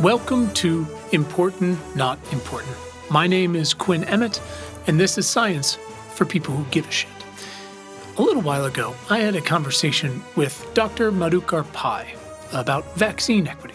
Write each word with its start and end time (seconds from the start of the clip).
Welcome 0.00 0.50
to 0.54 0.86
Important 1.12 1.78
Not 1.94 2.18
Important. 2.32 2.74
My 3.10 3.26
name 3.26 3.54
is 3.54 3.74
Quinn 3.74 4.04
Emmett, 4.04 4.40
and 4.86 4.98
this 4.98 5.18
is 5.18 5.28
Science 5.28 5.76
for 6.14 6.24
People 6.24 6.56
Who 6.56 6.64
Give 6.70 6.88
a 6.88 6.90
Shit. 6.90 7.10
A 8.16 8.22
little 8.22 8.40
while 8.40 8.64
ago, 8.64 8.94
I 9.10 9.18
had 9.18 9.36
a 9.36 9.42
conversation 9.42 10.22
with 10.36 10.66
Dr. 10.72 11.12
Madhukar 11.12 11.70
Pai 11.74 12.14
about 12.54 12.96
vaccine 12.96 13.46
equity. 13.46 13.74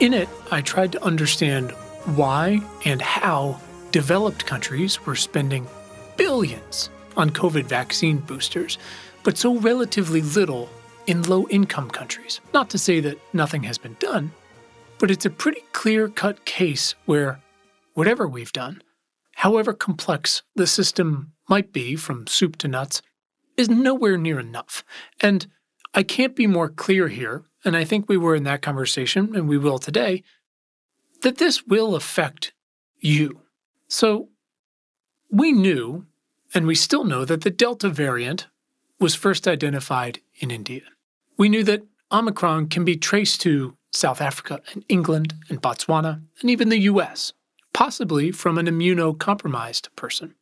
In 0.00 0.12
it, 0.12 0.28
I 0.50 0.60
tried 0.60 0.92
to 0.92 1.02
understand 1.02 1.70
why 2.14 2.60
and 2.84 3.00
how 3.00 3.58
developed 3.92 4.44
countries 4.44 5.06
were 5.06 5.16
spending 5.16 5.66
billions 6.18 6.90
on 7.16 7.30
COVID 7.30 7.64
vaccine 7.64 8.18
boosters, 8.18 8.76
but 9.22 9.38
so 9.38 9.56
relatively 9.60 10.20
little 10.20 10.68
in 11.06 11.22
low 11.22 11.48
income 11.48 11.88
countries. 11.88 12.42
Not 12.52 12.68
to 12.68 12.76
say 12.76 13.00
that 13.00 13.18
nothing 13.32 13.62
has 13.62 13.78
been 13.78 13.96
done, 13.98 14.32
but 14.98 15.10
it's 15.10 15.26
a 15.26 15.30
pretty 15.30 15.62
clear 15.72 16.08
cut 16.08 16.44
case 16.44 16.94
where 17.04 17.40
whatever 17.94 18.26
we've 18.26 18.52
done, 18.52 18.82
however 19.34 19.72
complex 19.72 20.42
the 20.54 20.66
system 20.66 21.32
might 21.48 21.72
be 21.72 21.96
from 21.96 22.26
soup 22.26 22.56
to 22.56 22.68
nuts, 22.68 23.02
is 23.56 23.68
nowhere 23.68 24.16
near 24.16 24.38
enough. 24.38 24.84
And 25.20 25.46
I 25.94 26.02
can't 26.02 26.36
be 26.36 26.46
more 26.46 26.68
clear 26.68 27.08
here, 27.08 27.44
and 27.64 27.76
I 27.76 27.84
think 27.84 28.08
we 28.08 28.16
were 28.16 28.34
in 28.34 28.44
that 28.44 28.62
conversation, 28.62 29.34
and 29.34 29.48
we 29.48 29.58
will 29.58 29.78
today, 29.78 30.22
that 31.22 31.38
this 31.38 31.66
will 31.66 31.94
affect 31.94 32.52
you. 32.98 33.40
So 33.88 34.28
we 35.30 35.52
knew, 35.52 36.06
and 36.54 36.66
we 36.66 36.74
still 36.74 37.04
know, 37.04 37.24
that 37.24 37.42
the 37.42 37.50
Delta 37.50 37.88
variant 37.88 38.46
was 39.00 39.14
first 39.14 39.48
identified 39.48 40.20
in 40.38 40.50
India. 40.50 40.82
We 41.38 41.48
knew 41.48 41.64
that 41.64 41.86
Omicron 42.12 42.68
can 42.68 42.84
be 42.84 42.96
traced 42.96 43.40
to 43.42 43.76
South 43.96 44.20
Africa 44.20 44.60
and 44.72 44.84
England 44.88 45.34
and 45.48 45.60
Botswana 45.60 46.22
and 46.40 46.50
even 46.50 46.68
the 46.68 46.80
US, 46.80 47.32
possibly 47.72 48.30
from 48.30 48.58
an 48.58 48.66
immunocompromised 48.66 49.88
person. 49.96 50.34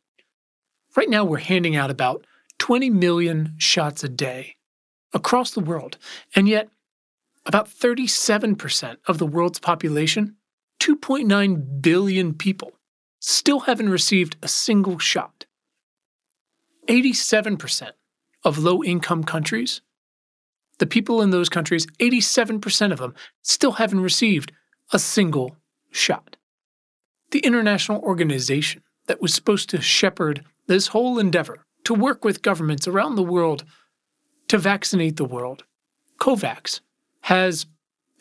Right 0.95 1.09
now, 1.09 1.25
we're 1.25 1.37
handing 1.37 1.75
out 1.75 1.91
about 1.91 2.25
20 2.59 2.89
million 2.89 3.55
shots 3.57 4.03
a 4.03 4.09
day 4.09 4.55
across 5.13 5.51
the 5.51 5.59
world, 5.61 5.97
and 6.35 6.47
yet 6.47 6.69
about 7.45 7.69
37% 7.69 8.97
of 9.07 9.17
the 9.17 9.25
world's 9.25 9.59
population, 9.59 10.35
2.9 10.79 11.81
billion 11.81 12.33
people, 12.33 12.73
still 13.19 13.61
haven't 13.61 13.89
received 13.89 14.35
a 14.41 14.47
single 14.47 14.99
shot. 14.99 15.45
87% 16.87 17.91
of 18.43 18.59
low 18.59 18.83
income 18.83 19.23
countries 19.23 19.81
the 20.77 20.85
people 20.85 21.21
in 21.21 21.29
those 21.29 21.49
countries, 21.49 21.87
87% 21.99 22.91
of 22.91 22.99
them, 22.99 23.13
still 23.41 23.73
haven't 23.73 24.01
received 24.01 24.51
a 24.91 24.99
single 24.99 25.55
shot. 25.91 26.35
The 27.31 27.39
international 27.39 28.01
organization 28.01 28.83
that 29.07 29.21
was 29.21 29.33
supposed 29.33 29.69
to 29.69 29.81
shepherd 29.81 30.43
this 30.67 30.87
whole 30.87 31.19
endeavor 31.19 31.65
to 31.85 31.93
work 31.93 32.25
with 32.25 32.41
governments 32.41 32.87
around 32.87 33.15
the 33.15 33.23
world 33.23 33.63
to 34.47 34.57
vaccinate 34.57 35.17
the 35.17 35.25
world, 35.25 35.63
COVAX, 36.19 36.81
has, 37.21 37.65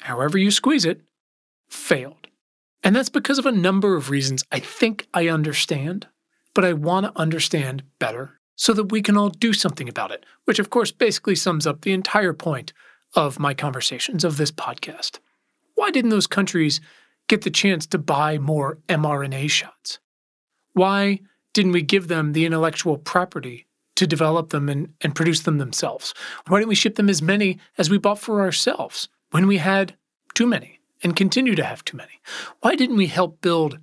however 0.01 0.39
you 0.39 0.51
squeeze 0.51 0.85
it, 0.85 1.03
failed. 1.69 2.29
And 2.83 2.95
that's 2.95 3.09
because 3.09 3.39
of 3.39 3.47
a 3.47 3.53
number 3.53 3.97
of 3.97 4.11
reasons 4.11 4.45
I 4.53 4.59
think 4.61 5.07
I 5.15 5.29
understand, 5.29 6.07
but 6.55 6.65
I 6.65 6.73
want 6.75 7.07
to 7.07 7.19
understand 7.21 7.83
better 7.99 8.41
so 8.57 8.73
that 8.73 8.93
we 8.93 9.03
can 9.03 9.17
all 9.17 9.31
do 9.31 9.53
something 9.53 9.89
about 9.89 10.11
it, 10.11 10.25
which 10.45 10.59
of 10.59 10.71
course 10.71 10.93
basically 10.93 11.35
sums 11.35 11.67
up 11.67 11.81
the 11.81 11.93
entire 11.93 12.33
point 12.33 12.73
of 13.15 13.39
my 13.39 13.55
conversations 13.55 14.25
of 14.25 14.37
this 14.37 14.51
podcast. 14.51 15.19
Why 15.75 15.91
didn't 15.91 16.11
those 16.11 16.27
countries 16.27 16.81
get 17.29 17.43
the 17.43 17.51
chance 17.51 17.87
to 17.87 17.99
buy 17.99 18.39
more 18.39 18.79
mRNA 18.89 19.51
shots? 19.51 19.99
Why 20.73 21.21
didn't 21.53 21.73
we 21.73 21.83
give 21.83 22.09
them 22.09 22.33
the 22.33 22.45
intellectual 22.45 22.99
property 22.99 23.67
to 23.97 24.07
develop 24.07 24.51
them 24.51 24.69
and, 24.69 24.93
and 25.01 25.15
produce 25.15 25.43
them 25.43 25.59
themselves? 25.59 26.15
Why 26.49 26.59
didn't 26.59 26.69
we 26.69 26.75
ship 26.75 26.97
them 26.97 27.09
as 27.09 27.23
many 27.23 27.59
as 27.79 27.91
we 27.91 27.99
bought 27.99 28.19
for 28.19 28.41
ourselves 28.41 29.09
when 29.31 29.47
we 29.47 29.59
had 29.59 29.95
too 30.35 30.47
many 30.47 30.81
and 31.03 31.17
continue 31.17 31.55
to 31.55 31.65
have 31.65 31.85
too 31.85 31.97
many? 31.97 32.21
Why 32.61 32.75
didn't 32.75 32.97
we 32.97 33.07
help 33.07 33.41
build 33.41 33.79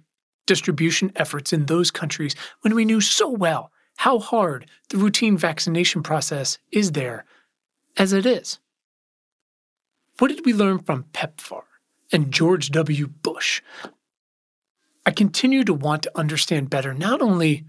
distribution 0.47 1.11
efforts 1.15 1.53
in 1.53 1.65
those 1.65 1.91
countries 1.91 2.35
when 2.61 2.75
we 2.75 2.85
knew 2.85 2.99
so 2.99 3.29
well 3.29 3.71
how 4.01 4.17
hard 4.17 4.65
the 4.89 4.97
routine 4.97 5.37
vaccination 5.37 6.01
process 6.01 6.57
is 6.71 6.93
there 6.93 7.23
as 7.97 8.13
it 8.13 8.25
is. 8.25 8.57
What 10.17 10.29
did 10.29 10.43
we 10.43 10.53
learn 10.53 10.79
from 10.79 11.05
PEPFAR 11.13 11.61
and 12.11 12.31
George 12.31 12.71
W. 12.71 13.05
Bush? 13.05 13.61
I 15.05 15.11
continue 15.11 15.63
to 15.65 15.75
want 15.75 16.01
to 16.01 16.17
understand 16.17 16.71
better 16.71 16.95
not 16.95 17.21
only 17.21 17.65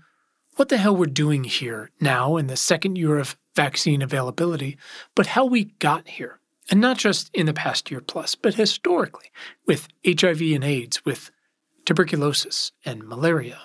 what 0.56 0.71
the 0.71 0.78
hell 0.78 0.97
we're 0.97 1.04
doing 1.04 1.44
here 1.44 1.91
now 2.00 2.38
in 2.38 2.47
the 2.47 2.56
second 2.56 2.97
year 2.97 3.19
of 3.19 3.37
vaccine 3.54 4.00
availability, 4.00 4.78
but 5.15 5.26
how 5.26 5.44
we 5.44 5.65
got 5.81 6.09
here. 6.09 6.38
And 6.71 6.81
not 6.81 6.97
just 6.97 7.28
in 7.34 7.44
the 7.44 7.53
past 7.53 7.91
year 7.91 8.00
plus, 8.00 8.37
but 8.37 8.54
historically 8.54 9.31
with 9.66 9.87
HIV 10.06 10.41
and 10.41 10.65
AIDS, 10.65 11.04
with 11.04 11.31
tuberculosis 11.84 12.72
and 12.87 13.04
malaria, 13.04 13.59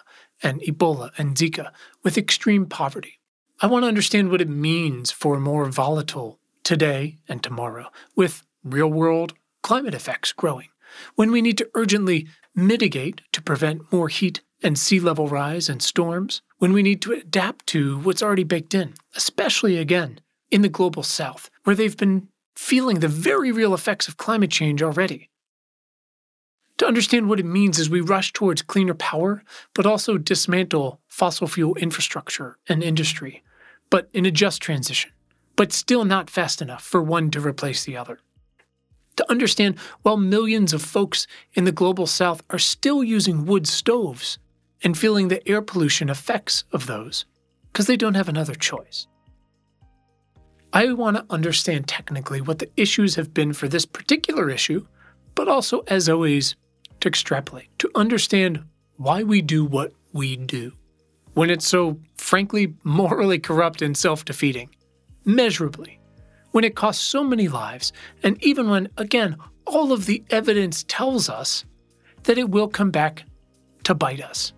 and 0.44 0.62
Ebola 0.62 1.12
and 1.18 1.36
Zika 1.36 1.72
with 2.04 2.18
extreme 2.18 2.66
poverty. 2.66 3.20
I 3.60 3.68
want 3.68 3.84
to 3.84 3.88
understand 3.88 4.30
what 4.30 4.42
it 4.42 4.50
means 4.50 5.12
for 5.12 5.40
more 5.40 5.66
volatile 5.66 6.40
today 6.64 7.18
and 7.28 7.42
tomorrow, 7.42 7.92
with 8.16 8.44
real 8.64 8.90
world 8.90 9.34
climate 9.64 9.96
effects 9.96 10.32
growing, 10.32 10.68
when 11.16 11.32
we 11.32 11.42
need 11.42 11.58
to 11.58 11.70
urgently 11.74 12.28
mitigate 12.56 13.22
to 13.32 13.42
prevent 13.42 13.92
more 13.92 14.10
heat 14.10 14.42
and 14.64 14.78
sea 14.78 15.00
level 15.00 15.28
rise 15.28 15.70
and 15.70 15.82
storms, 15.82 16.42
when 16.58 16.74
we 16.74 16.84
need 16.84 17.02
to 17.02 17.14
adapt 17.14 17.68
to 17.68 18.00
what's 18.00 18.24
already 18.24 18.44
baked 18.44 18.74
in, 18.74 18.94
especially 19.16 19.78
again 19.78 20.20
in 20.52 20.62
the 20.62 20.70
global 20.70 21.04
south, 21.04 21.50
where 21.64 21.76
they've 21.76 21.98
been 21.98 22.28
feeling 22.56 23.00
the 23.00 23.08
very 23.08 23.52
real 23.52 23.74
effects 23.74 24.08
of 24.08 24.18
climate 24.18 24.52
change 24.52 24.82
already 24.82 25.30
to 26.78 26.88
understand 26.88 27.28
what 27.28 27.40
it 27.40 27.46
means 27.46 27.80
as 27.80 27.90
we 27.90 28.02
rush 28.02 28.34
towards 28.34 28.62
cleaner 28.62 28.94
power, 28.94 29.44
but 29.74 29.86
also 29.86 30.18
dismantle 30.18 31.00
fossil 31.08 31.48
fuel 31.48 31.76
infrastructure 31.76 32.58
and 32.70 32.84
industry, 32.84 33.44
but 33.90 34.10
in 34.14 34.26
a 34.26 34.32
just 34.32 34.62
transition, 34.62 35.12
but 35.56 35.74
still 35.74 36.06
not 36.06 36.30
fast 36.30 36.62
enough 36.62 36.84
for 36.84 37.02
one 37.02 37.32
to 37.32 37.40
replace 37.40 37.84
the 37.84 37.98
other. 37.98 38.20
To 39.16 39.32
understand 39.32 39.80
while 40.04 40.18
millions 40.18 40.74
of 40.74 40.82
folks 40.84 41.26
in 41.54 41.64
the 41.64 41.72
global 41.72 42.06
south 42.06 42.44
are 42.52 42.60
still 42.60 43.04
using 43.04 43.46
wood 43.46 43.68
stoves 43.68 44.38
and 44.84 44.96
feeling 44.96 45.28
the 45.28 45.48
air 45.50 45.64
pollution 45.64 46.10
effects 46.10 46.64
of 46.72 46.86
those, 46.86 47.26
because 47.72 47.88
they 47.88 47.98
don't 47.98 48.14
have 48.14 48.30
another 48.30 48.54
choice. 48.54 49.08
I 50.72 50.94
want 50.94 51.18
to 51.18 51.26
understand 51.32 51.88
technically 51.88 52.42
what 52.42 52.60
the 52.60 52.70
issues 52.78 53.16
have 53.16 53.34
been 53.34 53.54
for 53.54 53.68
this 53.68 53.86
particular 53.86 54.52
issue, 54.52 54.86
but 55.34 55.48
also, 55.48 55.80
as 55.88 56.08
always, 56.10 56.56
to 57.02 57.08
extrapolate, 57.08 57.70
to 57.80 57.90
understand 57.96 58.64
why 58.98 59.24
we 59.24 59.42
do 59.42 59.64
what 59.64 59.94
we 60.14 60.36
do 60.36 60.72
when 61.38 61.52
it's 61.52 61.68
so, 61.68 62.00
frankly, 62.16 62.74
morally 62.84 63.38
corrupt 63.38 63.84
and 63.84 63.96
self 63.96 64.26
defeating, 64.26 64.70
measurably, 65.24 66.00
when 66.52 66.64
it 66.64 66.76
costs 66.76 67.04
so 67.04 67.24
many 67.24 67.48
lives, 67.48 67.94
and 68.24 68.44
even 68.44 68.70
when, 68.70 68.90
again, 68.98 69.38
all 69.66 69.92
of 69.92 70.08
the 70.08 70.24
evidence 70.32 70.84
tells 70.88 71.30
us 71.30 71.64
that 72.24 72.40
it 72.40 72.50
will 72.50 72.68
come 72.68 72.90
back 72.90 73.24
to 73.84 73.94
bite 73.94 74.22
us. 74.22 74.54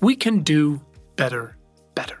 We 0.00 0.14
can 0.14 0.40
do 0.40 0.80
better, 1.16 1.56
better. 1.94 2.20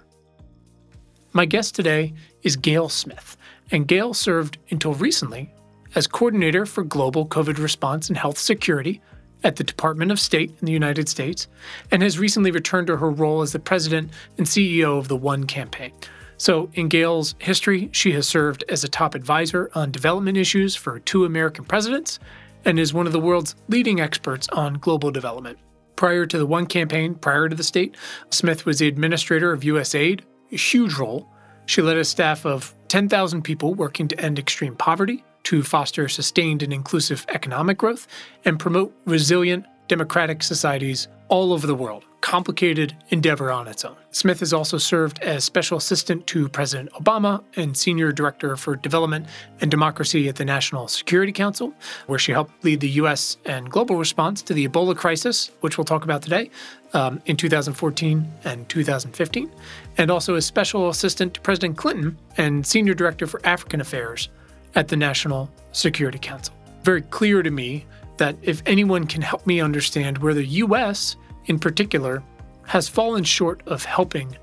My 1.34 1.44
guest 1.44 1.74
today 1.74 2.14
is 2.42 2.56
Gail 2.56 2.88
Smith, 2.88 3.36
and 3.70 3.86
Gail 3.86 4.14
served 4.14 4.56
until 4.70 4.94
recently 4.94 5.53
as 5.94 6.06
coordinator 6.06 6.66
for 6.66 6.84
global 6.84 7.26
COVID 7.26 7.58
response 7.58 8.08
and 8.08 8.16
health 8.16 8.38
security 8.38 9.00
at 9.44 9.56
the 9.56 9.64
Department 9.64 10.10
of 10.10 10.18
State 10.18 10.50
in 10.60 10.66
the 10.66 10.72
United 10.72 11.08
States, 11.08 11.48
and 11.90 12.02
has 12.02 12.18
recently 12.18 12.50
returned 12.50 12.86
to 12.86 12.96
her 12.96 13.10
role 13.10 13.42
as 13.42 13.52
the 13.52 13.58
president 13.58 14.10
and 14.38 14.46
CEO 14.46 14.98
of 14.98 15.08
the 15.08 15.16
One 15.16 15.44
campaign. 15.44 15.92
So, 16.36 16.68
in 16.74 16.88
Gail's 16.88 17.36
history, 17.38 17.88
she 17.92 18.12
has 18.12 18.26
served 18.26 18.64
as 18.68 18.82
a 18.82 18.88
top 18.88 19.14
advisor 19.14 19.70
on 19.74 19.92
development 19.92 20.36
issues 20.36 20.74
for 20.74 20.98
two 20.98 21.24
American 21.24 21.64
presidents 21.64 22.18
and 22.64 22.78
is 22.78 22.94
one 22.94 23.06
of 23.06 23.12
the 23.12 23.20
world's 23.20 23.54
leading 23.68 24.00
experts 24.00 24.48
on 24.48 24.74
global 24.74 25.10
development. 25.10 25.58
Prior 25.96 26.26
to 26.26 26.38
the 26.38 26.46
One 26.46 26.66
campaign, 26.66 27.14
prior 27.14 27.48
to 27.48 27.54
the 27.54 27.62
state, 27.62 27.96
Smith 28.30 28.66
was 28.66 28.78
the 28.78 28.88
administrator 28.88 29.52
of 29.52 29.60
USAID, 29.60 30.22
a 30.50 30.56
huge 30.56 30.94
role. 30.94 31.28
She 31.66 31.82
led 31.82 31.98
a 31.98 32.04
staff 32.04 32.44
of 32.44 32.74
10,000 32.88 33.42
people 33.42 33.74
working 33.74 34.08
to 34.08 34.20
end 34.20 34.38
extreme 34.38 34.74
poverty, 34.74 35.22
to 35.44 35.62
foster 35.62 36.08
sustained 36.08 36.62
and 36.62 36.72
inclusive 36.72 37.24
economic 37.28 37.78
growth 37.78 38.06
and 38.44 38.58
promote 38.58 38.94
resilient 39.06 39.66
democratic 39.88 40.42
societies 40.42 41.08
all 41.28 41.52
over 41.52 41.66
the 41.66 41.74
world. 41.74 42.04
Complicated 42.20 42.96
endeavor 43.10 43.50
on 43.50 43.68
its 43.68 43.84
own. 43.84 43.96
Smith 44.10 44.40
has 44.40 44.54
also 44.54 44.78
served 44.78 45.22
as 45.22 45.44
special 45.44 45.76
assistant 45.76 46.26
to 46.26 46.48
President 46.48 46.90
Obama 46.92 47.42
and 47.56 47.76
senior 47.76 48.12
director 48.12 48.56
for 48.56 48.76
development 48.76 49.26
and 49.60 49.70
democracy 49.70 50.26
at 50.26 50.36
the 50.36 50.44
National 50.44 50.88
Security 50.88 51.32
Council, 51.32 51.74
where 52.06 52.18
she 52.18 52.32
helped 52.32 52.64
lead 52.64 52.80
the 52.80 52.88
U.S. 52.90 53.36
and 53.44 53.70
global 53.70 53.96
response 53.96 54.40
to 54.42 54.54
the 54.54 54.66
Ebola 54.66 54.96
crisis, 54.96 55.50
which 55.60 55.76
we'll 55.76 55.84
talk 55.84 56.04
about 56.04 56.22
today, 56.22 56.50
um, 56.94 57.20
in 57.26 57.36
2014 57.36 58.26
and 58.44 58.68
2015, 58.70 59.50
and 59.98 60.10
also 60.10 60.34
as 60.34 60.46
special 60.46 60.88
assistant 60.88 61.34
to 61.34 61.40
President 61.42 61.76
Clinton 61.76 62.16
and 62.38 62.66
senior 62.66 62.94
director 62.94 63.26
for 63.26 63.44
African 63.44 63.82
affairs 63.82 64.30
at 64.74 64.88
the 64.88 64.96
National 64.96 65.50
Security 65.72 66.18
Council. 66.18 66.54
Very 66.82 67.02
clear 67.02 67.42
to 67.42 67.50
me 67.50 67.86
that 68.16 68.36
if 68.42 68.62
anyone 68.66 69.06
can 69.06 69.22
help 69.22 69.46
me 69.46 69.60
understand 69.60 70.18
where 70.18 70.34
the 70.34 70.46
US, 70.46 71.16
in 71.46 71.58
particular, 71.58 72.22
has 72.66 72.88
fallen 72.88 73.24
short 73.24 73.62
of 73.66 73.84
helping 73.84 74.36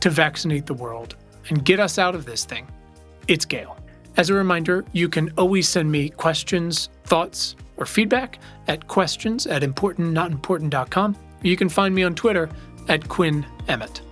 to 0.00 0.10
vaccinate 0.10 0.66
the 0.66 0.74
world 0.74 1.16
and 1.48 1.64
get 1.64 1.80
us 1.80 1.98
out 1.98 2.14
of 2.14 2.24
this 2.24 2.44
thing, 2.44 2.66
it's 3.26 3.44
Gail. 3.44 3.76
As 4.16 4.30
a 4.30 4.34
reminder, 4.34 4.84
you 4.92 5.08
can 5.08 5.32
always 5.38 5.68
send 5.68 5.90
me 5.90 6.08
questions, 6.08 6.88
thoughts, 7.04 7.54
or 7.76 7.86
feedback 7.86 8.38
at 8.66 8.88
questions 8.88 9.46
at 9.46 9.62
importantnotimportant.com. 9.62 11.16
You 11.42 11.56
can 11.56 11.68
find 11.68 11.94
me 11.94 12.02
on 12.02 12.14
Twitter 12.14 12.50
at 12.88 13.08
Quinn 13.08 13.46
Emmett. 13.68 14.02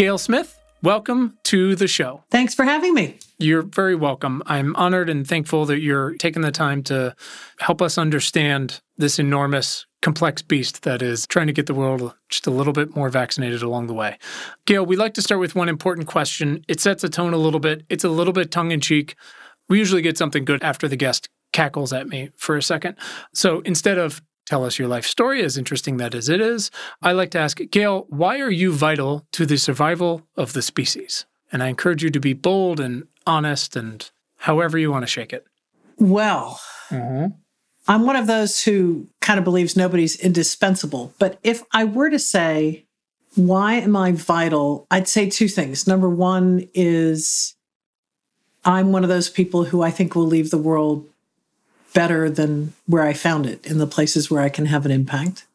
Gail 0.00 0.16
Smith, 0.16 0.58
welcome 0.82 1.36
to 1.42 1.76
the 1.76 1.86
show. 1.86 2.24
Thanks 2.30 2.54
for 2.54 2.64
having 2.64 2.94
me. 2.94 3.18
You're 3.36 3.60
very 3.60 3.94
welcome. 3.94 4.42
I'm 4.46 4.74
honored 4.76 5.10
and 5.10 5.28
thankful 5.28 5.66
that 5.66 5.80
you're 5.80 6.14
taking 6.14 6.40
the 6.40 6.50
time 6.50 6.82
to 6.84 7.14
help 7.58 7.82
us 7.82 7.98
understand 7.98 8.80
this 8.96 9.18
enormous, 9.18 9.84
complex 10.00 10.40
beast 10.40 10.84
that 10.84 11.02
is 11.02 11.26
trying 11.26 11.48
to 11.48 11.52
get 11.52 11.66
the 11.66 11.74
world 11.74 12.14
just 12.30 12.46
a 12.46 12.50
little 12.50 12.72
bit 12.72 12.96
more 12.96 13.10
vaccinated 13.10 13.60
along 13.60 13.88
the 13.88 13.92
way. 13.92 14.16
Gail, 14.64 14.86
we'd 14.86 14.96
like 14.96 15.12
to 15.12 15.20
start 15.20 15.38
with 15.38 15.54
one 15.54 15.68
important 15.68 16.06
question. 16.06 16.64
It 16.66 16.80
sets 16.80 17.04
a 17.04 17.10
tone 17.10 17.34
a 17.34 17.36
little 17.36 17.60
bit, 17.60 17.84
it's 17.90 18.02
a 18.02 18.08
little 18.08 18.32
bit 18.32 18.50
tongue 18.50 18.70
in 18.70 18.80
cheek. 18.80 19.16
We 19.68 19.78
usually 19.78 20.00
get 20.00 20.16
something 20.16 20.46
good 20.46 20.62
after 20.62 20.88
the 20.88 20.96
guest 20.96 21.28
cackles 21.52 21.92
at 21.92 22.08
me 22.08 22.30
for 22.36 22.56
a 22.56 22.62
second. 22.62 22.96
So 23.34 23.60
instead 23.66 23.98
of 23.98 24.22
tell 24.50 24.64
us 24.64 24.80
your 24.80 24.88
life 24.88 25.06
story, 25.06 25.44
as 25.44 25.56
interesting 25.56 25.98
that 25.98 26.12
as 26.12 26.28
it 26.28 26.40
is, 26.40 26.72
I 27.00 27.12
like 27.12 27.30
to 27.30 27.38
ask, 27.38 27.60
Gail, 27.70 28.06
why 28.08 28.40
are 28.40 28.50
you 28.50 28.72
vital 28.72 29.24
to 29.30 29.46
the 29.46 29.56
survival 29.56 30.26
of 30.36 30.54
the 30.54 30.62
species? 30.62 31.24
And 31.52 31.62
I 31.62 31.68
encourage 31.68 32.02
you 32.02 32.10
to 32.10 32.18
be 32.18 32.32
bold 32.32 32.80
and 32.80 33.06
honest 33.28 33.76
and 33.76 34.10
however 34.38 34.76
you 34.76 34.90
want 34.90 35.04
to 35.04 35.06
shake 35.06 35.32
it. 35.32 35.46
Well, 35.98 36.60
mm-hmm. 36.88 37.26
I'm 37.86 38.06
one 38.06 38.16
of 38.16 38.26
those 38.26 38.64
who 38.64 39.06
kind 39.20 39.38
of 39.38 39.44
believes 39.44 39.76
nobody's 39.76 40.18
indispensable. 40.18 41.14
But 41.20 41.38
if 41.44 41.62
I 41.72 41.84
were 41.84 42.10
to 42.10 42.18
say, 42.18 42.86
why 43.36 43.74
am 43.74 43.94
I 43.94 44.10
vital? 44.10 44.88
I'd 44.90 45.06
say 45.06 45.30
two 45.30 45.46
things. 45.46 45.86
Number 45.86 46.08
one 46.08 46.68
is 46.74 47.54
I'm 48.64 48.90
one 48.90 49.04
of 49.04 49.08
those 49.08 49.30
people 49.30 49.64
who 49.64 49.82
I 49.82 49.92
think 49.92 50.16
will 50.16 50.26
leave 50.26 50.50
the 50.50 50.58
world 50.58 51.06
better 51.92 52.30
than 52.30 52.72
where 52.86 53.02
I 53.02 53.12
found 53.12 53.46
it 53.46 53.66
in 53.66 53.78
the 53.78 53.86
places 53.86 54.30
where 54.30 54.42
I 54.42 54.48
can 54.48 54.66
have 54.66 54.84
an 54.84 54.92
impact. 54.92 55.46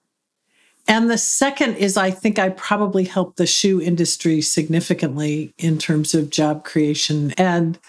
And 0.88 1.10
the 1.10 1.18
second 1.18 1.76
is 1.76 1.98
I 1.98 2.12
think 2.12 2.38
I 2.38 2.50
probably 2.50 3.06
helped 3.06 3.38
the 3.38 3.48
shoe 3.48 3.82
industry 3.82 4.42
significantly 4.42 5.54
in 5.58 5.78
terms 5.78 6.14
of 6.14 6.30
job 6.30 6.64
creation 6.64 7.32
and 7.38 7.80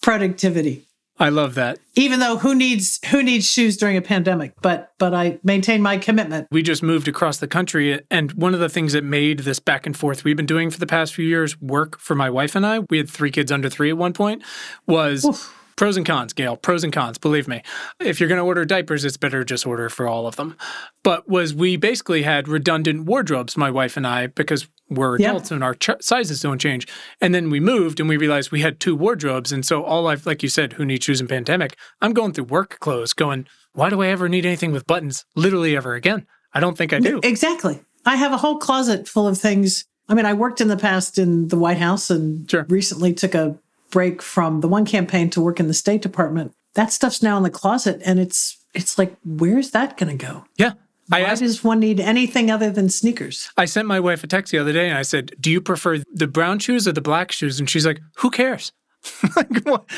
productivity. 0.00 0.86
I 1.18 1.28
love 1.28 1.54
that. 1.56 1.78
Even 1.96 2.20
though 2.20 2.38
who 2.38 2.54
needs 2.54 2.98
who 3.10 3.22
needs 3.22 3.44
shoes 3.44 3.76
during 3.76 3.98
a 3.98 4.00
pandemic, 4.00 4.54
but 4.62 4.94
but 4.96 5.12
I 5.12 5.38
maintain 5.44 5.82
my 5.82 5.98
commitment. 5.98 6.48
We 6.50 6.62
just 6.62 6.82
moved 6.82 7.08
across 7.08 7.36
the 7.36 7.46
country 7.46 8.00
and 8.10 8.32
one 8.32 8.54
of 8.54 8.60
the 8.60 8.70
things 8.70 8.94
that 8.94 9.04
made 9.04 9.40
this 9.40 9.58
back 9.58 9.84
and 9.84 9.94
forth 9.94 10.24
we've 10.24 10.36
been 10.36 10.46
doing 10.46 10.70
for 10.70 10.78
the 10.78 10.86
past 10.86 11.14
few 11.14 11.26
years 11.26 11.60
work 11.60 11.98
for 11.98 12.14
my 12.14 12.30
wife 12.30 12.56
and 12.56 12.64
I. 12.64 12.78
We 12.88 12.96
had 12.96 13.10
3 13.10 13.30
kids 13.30 13.52
under 13.52 13.68
3 13.68 13.90
at 13.90 13.98
one 13.98 14.14
point 14.14 14.42
was 14.86 15.26
Oof 15.26 15.59
Pros 15.80 15.96
and 15.96 16.04
cons, 16.04 16.34
Gail. 16.34 16.58
Pros 16.58 16.84
and 16.84 16.92
cons. 16.92 17.16
Believe 17.16 17.48
me, 17.48 17.62
if 18.00 18.20
you're 18.20 18.28
going 18.28 18.36
to 18.38 18.44
order 18.44 18.66
diapers, 18.66 19.02
it's 19.06 19.16
better 19.16 19.44
just 19.44 19.66
order 19.66 19.88
for 19.88 20.06
all 20.06 20.26
of 20.26 20.36
them. 20.36 20.54
But 21.02 21.26
was 21.26 21.54
we 21.54 21.78
basically 21.78 22.22
had 22.22 22.48
redundant 22.48 23.06
wardrobes, 23.06 23.56
my 23.56 23.70
wife 23.70 23.96
and 23.96 24.06
I, 24.06 24.26
because 24.26 24.68
we're 24.90 25.14
adults 25.14 25.50
and 25.50 25.64
our 25.64 25.74
ch- 25.74 26.02
sizes 26.02 26.42
don't 26.42 26.60
change. 26.60 26.86
And 27.22 27.34
then 27.34 27.48
we 27.48 27.60
moved 27.60 27.98
and 27.98 28.10
we 28.10 28.18
realized 28.18 28.50
we 28.50 28.60
had 28.60 28.78
two 28.78 28.94
wardrobes. 28.94 29.52
And 29.52 29.64
so 29.64 29.82
all 29.82 30.06
I've, 30.06 30.26
like 30.26 30.42
you 30.42 30.50
said, 30.50 30.74
who 30.74 30.84
needs 30.84 31.06
shoes 31.06 31.18
in 31.18 31.28
pandemic? 31.28 31.78
I'm 32.02 32.12
going 32.12 32.34
through 32.34 32.44
work 32.44 32.78
clothes, 32.80 33.14
going, 33.14 33.46
why 33.72 33.88
do 33.88 34.02
I 34.02 34.08
ever 34.08 34.28
need 34.28 34.44
anything 34.44 34.72
with 34.72 34.86
buttons? 34.86 35.24
Literally 35.34 35.74
ever 35.78 35.94
again? 35.94 36.26
I 36.52 36.60
don't 36.60 36.76
think 36.76 36.92
I 36.92 37.00
do. 37.00 37.20
Exactly. 37.22 37.80
I 38.04 38.16
have 38.16 38.34
a 38.34 38.36
whole 38.36 38.58
closet 38.58 39.08
full 39.08 39.26
of 39.26 39.38
things. 39.38 39.86
I 40.10 40.14
mean, 40.14 40.26
I 40.26 40.34
worked 40.34 40.60
in 40.60 40.68
the 40.68 40.76
past 40.76 41.16
in 41.16 41.48
the 41.48 41.56
White 41.56 41.78
House 41.78 42.10
and 42.10 42.50
sure. 42.50 42.66
recently 42.68 43.14
took 43.14 43.34
a 43.34 43.58
break 43.90 44.22
from 44.22 44.60
the 44.60 44.68
one 44.68 44.84
campaign 44.84 45.30
to 45.30 45.40
work 45.40 45.60
in 45.60 45.66
the 45.66 45.74
State 45.74 46.02
Department, 46.02 46.54
that 46.74 46.92
stuff's 46.92 47.22
now 47.22 47.36
in 47.36 47.42
the 47.42 47.50
closet, 47.50 48.00
and 48.04 48.18
it's 48.18 48.58
it's 48.74 48.98
like, 48.98 49.16
where's 49.24 49.72
that 49.72 49.96
going 49.96 50.16
to 50.16 50.26
go? 50.26 50.44
Yeah. 50.56 50.74
I 51.12 51.22
Why 51.22 51.28
asked, 51.28 51.42
does 51.42 51.64
one 51.64 51.80
need 51.80 51.98
anything 51.98 52.50
other 52.52 52.70
than 52.70 52.88
sneakers? 52.88 53.50
I 53.56 53.64
sent 53.64 53.88
my 53.88 53.98
wife 53.98 54.22
a 54.22 54.28
text 54.28 54.52
the 54.52 54.58
other 54.58 54.72
day 54.72 54.88
and 54.88 54.96
I 54.96 55.02
said, 55.02 55.32
Do 55.40 55.50
you 55.50 55.60
prefer 55.60 55.98
the 56.12 56.28
brown 56.28 56.60
shoes 56.60 56.86
or 56.86 56.92
the 56.92 57.00
black 57.00 57.32
shoes? 57.32 57.58
And 57.58 57.68
she's 57.68 57.84
like, 57.84 58.00
Who 58.18 58.30
cares? 58.30 58.72
like, 59.36 59.64
what? 59.64 59.90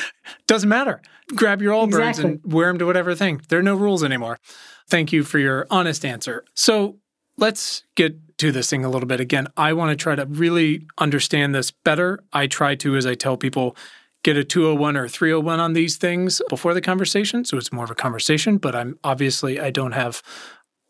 Doesn't 0.47 0.69
matter. 0.69 1.03
Grab 1.35 1.61
your 1.61 1.75
Allbirds 1.75 2.09
exactly. 2.09 2.25
and 2.25 2.53
wear 2.53 2.69
them 2.69 2.79
to 2.79 2.87
whatever 2.87 3.15
thing. 3.15 3.43
There 3.49 3.59
are 3.59 3.63
no 3.63 3.75
rules 3.75 4.03
anymore. 4.03 4.39
Thank 4.89 5.13
you 5.13 5.23
for 5.23 5.39
your 5.39 5.67
honest 5.71 6.05
answer. 6.05 6.45
So 6.55 6.99
let's 7.37 7.85
get 7.95 8.32
to 8.43 8.53
this 8.53 8.69
thing 8.69 8.85
a 8.85 8.91
little 8.91 9.07
bit. 9.07 9.21
Again, 9.21 9.47
I 9.57 9.73
want 9.73 9.91
to 9.91 9.97
try 9.97 10.15
to 10.15 10.27
really 10.27 10.87
understand 10.99 11.55
this 11.55 11.71
better. 11.71 12.23
I 12.33 12.47
try 12.47 12.75
to, 12.77 12.97
as 12.97 13.07
I 13.07 13.15
tell 13.15 13.37
people, 13.37 13.77
get 14.23 14.37
a 14.37 14.45
201 14.45 14.97
or 14.97 15.09
301 15.09 15.61
on 15.61 15.73
these 15.73 15.97
things 15.97 16.43
before 16.49 16.75
the 16.75 16.81
conversation. 16.81 17.45
So 17.45 17.57
it's 17.57 17.73
more 17.73 17.85
of 17.85 17.91
a 17.91 17.95
conversation, 17.95 18.59
but 18.59 18.75
I'm 18.75 18.99
obviously, 19.05 19.61
I 19.61 19.71
don't 19.71 19.93
have 19.93 20.23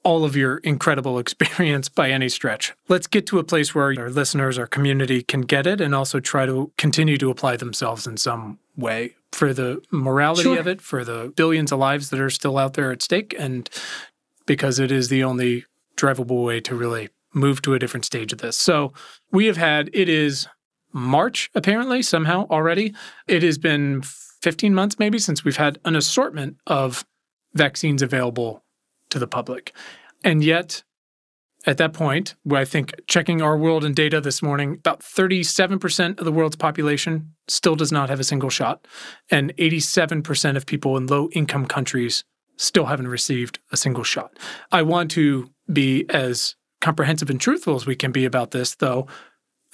all 0.02 0.24
of 0.24 0.34
your 0.34 0.58
incredible 0.58 1.18
experience 1.24 1.88
by 1.88 2.10
any 2.10 2.28
stretch. 2.28 2.72
Let's 2.88 3.06
get 3.06 3.26
to 3.28 3.38
a 3.38 3.44
place 3.44 3.74
where 3.74 3.94
our 3.98 4.10
listeners, 4.10 4.58
our 4.58 4.66
community 4.66 5.22
can 5.22 5.42
get 5.42 5.66
it 5.66 5.80
and 5.80 5.94
also 5.94 6.20
try 6.20 6.46
to 6.46 6.72
continue 6.78 7.18
to 7.18 7.30
apply 7.30 7.56
themselves 7.56 8.06
in 8.06 8.16
some 8.16 8.58
way 8.76 9.14
for 9.30 9.52
the 9.52 9.82
morality 9.90 10.44
sure. 10.44 10.58
of 10.58 10.66
it, 10.66 10.80
for 10.80 11.04
the 11.04 11.32
billions 11.36 11.70
of 11.70 11.78
lives 11.78 12.10
that 12.10 12.20
are 12.20 12.30
still 12.30 12.58
out 12.58 12.74
there 12.74 12.92
at 12.92 13.02
stake, 13.02 13.34
and 13.38 13.68
because 14.46 14.78
it 14.78 14.90
is 14.90 15.08
the 15.08 15.22
only 15.22 15.64
drivable 15.96 16.44
way 16.44 16.60
to 16.60 16.74
really 16.74 17.08
move 17.32 17.62
to 17.62 17.74
a 17.74 17.78
different 17.78 18.04
stage 18.04 18.32
of 18.32 18.40
this. 18.40 18.56
So 18.56 18.92
we 19.30 19.46
have 19.46 19.56
had, 19.56 19.90
it 19.92 20.08
is 20.08 20.48
March, 20.92 21.50
apparently, 21.54 22.02
somehow 22.02 22.46
already. 22.50 22.94
It 23.26 23.42
has 23.42 23.58
been 23.58 24.02
15 24.42 24.74
months 24.74 24.98
maybe 24.98 25.18
since 25.18 25.44
we've 25.44 25.56
had 25.56 25.78
an 25.84 25.96
assortment 25.96 26.56
of 26.66 27.04
vaccines 27.54 28.02
available 28.02 28.64
to 29.10 29.18
the 29.18 29.26
public. 29.26 29.74
And 30.24 30.44
yet, 30.44 30.82
at 31.64 31.78
that 31.78 31.92
point, 31.92 32.34
where 32.42 32.60
I 32.60 32.64
think 32.64 32.92
checking 33.06 33.40
Our 33.40 33.56
World 33.56 33.84
in 33.84 33.94
Data 33.94 34.20
this 34.20 34.42
morning, 34.42 34.74
about 34.74 35.00
37% 35.00 36.18
of 36.18 36.24
the 36.24 36.32
world's 36.32 36.56
population 36.56 37.34
still 37.46 37.76
does 37.76 37.92
not 37.92 38.08
have 38.10 38.20
a 38.20 38.24
single 38.24 38.50
shot, 38.50 38.86
and 39.30 39.56
87% 39.56 40.56
of 40.56 40.66
people 40.66 40.96
in 40.96 41.06
low 41.06 41.28
income 41.32 41.66
countries 41.66 42.24
still 42.56 42.86
haven't 42.86 43.08
received 43.08 43.60
a 43.70 43.76
single 43.76 44.04
shot. 44.04 44.38
I 44.70 44.82
want 44.82 45.10
to 45.12 45.50
be 45.72 46.04
as 46.10 46.56
comprehensive 46.82 47.30
and 47.30 47.40
truthful 47.40 47.76
as 47.76 47.86
we 47.86 47.96
can 47.96 48.12
be 48.12 48.26
about 48.26 48.50
this, 48.50 48.74
though. 48.74 49.06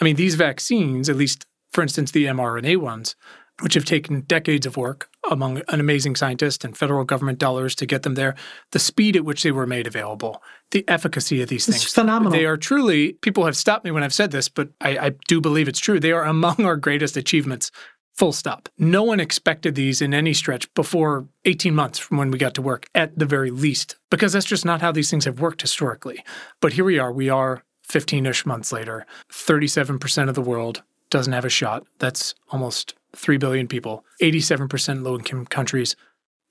I 0.00 0.04
mean, 0.04 0.14
these 0.14 0.36
vaccines, 0.36 1.08
at 1.08 1.16
least 1.16 1.46
for 1.72 1.82
instance, 1.82 2.12
the 2.12 2.26
mRNA 2.26 2.78
ones, 2.78 3.16
which 3.60 3.74
have 3.74 3.84
taken 3.84 4.20
decades 4.22 4.66
of 4.66 4.76
work 4.76 5.10
among 5.30 5.60
an 5.68 5.80
amazing 5.80 6.14
scientist 6.14 6.64
and 6.64 6.76
federal 6.76 7.04
government 7.04 7.38
dollars 7.38 7.74
to 7.74 7.86
get 7.86 8.02
them 8.04 8.14
there, 8.14 8.36
the 8.70 8.78
speed 8.78 9.16
at 9.16 9.24
which 9.24 9.42
they 9.42 9.50
were 9.50 9.66
made 9.66 9.86
available, 9.86 10.42
the 10.70 10.88
efficacy 10.88 11.42
of 11.42 11.48
these 11.48 11.66
things. 11.66 11.92
phenomenal. 11.92 12.32
They 12.32 12.46
are 12.46 12.56
truly, 12.56 13.14
people 13.14 13.44
have 13.44 13.56
stopped 13.56 13.84
me 13.84 13.90
when 13.90 14.04
I've 14.04 14.14
said 14.14 14.30
this, 14.30 14.48
but 14.48 14.68
I, 14.80 14.98
I 14.98 15.10
do 15.26 15.40
believe 15.40 15.66
it's 15.68 15.80
true. 15.80 15.98
They 15.98 16.12
are 16.12 16.24
among 16.24 16.64
our 16.64 16.76
greatest 16.76 17.16
achievements 17.16 17.70
Full 18.18 18.32
stop. 18.32 18.68
No 18.76 19.04
one 19.04 19.20
expected 19.20 19.76
these 19.76 20.02
in 20.02 20.12
any 20.12 20.34
stretch 20.34 20.74
before 20.74 21.28
18 21.44 21.72
months 21.72 22.00
from 22.00 22.16
when 22.16 22.32
we 22.32 22.36
got 22.38 22.52
to 22.54 22.62
work, 22.62 22.86
at 22.92 23.16
the 23.16 23.24
very 23.24 23.52
least, 23.52 23.94
because 24.10 24.32
that's 24.32 24.44
just 24.44 24.64
not 24.64 24.80
how 24.80 24.90
these 24.90 25.08
things 25.08 25.24
have 25.24 25.38
worked 25.38 25.60
historically. 25.60 26.24
But 26.60 26.72
here 26.72 26.84
we 26.84 26.98
are. 26.98 27.12
We 27.12 27.28
are 27.28 27.62
15 27.84 28.26
ish 28.26 28.44
months 28.44 28.72
later. 28.72 29.06
37% 29.30 30.28
of 30.28 30.34
the 30.34 30.42
world 30.42 30.82
doesn't 31.10 31.32
have 31.32 31.44
a 31.44 31.48
shot. 31.48 31.86
That's 32.00 32.34
almost 32.50 32.96
3 33.14 33.36
billion 33.36 33.68
people. 33.68 34.04
87% 34.20 35.04
low 35.04 35.14
income 35.14 35.46
countries 35.46 35.94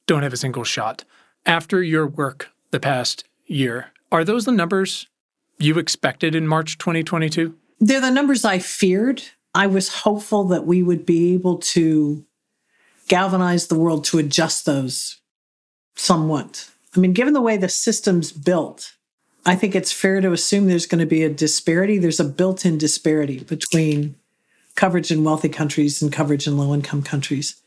don't 0.06 0.24
have 0.24 0.32
a 0.32 0.38
single 0.38 0.64
shot. 0.64 1.04
After 1.46 1.84
your 1.84 2.08
work 2.08 2.48
the 2.72 2.80
past 2.80 3.26
year, 3.46 3.88
are 4.10 4.24
those 4.24 4.46
the 4.46 4.54
numbers 4.54 5.08
you 5.60 5.78
expected 5.80 6.34
in 6.34 6.48
March 6.48 6.78
2022? 6.78 7.58
They're 7.82 8.00
the 8.00 8.10
numbers 8.10 8.46
I 8.46 8.60
feared. 8.60 9.24
I 9.58 9.66
was 9.66 9.90
hopeful 9.90 10.44
that 10.50 10.68
we 10.68 10.84
would 10.84 11.04
be 11.04 11.34
able 11.34 11.58
to 11.58 12.24
galvanize 13.08 13.68
the 13.68 13.80
world 13.80 14.06
to 14.06 14.20
adjust 14.20 14.68
those 14.68 15.20
somewhat. 15.96 16.70
I 16.96 17.00
mean, 17.00 17.14
given 17.14 17.34
the 17.34 17.42
way 17.42 17.58
the 17.58 17.68
system's 17.68 18.32
built, 18.32 18.94
I 19.48 19.56
think 19.56 19.74
it's 19.74 19.92
fair 19.92 20.22
to 20.22 20.32
assume 20.32 20.68
there's 20.68 20.86
going 20.86 21.00
to 21.00 21.08
be 21.08 21.24
a 21.24 21.30
disparity. 21.30 21.98
There's 21.98 22.20
a 22.20 22.24
built 22.24 22.68
in 22.68 22.78
disparity 22.78 23.40
between 23.40 24.14
coverage 24.76 25.10
in 25.10 25.24
wealthy 25.24 25.50
countries 25.50 26.04
and 26.04 26.14
coverage 26.14 26.46
in 26.46 26.56
low 26.56 26.72
income 26.72 27.02
countries. 27.02 27.60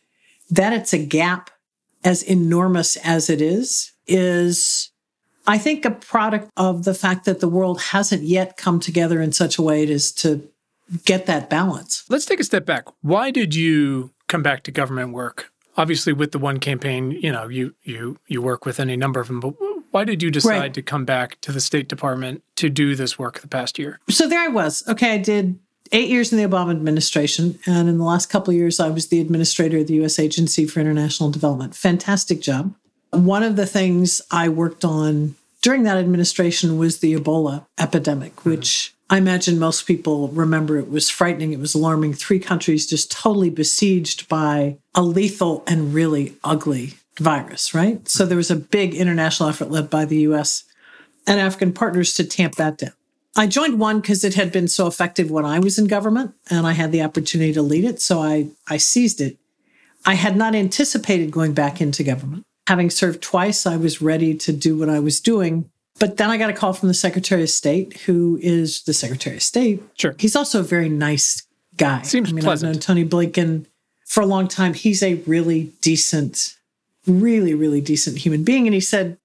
That 0.48 0.72
it's 0.72 0.92
a 0.92 1.04
gap 1.04 1.50
as 2.04 2.22
enormous 2.22 2.98
as 2.98 3.28
it 3.28 3.42
is, 3.42 3.90
is 4.06 4.90
I 5.44 5.58
think 5.58 5.84
a 5.84 5.90
product 5.90 6.50
of 6.56 6.84
the 6.84 6.94
fact 6.94 7.24
that 7.24 7.40
the 7.40 7.48
world 7.48 7.80
hasn't 7.80 8.22
yet 8.22 8.56
come 8.56 8.78
together 8.78 9.20
in 9.20 9.32
such 9.32 9.58
a 9.58 9.62
way 9.62 9.90
as 9.90 10.12
to 10.12 10.48
get 11.04 11.26
that 11.26 11.50
balance. 11.50 12.04
Let's 12.08 12.26
take 12.26 12.40
a 12.40 12.44
step 12.44 12.66
back. 12.66 12.86
Why 13.02 13.30
did 13.30 13.54
you 13.54 14.10
come 14.28 14.42
back 14.42 14.62
to 14.64 14.70
government 14.70 15.12
work? 15.12 15.52
Obviously, 15.76 16.12
with 16.12 16.32
the 16.32 16.38
one 16.38 16.58
campaign, 16.58 17.12
you 17.12 17.32
know, 17.32 17.48
you 17.48 17.74
you 17.82 18.18
you 18.26 18.42
work 18.42 18.66
with 18.66 18.80
any 18.80 18.96
number 18.96 19.20
of 19.20 19.28
them, 19.28 19.40
but 19.40 19.54
why 19.90 20.04
did 20.04 20.22
you 20.22 20.30
decide 20.30 20.58
right. 20.58 20.74
to 20.74 20.82
come 20.82 21.04
back 21.04 21.40
to 21.40 21.52
the 21.52 21.60
State 21.60 21.88
Department 21.88 22.42
to 22.56 22.68
do 22.68 22.94
this 22.94 23.18
work 23.18 23.40
the 23.40 23.48
past 23.48 23.78
year? 23.78 24.00
So 24.08 24.28
there 24.28 24.40
I 24.40 24.48
was. 24.48 24.84
Okay, 24.88 25.14
I 25.14 25.18
did 25.18 25.58
eight 25.92 26.08
years 26.08 26.32
in 26.32 26.38
the 26.38 26.48
Obama 26.48 26.70
administration, 26.70 27.58
and 27.66 27.88
in 27.88 27.98
the 27.98 28.04
last 28.04 28.26
couple 28.26 28.52
of 28.52 28.56
years, 28.56 28.78
I 28.78 28.88
was 28.88 29.08
the 29.08 29.20
administrator 29.20 29.78
of 29.78 29.86
the 29.86 29.94
U.S. 29.94 30.18
Agency 30.18 30.66
for 30.66 30.80
International 30.80 31.30
Development. 31.30 31.74
Fantastic 31.74 32.40
job. 32.40 32.74
One 33.10 33.42
of 33.42 33.56
the 33.56 33.66
things 33.66 34.22
I 34.30 34.48
worked 34.48 34.84
on 34.84 35.34
during 35.62 35.82
that 35.84 35.96
administration 35.96 36.78
was 36.78 36.98
the 36.98 37.14
Ebola 37.14 37.66
epidemic, 37.78 38.36
mm-hmm. 38.36 38.50
which 38.50 38.94
I 39.10 39.18
imagine 39.18 39.58
most 39.58 39.88
people 39.88 40.28
remember 40.28 40.78
it 40.78 40.88
was 40.88 41.10
frightening. 41.10 41.52
It 41.52 41.58
was 41.58 41.74
alarming. 41.74 42.14
Three 42.14 42.38
countries 42.38 42.86
just 42.86 43.10
totally 43.10 43.50
besieged 43.50 44.28
by 44.28 44.78
a 44.94 45.02
lethal 45.02 45.64
and 45.66 45.92
really 45.92 46.36
ugly 46.44 46.94
virus, 47.18 47.74
right? 47.74 48.08
So 48.08 48.24
there 48.24 48.36
was 48.36 48.52
a 48.52 48.56
big 48.56 48.94
international 48.94 49.48
effort 49.48 49.68
led 49.68 49.90
by 49.90 50.04
the 50.04 50.18
US 50.18 50.62
and 51.26 51.40
African 51.40 51.72
partners 51.72 52.14
to 52.14 52.24
tamp 52.24 52.54
that 52.54 52.78
down. 52.78 52.92
I 53.36 53.48
joined 53.48 53.80
one 53.80 54.00
because 54.00 54.22
it 54.22 54.34
had 54.34 54.52
been 54.52 54.68
so 54.68 54.86
effective 54.86 55.28
when 55.28 55.44
I 55.44 55.58
was 55.58 55.76
in 55.76 55.88
government 55.88 56.34
and 56.48 56.64
I 56.64 56.72
had 56.72 56.92
the 56.92 57.02
opportunity 57.02 57.52
to 57.52 57.62
lead 57.62 57.84
it. 57.84 58.00
So 58.00 58.20
I, 58.20 58.48
I 58.68 58.76
seized 58.76 59.20
it. 59.20 59.38
I 60.06 60.14
had 60.14 60.36
not 60.36 60.54
anticipated 60.54 61.32
going 61.32 61.52
back 61.52 61.80
into 61.80 62.04
government. 62.04 62.44
Having 62.68 62.90
served 62.90 63.22
twice, 63.22 63.66
I 63.66 63.76
was 63.76 64.00
ready 64.00 64.34
to 64.34 64.52
do 64.52 64.78
what 64.78 64.88
I 64.88 65.00
was 65.00 65.20
doing 65.20 65.68
but 66.00 66.16
then 66.16 66.30
I 66.30 66.38
got 66.38 66.50
a 66.50 66.54
call 66.54 66.72
from 66.72 66.88
the 66.88 66.94
Secretary 66.94 67.42
of 67.42 67.50
State, 67.50 67.98
who 67.98 68.38
is 68.42 68.82
the 68.82 68.94
Secretary 68.94 69.36
of 69.36 69.42
State. 69.42 69.82
Sure. 69.96 70.16
He's 70.18 70.34
also 70.34 70.60
a 70.60 70.64
very 70.64 70.88
nice 70.88 71.46
guy. 71.76 72.02
Seems 72.02 72.30
I 72.30 72.32
mean, 72.32 72.42
pleasant. 72.42 72.70
I've 72.70 72.74
known 72.74 72.80
Tony 72.80 73.04
Blinken 73.04 73.66
for 74.06 74.22
a 74.22 74.26
long 74.26 74.48
time. 74.48 74.72
He's 74.74 75.02
a 75.02 75.14
really 75.26 75.72
decent, 75.82 76.56
really, 77.06 77.54
really 77.54 77.82
decent 77.82 78.18
human 78.18 78.44
being. 78.44 78.66
And 78.66 78.74
he 78.74 78.80
said, 78.80 79.18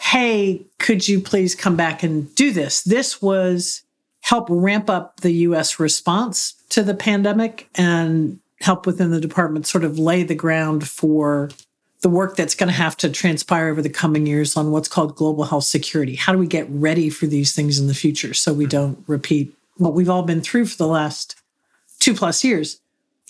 Hey, 0.00 0.66
could 0.78 1.08
you 1.08 1.18
please 1.18 1.54
come 1.56 1.76
back 1.76 2.02
and 2.02 2.32
do 2.36 2.52
this? 2.52 2.82
This 2.82 3.20
was 3.20 3.82
help 4.20 4.46
ramp 4.50 4.90
up 4.90 5.20
the 5.20 5.32
US 5.32 5.80
response 5.80 6.54
to 6.68 6.82
the 6.82 6.94
pandemic 6.94 7.68
and 7.74 8.38
help 8.60 8.86
within 8.86 9.10
the 9.10 9.20
department 9.20 9.66
sort 9.66 9.82
of 9.82 9.98
lay 9.98 10.22
the 10.22 10.34
ground 10.34 10.86
for 10.86 11.48
the 12.00 12.08
work 12.08 12.36
that's 12.36 12.54
going 12.54 12.68
to 12.68 12.74
have 12.74 12.96
to 12.98 13.10
transpire 13.10 13.68
over 13.68 13.82
the 13.82 13.88
coming 13.88 14.26
years 14.26 14.56
on 14.56 14.70
what's 14.70 14.88
called 14.88 15.16
global 15.16 15.44
health 15.44 15.64
security. 15.64 16.14
How 16.14 16.32
do 16.32 16.38
we 16.38 16.46
get 16.46 16.66
ready 16.70 17.10
for 17.10 17.26
these 17.26 17.54
things 17.54 17.78
in 17.78 17.88
the 17.88 17.94
future 17.94 18.34
so 18.34 18.52
we 18.52 18.66
don't 18.66 19.02
repeat 19.06 19.52
what 19.76 19.94
we've 19.94 20.10
all 20.10 20.22
been 20.22 20.40
through 20.40 20.66
for 20.66 20.76
the 20.76 20.86
last 20.86 21.36
two 21.98 22.14
plus 22.14 22.44
years? 22.44 22.80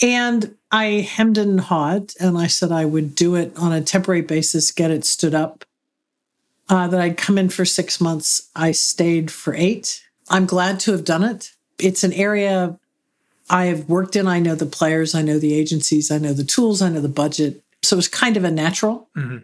And 0.02 0.54
I 0.70 1.06
hemmed 1.08 1.38
and 1.38 1.60
hawed, 1.60 2.12
and 2.20 2.38
I 2.38 2.46
said 2.46 2.70
I 2.70 2.84
would 2.84 3.14
do 3.14 3.34
it 3.34 3.52
on 3.56 3.72
a 3.72 3.80
temporary 3.80 4.20
basis, 4.20 4.70
get 4.70 4.90
it 4.90 5.04
stood 5.04 5.34
up. 5.34 5.64
Uh, 6.70 6.86
that 6.86 7.00
I'd 7.00 7.16
come 7.16 7.38
in 7.38 7.48
for 7.48 7.64
six 7.64 7.98
months. 7.98 8.50
I 8.54 8.72
stayed 8.72 9.30
for 9.30 9.54
eight. 9.54 10.02
I'm 10.28 10.44
glad 10.44 10.78
to 10.80 10.92
have 10.92 11.02
done 11.02 11.24
it. 11.24 11.52
It's 11.78 12.04
an 12.04 12.12
area 12.12 12.78
I 13.48 13.66
have 13.66 13.88
worked 13.88 14.16
in. 14.16 14.26
I 14.26 14.38
know 14.38 14.54
the 14.54 14.66
players, 14.66 15.14
I 15.14 15.22
know 15.22 15.38
the 15.38 15.54
agencies, 15.54 16.10
I 16.10 16.18
know 16.18 16.34
the 16.34 16.44
tools, 16.44 16.82
I 16.82 16.90
know 16.90 17.00
the 17.00 17.08
budget. 17.08 17.62
So 17.88 17.96
it 17.96 17.98
was 17.98 18.08
kind 18.08 18.36
of 18.36 18.44
a 18.44 18.50
natural. 18.50 19.08
Mm-hmm. 19.16 19.38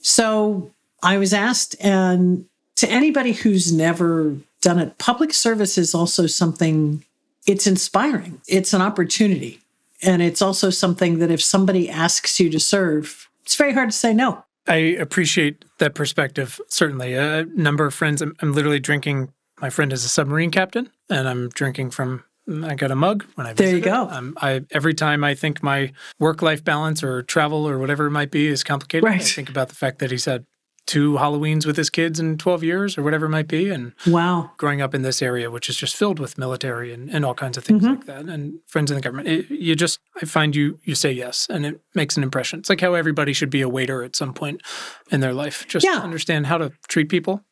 So 0.00 0.72
I 1.00 1.16
was 1.16 1.32
asked, 1.32 1.76
and 1.80 2.44
to 2.74 2.90
anybody 2.90 3.32
who's 3.32 3.72
never 3.72 4.36
done 4.60 4.80
it, 4.80 4.98
public 4.98 5.32
service 5.32 5.78
is 5.78 5.94
also 5.94 6.26
something, 6.26 7.04
it's 7.46 7.68
inspiring, 7.68 8.40
it's 8.48 8.74
an 8.74 8.82
opportunity. 8.82 9.60
And 10.02 10.22
it's 10.22 10.42
also 10.42 10.70
something 10.70 11.20
that 11.20 11.30
if 11.30 11.40
somebody 11.40 11.88
asks 11.88 12.40
you 12.40 12.50
to 12.50 12.58
serve, 12.58 13.30
it's 13.44 13.54
very 13.54 13.72
hard 13.72 13.92
to 13.92 13.96
say 13.96 14.12
no. 14.12 14.44
I 14.66 14.74
appreciate 14.74 15.64
that 15.78 15.94
perspective, 15.94 16.60
certainly. 16.66 17.14
A 17.14 17.44
number 17.44 17.86
of 17.86 17.94
friends, 17.94 18.20
I'm, 18.22 18.34
I'm 18.40 18.54
literally 18.54 18.80
drinking, 18.80 19.32
my 19.60 19.70
friend 19.70 19.92
is 19.92 20.04
a 20.04 20.08
submarine 20.08 20.50
captain, 20.50 20.90
and 21.08 21.28
I'm 21.28 21.48
drinking 21.50 21.92
from 21.92 22.24
I 22.62 22.74
got 22.74 22.90
a 22.90 22.94
mug 22.94 23.24
when 23.36 23.46
I 23.46 23.54
visit. 23.54 23.64
There 23.64 23.76
you 23.76 23.82
go. 23.82 24.08
Um, 24.08 24.34
I 24.40 24.62
every 24.70 24.94
time 24.94 25.24
I 25.24 25.34
think 25.34 25.62
my 25.62 25.92
work 26.18 26.42
life 26.42 26.62
balance 26.62 27.02
or 27.02 27.22
travel 27.22 27.66
or 27.66 27.78
whatever 27.78 28.06
it 28.06 28.10
might 28.10 28.30
be 28.30 28.46
is 28.48 28.62
complicated, 28.62 29.04
right. 29.04 29.20
I 29.20 29.24
think 29.24 29.48
about 29.48 29.68
the 29.68 29.74
fact 29.74 29.98
that 30.00 30.10
he's 30.10 30.26
had 30.26 30.44
two 30.86 31.14
Halloweens 31.14 31.66
with 31.66 31.76
his 31.76 31.90
kids 31.90 32.20
in 32.20 32.36
12 32.36 32.62
years 32.62 32.98
or 32.98 33.02
whatever 33.02 33.26
it 33.26 33.30
might 33.30 33.48
be. 33.48 33.70
And 33.70 33.92
wow, 34.06 34.50
growing 34.56 34.80
up 34.80 34.94
in 34.94 35.02
this 35.02 35.22
area, 35.22 35.50
which 35.50 35.68
is 35.68 35.76
just 35.76 35.96
filled 35.96 36.18
with 36.18 36.38
military 36.38 36.92
and, 36.92 37.08
and 37.10 37.24
all 37.24 37.34
kinds 37.34 37.56
of 37.56 37.64
things 37.64 37.82
mm-hmm. 37.82 37.94
like 37.94 38.06
that, 38.06 38.26
and 38.26 38.58
friends 38.66 38.90
in 38.90 38.96
the 38.96 39.00
government, 39.00 39.28
it, 39.28 39.50
you 39.50 39.74
just 39.74 40.00
I 40.20 40.26
find 40.26 40.54
you 40.54 40.78
you 40.84 40.94
say 40.94 41.12
yes, 41.12 41.46
and 41.48 41.64
it 41.64 41.80
makes 41.94 42.16
an 42.16 42.22
impression. 42.22 42.58
It's 42.58 42.68
like 42.68 42.80
how 42.80 42.94
everybody 42.94 43.32
should 43.32 43.50
be 43.50 43.62
a 43.62 43.68
waiter 43.68 44.02
at 44.02 44.16
some 44.16 44.34
point 44.34 44.62
in 45.10 45.20
their 45.20 45.32
life. 45.32 45.66
Just 45.66 45.84
yeah. 45.84 45.98
understand 45.98 46.46
how 46.46 46.58
to 46.58 46.72
treat 46.88 47.08
people, 47.08 47.42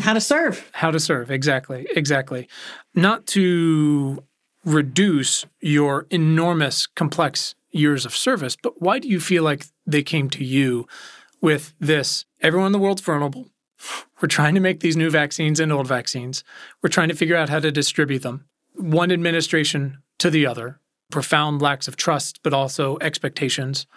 how 0.00 0.12
to 0.12 0.20
serve, 0.20 0.68
how 0.72 0.90
to 0.90 1.00
serve. 1.00 1.30
Exactly, 1.30 1.86
exactly. 1.94 2.48
Not 2.94 3.26
to 3.28 4.22
reduce 4.64 5.46
your 5.60 6.06
enormous, 6.10 6.86
complex 6.86 7.54
years 7.70 8.04
of 8.04 8.14
service, 8.14 8.56
but 8.60 8.82
why 8.82 8.98
do 8.98 9.08
you 9.08 9.20
feel 9.20 9.42
like 9.42 9.66
they 9.86 10.02
came 10.02 10.28
to 10.30 10.44
you 10.44 10.86
with 11.40 11.74
this? 11.78 12.24
Everyone 12.46 12.66
in 12.66 12.72
the 12.72 12.78
world's 12.78 13.02
vulnerable. 13.02 13.48
We're 14.22 14.28
trying 14.28 14.54
to 14.54 14.60
make 14.60 14.78
these 14.78 14.96
new 14.96 15.10
vaccines 15.10 15.58
and 15.58 15.72
old 15.72 15.88
vaccines. 15.88 16.44
We're 16.80 16.90
trying 16.90 17.08
to 17.08 17.16
figure 17.16 17.34
out 17.34 17.48
how 17.48 17.58
to 17.58 17.72
distribute 17.72 18.20
them. 18.22 18.44
One 18.74 19.10
administration 19.10 19.98
to 20.18 20.30
the 20.30 20.46
other, 20.46 20.78
profound 21.10 21.60
lacks 21.60 21.88
of 21.88 21.96
trust, 21.96 22.44
but 22.44 22.54
also 22.54 22.98
expectations. 23.00 23.88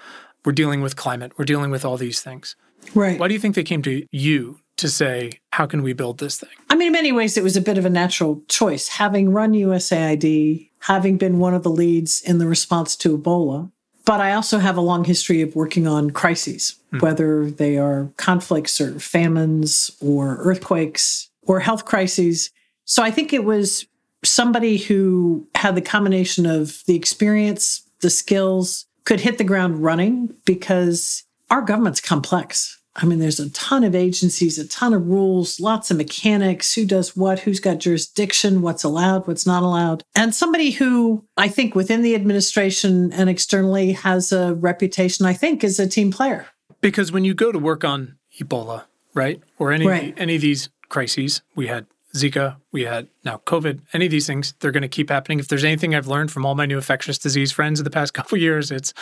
We're 0.44 0.54
dealing 0.54 0.82
with 0.82 0.96
climate. 0.96 1.34
We're 1.38 1.46
dealing 1.46 1.70
with 1.70 1.86
all 1.86 1.96
these 1.96 2.22
things. 2.22 2.56
Right. 2.96 3.20
Why 3.20 3.28
do 3.28 3.36
you 3.36 3.40
think 3.40 3.54
they 3.54 3.64
came 3.64 3.84
to 3.84 4.04
you 4.12 4.60
to 4.78 4.90
say, 4.90 5.42
how 5.52 5.68
can 5.68 5.84
we 5.84 5.94
build 5.94 6.18
this 6.18 6.40
thing? 6.40 6.50
I 6.72 6.76
mean, 6.76 6.88
in 6.88 6.94
many 6.94 7.12
ways, 7.12 7.38
it 7.38 7.44
was 7.44 7.56
a 7.56 7.62
bit 7.62 7.78
of 7.78 7.86
a 7.86 7.90
natural 7.92 8.42
choice. 8.48 8.88
Having 8.88 9.32
run 9.32 9.54
USAID, 9.54 10.72
having 10.80 11.20
been 11.20 11.38
one 11.38 11.54
of 11.54 11.62
the 11.62 11.70
leads 11.70 12.20
in 12.20 12.40
the 12.40 12.48
response 12.48 12.96
to 12.96 13.16
Ebola, 13.16 13.72
but 14.10 14.22
I 14.22 14.34
also 14.34 14.58
have 14.58 14.76
a 14.76 14.82
long 14.82 15.04
history 15.04 15.44
of 15.44 15.56
working 15.56 15.86
on 15.86 16.10
crises, 16.10 16.76
hmm. 16.90 16.98
whether 16.98 17.52
they 17.52 17.78
are 17.78 18.12
conflicts 18.18 18.82
or 18.82 19.00
famines 19.00 19.92
or 20.02 20.38
earthquakes 20.38 21.30
or 21.44 21.60
health 21.60 21.86
crises. 21.86 22.50
So 22.86 23.04
I 23.04 23.12
think 23.12 23.34
it 23.34 23.44
was 23.44 23.86
somebody 24.26 24.78
who 24.78 25.48
had 25.54 25.76
the 25.76 25.82
combination 25.84 26.48
of 26.48 26.82
the 26.88 26.96
experience, 26.96 27.88
the 28.02 28.10
skills, 28.10 28.88
could 29.06 29.20
hit 29.20 29.38
the 29.38 29.44
ground 29.44 29.84
running 29.84 30.34
because 30.44 31.24
our 31.52 31.62
government's 31.62 32.02
complex. 32.02 32.79
I 33.02 33.06
mean, 33.06 33.20
there's 33.20 33.40
a 33.40 33.50
ton 33.52 33.86
of 33.86 33.96
agencies, 33.96 34.60
a 34.60 34.68
ton 34.68 34.94
of 34.94 35.08
rules, 35.08 35.60
lots 35.60 35.90
of 35.90 35.98
mechanics, 35.98 36.74
who 36.76 36.86
does 36.86 37.16
what, 37.16 37.40
who's 37.40 37.62
got 37.62 37.78
jurisdiction, 37.78 38.62
what's 38.62 38.84
allowed, 38.84 39.26
what's 39.26 39.48
not 39.48 39.64
allowed. 39.64 40.04
And 40.16 40.36
somebody 40.36 40.72
who 40.72 41.24
I 41.38 41.48
think 41.48 41.76
within 41.76 42.02
the 42.02 42.14
administration 42.14 43.14
and 43.14 43.30
externally 43.30 43.94
has 43.94 44.34
a 44.34 44.54
reputation, 44.54 45.26
I 45.26 45.34
think, 45.34 45.64
as 45.64 45.80
a 45.80 45.88
team 45.88 46.12
player. 46.12 46.48
Because 46.82 47.12
when 47.12 47.24
you 47.24 47.34
go 47.34 47.52
to 47.54 47.60
work 47.60 47.86
on 47.86 48.18
Ebola, 48.40 48.84
right, 49.14 49.42
or 49.58 49.72
any 49.72 49.88
right. 49.88 50.14
any 50.18 50.36
of 50.36 50.42
these 50.42 50.70
crises, 50.90 51.42
we 51.56 51.68
had 51.68 51.86
Zika, 52.16 52.58
we 52.72 52.86
had 52.86 53.08
now 53.24 53.42
COVID, 53.46 53.82
any 53.94 54.06
of 54.06 54.12
these 54.12 54.26
things, 54.26 54.54
they're 54.60 54.72
going 54.72 54.82
to 54.82 54.88
keep 54.88 55.10
happening. 55.10 55.40
If 55.40 55.48
there's 55.48 55.64
anything 55.64 55.94
I've 55.94 56.08
learned 56.08 56.32
from 56.32 56.46
all 56.46 56.56
my 56.56 56.66
new 56.66 56.78
infectious 56.78 57.20
disease 57.20 57.52
friends 57.52 57.80
in 57.80 57.84
the 57.84 57.92
past 57.92 58.14
couple 58.16 58.38
years, 58.38 58.72
it's 58.72 58.94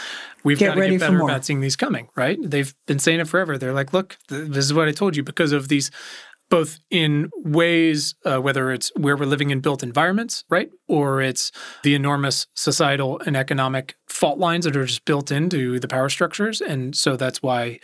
we've 0.44 0.60
get 0.60 0.76
got 0.76 0.82
to 0.82 0.90
get 0.90 1.00
better 1.00 1.22
about 1.22 1.46
seeing 1.46 1.62
these 1.62 1.76
coming, 1.76 2.10
right? 2.16 2.38
They've 2.42 2.74
been 2.86 3.00
saying 3.00 3.20
it 3.20 3.28
forever. 3.28 3.58
They're 3.58 3.74
like, 3.74 3.94
look, 3.94 4.18
this 4.28 4.66
is 4.66 4.74
what 4.74 4.88
I 4.88 4.92
told 4.92 5.16
you 5.16 5.24
because 5.24 5.54
of 5.54 5.70
these, 5.70 5.90
both 6.50 6.80
in 6.90 7.30
ways, 7.38 8.16
uh, 8.26 8.42
whether 8.42 8.72
it's 8.72 8.92
where 8.96 9.16
we're 9.16 9.26
living 9.26 9.52
in 9.52 9.62
built 9.62 9.84
environments, 9.84 10.44
right? 10.50 10.70
Or 10.88 11.22
it's 11.22 11.52
the 11.84 11.96
enormous 11.96 12.48
societal 12.56 13.22
and 13.26 13.38
economic 13.38 13.96
fault 14.08 14.38
lines 14.38 14.66
that 14.66 14.76
are 14.76 14.86
just 14.86 15.06
built 15.06 15.32
into 15.32 15.80
the 15.80 15.88
power 15.88 16.10
structures. 16.10 16.60
And 16.60 16.96
so 16.96 17.16
that's 17.16 17.42
why 17.42 17.80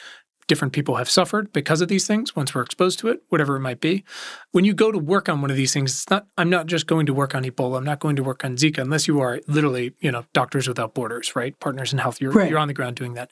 different 0.47 0.73
people 0.73 0.95
have 0.95 1.09
suffered 1.09 1.51
because 1.53 1.81
of 1.81 1.88
these 1.88 2.07
things 2.07 2.35
once 2.35 2.53
we're 2.53 2.62
exposed 2.62 3.00
to 3.00 3.09
it, 3.09 3.21
whatever 3.29 3.55
it 3.55 3.62
might 3.62 3.79
be. 3.79 4.03
When 4.51 4.65
you 4.65 4.73
go 4.73 4.91
to 4.91 4.97
work 4.97 5.29
on 5.29 5.41
one 5.41 5.51
of 5.51 5.57
these 5.57 5.73
things, 5.73 5.91
it's 5.91 6.09
not 6.09 6.27
I'm 6.38 6.50
not 6.50 6.67
just 6.67 6.88
going 6.88 7.05
to 7.05 7.13
work 7.13 7.35
on 7.35 7.43
Ebola, 7.43 7.77
I'm 7.77 7.83
not 7.83 8.00
going 8.00 8.15
to 8.15 8.23
work 8.23 8.43
on 8.43 8.55
Zika 8.55 8.79
unless 8.79 9.07
you 9.07 9.19
are 9.19 9.39
literally, 9.47 9.93
you 10.00 10.12
know, 10.12 10.25
doctors 10.33 10.67
without 10.67 10.93
borders, 10.93 11.35
right? 11.35 11.57
Partners 11.59 11.93
in 11.93 12.00
health. 12.00 12.21
You're 12.21 12.31
right. 12.31 12.50
you're 12.50 12.59
on 12.59 12.67
the 12.67 12.73
ground 12.73 12.95
doing 12.95 13.13
that. 13.13 13.31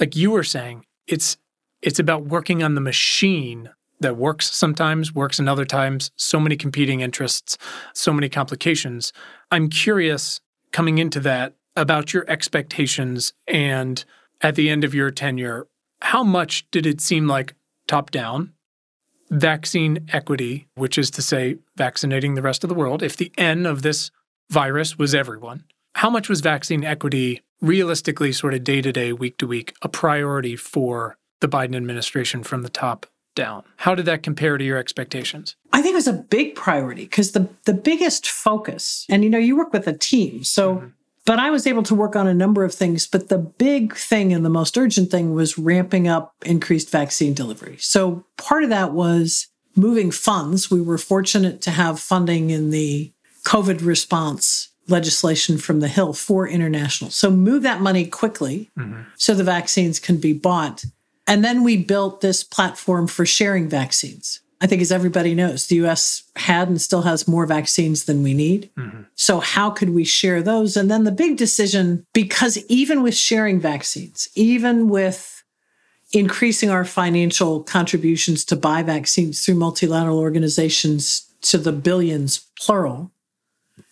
Like 0.00 0.16
you 0.16 0.30
were 0.30 0.44
saying, 0.44 0.84
it's 1.06 1.36
it's 1.82 1.98
about 1.98 2.24
working 2.24 2.62
on 2.62 2.74
the 2.74 2.80
machine 2.80 3.70
that 4.00 4.16
works 4.16 4.50
sometimes, 4.54 5.14
works 5.14 5.38
in 5.38 5.48
other 5.48 5.64
times, 5.64 6.10
so 6.16 6.40
many 6.40 6.56
competing 6.56 7.00
interests, 7.00 7.56
so 7.94 8.12
many 8.12 8.28
complications. 8.28 9.12
I'm 9.50 9.68
curious 9.68 10.40
coming 10.72 10.98
into 10.98 11.20
that 11.20 11.54
about 11.76 12.12
your 12.12 12.28
expectations 12.28 13.32
and 13.46 14.04
at 14.40 14.56
the 14.56 14.68
end 14.68 14.84
of 14.84 14.94
your 14.94 15.10
tenure, 15.10 15.66
how 16.04 16.22
much 16.22 16.70
did 16.70 16.86
it 16.86 17.00
seem 17.00 17.26
like 17.26 17.54
top 17.88 18.10
down 18.10 18.52
vaccine 19.30 20.06
equity, 20.12 20.68
which 20.74 20.98
is 20.98 21.10
to 21.10 21.22
say, 21.22 21.56
vaccinating 21.76 22.34
the 22.34 22.42
rest 22.42 22.62
of 22.62 22.68
the 22.68 22.74
world? 22.74 23.02
If 23.02 23.16
the 23.16 23.32
N 23.38 23.66
of 23.66 23.82
this 23.82 24.10
virus 24.50 24.98
was 24.98 25.14
everyone, 25.14 25.64
how 25.94 26.10
much 26.10 26.28
was 26.28 26.40
vaccine 26.40 26.84
equity 26.84 27.42
realistically, 27.60 28.32
sort 28.32 28.52
of 28.52 28.62
day 28.62 28.82
to 28.82 28.92
day, 28.92 29.12
week 29.12 29.38
to 29.38 29.46
week, 29.46 29.74
a 29.80 29.88
priority 29.88 30.56
for 30.56 31.16
the 31.40 31.48
Biden 31.48 31.74
administration 31.74 32.42
from 32.42 32.62
the 32.62 32.68
top 32.68 33.06
down. 33.34 33.64
How 33.78 33.94
did 33.94 34.04
that 34.04 34.22
compare 34.22 34.58
to 34.58 34.64
your 34.64 34.76
expectations? 34.76 35.56
I 35.72 35.80
think 35.80 35.94
it 35.94 35.96
was 35.96 36.06
a 36.06 36.12
big 36.12 36.54
priority 36.54 37.04
because 37.04 37.32
the 37.32 37.48
the 37.64 37.74
biggest 37.74 38.28
focus, 38.28 39.06
and 39.08 39.24
you 39.24 39.30
know, 39.30 39.38
you 39.38 39.56
work 39.56 39.72
with 39.72 39.86
a 39.86 39.96
team, 39.96 40.44
so 40.44 40.76
mm-hmm. 40.76 40.86
But 41.26 41.38
I 41.38 41.50
was 41.50 41.66
able 41.66 41.82
to 41.84 41.94
work 41.94 42.16
on 42.16 42.26
a 42.26 42.34
number 42.34 42.64
of 42.64 42.74
things, 42.74 43.06
but 43.06 43.28
the 43.28 43.38
big 43.38 43.94
thing 43.96 44.32
and 44.32 44.44
the 44.44 44.50
most 44.50 44.76
urgent 44.76 45.10
thing 45.10 45.34
was 45.34 45.58
ramping 45.58 46.06
up 46.06 46.34
increased 46.44 46.90
vaccine 46.90 47.34
delivery. 47.34 47.76
So 47.78 48.24
part 48.36 48.62
of 48.62 48.70
that 48.70 48.92
was 48.92 49.48
moving 49.74 50.10
funds. 50.10 50.70
We 50.70 50.80
were 50.80 50.98
fortunate 50.98 51.60
to 51.62 51.70
have 51.70 51.98
funding 51.98 52.50
in 52.50 52.70
the 52.70 53.12
COVID 53.46 53.84
response 53.84 54.70
legislation 54.88 55.56
from 55.56 55.80
the 55.80 55.88
Hill 55.88 56.12
for 56.12 56.46
international. 56.46 57.10
So 57.10 57.30
move 57.30 57.62
that 57.62 57.80
money 57.80 58.06
quickly 58.06 58.70
mm-hmm. 58.78 59.02
so 59.16 59.34
the 59.34 59.44
vaccines 59.44 59.98
can 59.98 60.18
be 60.18 60.34
bought. 60.34 60.84
And 61.26 61.42
then 61.42 61.62
we 61.62 61.78
built 61.78 62.20
this 62.20 62.44
platform 62.44 63.06
for 63.06 63.24
sharing 63.24 63.68
vaccines. 63.68 64.40
I 64.64 64.66
think, 64.66 64.80
as 64.80 64.90
everybody 64.90 65.34
knows, 65.34 65.66
the 65.66 65.76
US 65.84 66.22
had 66.36 66.68
and 66.68 66.80
still 66.80 67.02
has 67.02 67.28
more 67.28 67.44
vaccines 67.44 68.06
than 68.06 68.22
we 68.22 68.32
need. 68.32 68.70
Mm-hmm. 68.78 69.02
So, 69.14 69.40
how 69.40 69.68
could 69.68 69.90
we 69.90 70.04
share 70.04 70.40
those? 70.42 70.74
And 70.74 70.90
then 70.90 71.04
the 71.04 71.12
big 71.12 71.36
decision 71.36 72.06
because 72.14 72.56
even 72.68 73.02
with 73.02 73.14
sharing 73.14 73.60
vaccines, 73.60 74.26
even 74.34 74.88
with 74.88 75.44
increasing 76.12 76.70
our 76.70 76.86
financial 76.86 77.62
contributions 77.62 78.42
to 78.46 78.56
buy 78.56 78.82
vaccines 78.82 79.44
through 79.44 79.56
multilateral 79.56 80.18
organizations 80.18 81.30
to 81.42 81.58
the 81.58 81.72
billions, 81.72 82.46
plural, 82.58 83.10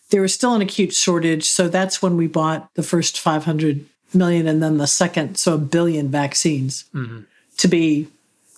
there 0.09 0.23
was 0.23 0.33
still 0.33 0.55
an 0.55 0.63
acute 0.63 0.93
shortage. 0.95 1.43
So, 1.51 1.67
that's 1.67 2.01
when 2.01 2.17
we 2.17 2.25
bought 2.25 2.73
the 2.73 2.81
first 2.81 3.19
500 3.19 3.85
million 4.15 4.47
and 4.47 4.63
then 4.63 4.79
the 4.79 4.87
second, 4.87 5.37
so 5.37 5.53
a 5.53 5.59
billion 5.59 6.09
vaccines 6.09 6.85
mm-hmm. 6.95 7.19
to 7.57 7.67
be 7.67 8.07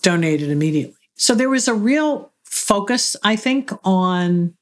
donated 0.00 0.48
immediately. 0.48 0.96
So 1.16 1.34
there 1.34 1.48
was 1.48 1.66
a 1.66 1.74
real 1.74 2.32
focus, 2.44 3.16
I 3.22 3.36
think, 3.36 3.70
on 3.84 4.54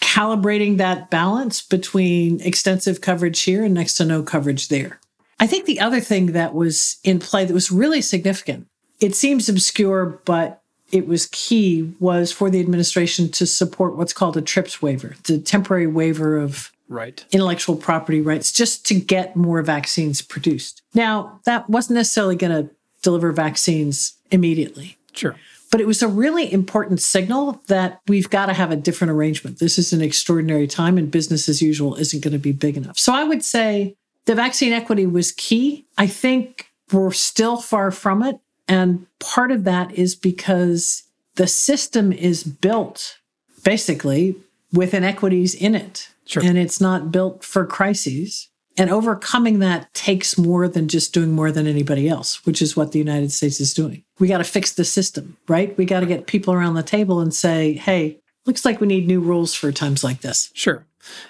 calibrating 0.00 0.78
that 0.78 1.10
balance 1.10 1.62
between 1.62 2.40
extensive 2.40 3.00
coverage 3.00 3.40
here 3.42 3.64
and 3.64 3.74
next 3.74 3.94
to 3.94 4.04
no 4.04 4.22
coverage 4.22 4.68
there. 4.68 5.00
I 5.38 5.46
think 5.46 5.66
the 5.66 5.80
other 5.80 6.00
thing 6.00 6.32
that 6.32 6.54
was 6.54 6.96
in 7.04 7.18
play 7.18 7.44
that 7.44 7.52
was 7.52 7.70
really 7.70 8.00
significant, 8.00 8.66
it 9.00 9.14
seems 9.14 9.48
obscure, 9.48 10.20
but 10.24 10.62
it 10.92 11.06
was 11.06 11.28
key, 11.32 11.94
was 12.00 12.32
for 12.32 12.48
the 12.48 12.60
administration 12.60 13.28
to 13.32 13.46
support 13.46 13.96
what's 13.96 14.12
called 14.12 14.36
a 14.36 14.42
TRIPS 14.42 14.80
waiver, 14.80 15.16
the 15.24 15.38
temporary 15.38 15.86
waiver 15.86 16.38
of 16.38 16.72
right. 16.88 17.24
intellectual 17.32 17.76
property 17.76 18.20
rights 18.20 18.52
just 18.52 18.86
to 18.86 18.94
get 18.94 19.36
more 19.36 19.60
vaccines 19.62 20.22
produced. 20.22 20.82
Now, 20.94 21.40
that 21.44 21.68
wasn't 21.68 21.96
necessarily 21.96 22.36
going 22.36 22.68
to 22.68 22.74
deliver 23.02 23.32
vaccines 23.32 24.15
immediately. 24.30 24.98
Sure. 25.12 25.36
But 25.70 25.80
it 25.80 25.86
was 25.86 26.02
a 26.02 26.08
really 26.08 26.52
important 26.52 27.00
signal 27.00 27.60
that 27.66 28.00
we've 28.06 28.30
got 28.30 28.46
to 28.46 28.54
have 28.54 28.70
a 28.70 28.76
different 28.76 29.10
arrangement. 29.10 29.58
This 29.58 29.78
is 29.78 29.92
an 29.92 30.00
extraordinary 30.00 30.66
time 30.66 30.96
and 30.96 31.10
business 31.10 31.48
as 31.48 31.60
usual 31.60 31.96
isn't 31.96 32.22
going 32.22 32.32
to 32.32 32.38
be 32.38 32.52
big 32.52 32.76
enough. 32.76 32.98
So 32.98 33.12
I 33.12 33.24
would 33.24 33.44
say 33.44 33.96
the 34.26 34.34
vaccine 34.34 34.72
equity 34.72 35.06
was 35.06 35.32
key. 35.32 35.86
I 35.98 36.06
think 36.06 36.70
we're 36.92 37.12
still 37.12 37.56
far 37.56 37.90
from 37.90 38.22
it. 38.22 38.38
And 38.68 39.06
part 39.18 39.50
of 39.50 39.64
that 39.64 39.92
is 39.92 40.14
because 40.14 41.04
the 41.34 41.46
system 41.46 42.12
is 42.12 42.44
built 42.44 43.18
basically 43.64 44.36
with 44.72 44.94
inequities 44.94 45.54
in 45.54 45.74
it. 45.74 46.10
Sure. 46.24 46.42
And 46.44 46.58
it's 46.58 46.80
not 46.80 47.12
built 47.12 47.44
for 47.44 47.64
crises. 47.64 48.48
And 48.78 48.90
overcoming 48.90 49.60
that 49.60 49.92
takes 49.94 50.36
more 50.36 50.68
than 50.68 50.88
just 50.88 51.14
doing 51.14 51.32
more 51.32 51.50
than 51.50 51.66
anybody 51.66 52.08
else, 52.08 52.44
which 52.44 52.60
is 52.60 52.76
what 52.76 52.92
the 52.92 52.98
United 52.98 53.32
States 53.32 53.60
is 53.60 53.72
doing. 53.72 54.04
We 54.18 54.28
got 54.28 54.38
to 54.38 54.44
fix 54.44 54.72
the 54.72 54.84
system, 54.84 55.36
right? 55.48 55.76
We 55.78 55.86
got 55.86 56.00
to 56.00 56.06
get 56.06 56.26
people 56.26 56.52
around 56.52 56.74
the 56.74 56.82
table 56.82 57.20
and 57.20 57.32
say, 57.32 57.72
hey, 57.72 58.20
looks 58.44 58.64
like 58.64 58.80
we 58.80 58.86
need 58.86 59.06
new 59.06 59.20
rules 59.20 59.54
for 59.54 59.72
times 59.72 60.04
like 60.04 60.20
this. 60.20 60.50
Sure. 60.52 60.86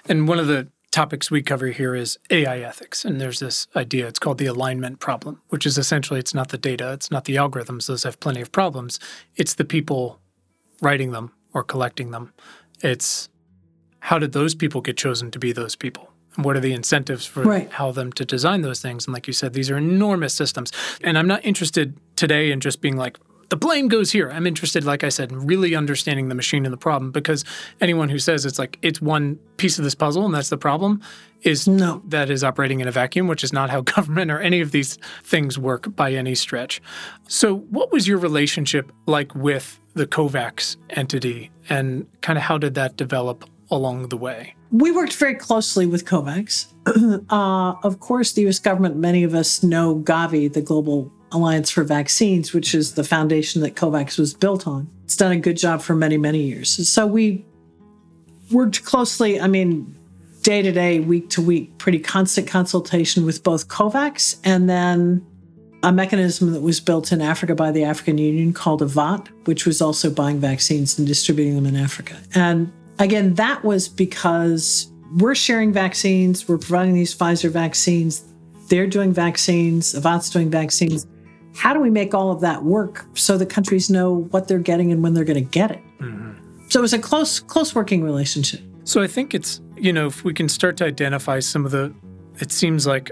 And 0.08 0.26
one 0.26 0.38
of 0.38 0.48
the 0.48 0.68
topics 0.90 1.30
we 1.30 1.42
cover 1.42 1.68
here 1.68 1.94
is 1.94 2.18
AI 2.30 2.60
ethics. 2.60 3.04
And 3.04 3.20
there's 3.20 3.38
this 3.38 3.66
idea, 3.76 4.06
it's 4.08 4.18
called 4.18 4.38
the 4.38 4.46
alignment 4.46 4.98
problem, 4.98 5.42
which 5.48 5.66
is 5.66 5.76
essentially 5.76 6.18
it's 6.18 6.34
not 6.34 6.48
the 6.48 6.58
data, 6.58 6.92
it's 6.94 7.10
not 7.10 7.26
the 7.26 7.36
algorithms, 7.36 7.86
those 7.86 8.02
have 8.04 8.18
plenty 8.18 8.40
of 8.40 8.50
problems. 8.50 8.98
It's 9.36 9.54
the 9.54 9.64
people 9.64 10.20
writing 10.80 11.10
them 11.12 11.32
or 11.52 11.62
collecting 11.62 12.12
them. 12.12 12.32
It's 12.82 13.28
how 14.00 14.18
did 14.18 14.32
those 14.32 14.54
people 14.54 14.80
get 14.80 14.96
chosen 14.96 15.30
to 15.32 15.38
be 15.38 15.52
those 15.52 15.76
people? 15.76 16.05
What 16.36 16.56
are 16.56 16.60
the 16.60 16.72
incentives 16.72 17.24
for 17.26 17.42
right. 17.42 17.72
how 17.72 17.92
them 17.92 18.12
to 18.14 18.24
design 18.24 18.62
those 18.62 18.80
things? 18.80 19.06
And 19.06 19.14
like 19.14 19.26
you 19.26 19.32
said, 19.32 19.52
these 19.52 19.70
are 19.70 19.76
enormous 19.76 20.34
systems. 20.34 20.70
And 21.02 21.18
I'm 21.18 21.26
not 21.26 21.44
interested 21.44 21.98
today 22.16 22.50
in 22.50 22.60
just 22.60 22.80
being 22.80 22.96
like, 22.96 23.18
the 23.48 23.56
blame 23.56 23.88
goes 23.88 24.10
here. 24.10 24.30
I'm 24.30 24.46
interested, 24.46 24.84
like 24.84 25.04
I 25.04 25.08
said, 25.08 25.30
in 25.30 25.46
really 25.46 25.74
understanding 25.74 26.28
the 26.28 26.34
machine 26.34 26.64
and 26.64 26.72
the 26.72 26.78
problem 26.78 27.12
because 27.12 27.44
anyone 27.80 28.08
who 28.08 28.18
says 28.18 28.44
it's 28.44 28.58
like 28.58 28.78
it's 28.82 29.00
one 29.00 29.36
piece 29.56 29.78
of 29.78 29.84
this 29.84 29.94
puzzle 29.94 30.24
and 30.24 30.34
that's 30.34 30.48
the 30.48 30.58
problem 30.58 31.00
is 31.42 31.68
no. 31.68 32.02
that 32.08 32.28
is 32.28 32.42
operating 32.42 32.80
in 32.80 32.88
a 32.88 32.90
vacuum, 32.90 33.28
which 33.28 33.44
is 33.44 33.52
not 33.52 33.70
how 33.70 33.80
government 33.96 34.30
or 34.30 34.40
any 34.40 34.60
of 34.60 34.72
these 34.72 34.98
things 35.22 35.58
work 35.58 35.94
by 35.94 36.12
any 36.12 36.34
stretch. 36.34 36.82
So, 37.28 37.58
what 37.70 37.92
was 37.92 38.08
your 38.08 38.18
relationship 38.18 38.90
like 39.06 39.34
with 39.34 39.80
the 39.94 40.06
COVAX 40.06 40.76
entity 40.90 41.50
and 41.68 42.06
kind 42.20 42.38
of 42.38 42.42
how 42.42 42.58
did 42.58 42.74
that 42.74 42.96
develop 42.96 43.48
along 43.70 44.08
the 44.08 44.16
way? 44.16 44.54
We 44.70 44.90
worked 44.90 45.14
very 45.14 45.34
closely 45.34 45.86
with 45.86 46.04
COVAX. 46.04 46.72
uh, 47.30 47.74
of 47.86 48.00
course, 48.00 48.32
the 48.32 48.46
US 48.48 48.58
government, 48.58 48.96
many 48.96 49.22
of 49.22 49.34
us 49.34 49.62
know 49.62 49.96
Gavi, 49.96 50.52
the 50.52 50.62
Global 50.62 51.12
Alliance 51.32 51.70
for 51.70 51.84
Vaccines, 51.84 52.52
which 52.52 52.74
is 52.74 52.94
the 52.94 53.04
foundation 53.04 53.62
that 53.62 53.74
COVAX 53.74 54.18
was 54.18 54.34
built 54.34 54.66
on. 54.66 54.88
It's 55.04 55.16
done 55.16 55.32
a 55.32 55.36
good 55.36 55.56
job 55.56 55.82
for 55.82 55.94
many, 55.94 56.16
many 56.16 56.42
years. 56.42 56.88
So 56.88 57.06
we 57.06 57.44
worked 58.50 58.84
closely, 58.84 59.40
I 59.40 59.46
mean, 59.46 59.96
day 60.42 60.62
to 60.62 60.72
day, 60.72 61.00
week 61.00 61.28
to 61.30 61.42
week, 61.42 61.76
pretty 61.78 61.98
constant 61.98 62.46
consultation 62.46 63.24
with 63.24 63.42
both 63.42 63.68
COVAX 63.68 64.38
and 64.44 64.68
then 64.68 65.26
a 65.82 65.92
mechanism 65.92 66.52
that 66.52 66.62
was 66.62 66.80
built 66.80 67.12
in 67.12 67.20
Africa 67.20 67.54
by 67.54 67.70
the 67.70 67.84
African 67.84 68.18
Union 68.18 68.52
called 68.52 68.82
AVAT, 68.82 69.28
which 69.46 69.66
was 69.66 69.80
also 69.80 70.10
buying 70.10 70.40
vaccines 70.40 70.98
and 70.98 71.06
distributing 71.06 71.54
them 71.54 71.66
in 71.66 71.76
Africa. 71.76 72.16
And 72.34 72.72
Again, 72.98 73.34
that 73.34 73.64
was 73.64 73.88
because 73.88 74.90
we're 75.18 75.34
sharing 75.34 75.72
vaccines, 75.72 76.48
we're 76.48 76.58
providing 76.58 76.94
these 76.94 77.14
Pfizer 77.14 77.50
vaccines, 77.50 78.24
they're 78.68 78.86
doing 78.86 79.12
vaccines, 79.12 79.94
Avat's 79.94 80.30
doing 80.30 80.50
vaccines. 80.50 81.06
How 81.54 81.72
do 81.72 81.80
we 81.80 81.90
make 81.90 82.14
all 82.14 82.30
of 82.30 82.40
that 82.40 82.64
work 82.64 83.06
so 83.14 83.38
the 83.38 83.46
countries 83.46 83.88
know 83.88 84.24
what 84.30 84.48
they're 84.48 84.58
getting 84.58 84.92
and 84.92 85.02
when 85.02 85.14
they're 85.14 85.24
going 85.24 85.42
to 85.42 85.50
get 85.50 85.70
it? 85.70 85.80
Mm-hmm. 86.00 86.68
So 86.68 86.80
it 86.80 86.82
was 86.82 86.92
a 86.92 86.98
close, 86.98 87.40
close 87.40 87.74
working 87.74 88.02
relationship. 88.02 88.60
So 88.84 89.02
I 89.02 89.06
think 89.06 89.34
it's, 89.34 89.60
you 89.76 89.92
know, 89.92 90.06
if 90.06 90.24
we 90.24 90.34
can 90.34 90.48
start 90.48 90.76
to 90.78 90.84
identify 90.84 91.40
some 91.40 91.64
of 91.64 91.70
the, 91.70 91.94
it 92.38 92.52
seems 92.52 92.86
like, 92.86 93.10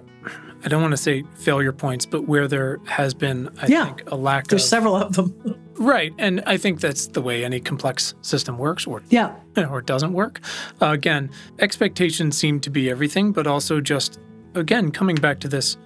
I 0.65 0.69
don't 0.69 0.81
want 0.81 0.93
to 0.93 0.99
say 0.99 1.25
failure 1.37 1.73
points, 1.73 2.07
but 2.07 2.27
where 2.27 2.49
there 2.49 2.81
has 2.87 3.15
been, 3.15 3.51
I 3.61 3.67
yeah, 3.67 3.87
think, 3.87 4.11
a 4.11 4.17
lack 4.17 4.47
there's 4.47 4.65
of. 4.65 4.71
There's 4.71 4.71
several 4.71 4.97
of 4.97 5.15
them. 5.15 5.61
Right. 5.77 6.15
And 6.19 6.43
I 6.47 6.57
think 6.57 6.81
that's 6.81 7.09
the 7.09 7.21
way 7.21 7.45
any 7.45 7.61
complex 7.61 8.15
system 8.23 8.59
works 8.59 8.87
or 8.87 9.03
yeah. 9.11 9.35
or 9.57 9.81
doesn't 9.81 10.13
work. 10.13 10.41
Uh, 10.81 10.91
again, 10.91 11.31
expectations 11.59 12.39
seem 12.39 12.61
to 12.61 12.71
be 12.71 12.91
everything, 12.91 13.33
but 13.33 13.47
also 13.47 13.81
just 13.81 14.19
again 14.55 14.91
coming 14.91 15.17
back 15.17 15.41
to 15.41 15.49
this 15.49 15.77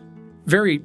very 0.44 0.82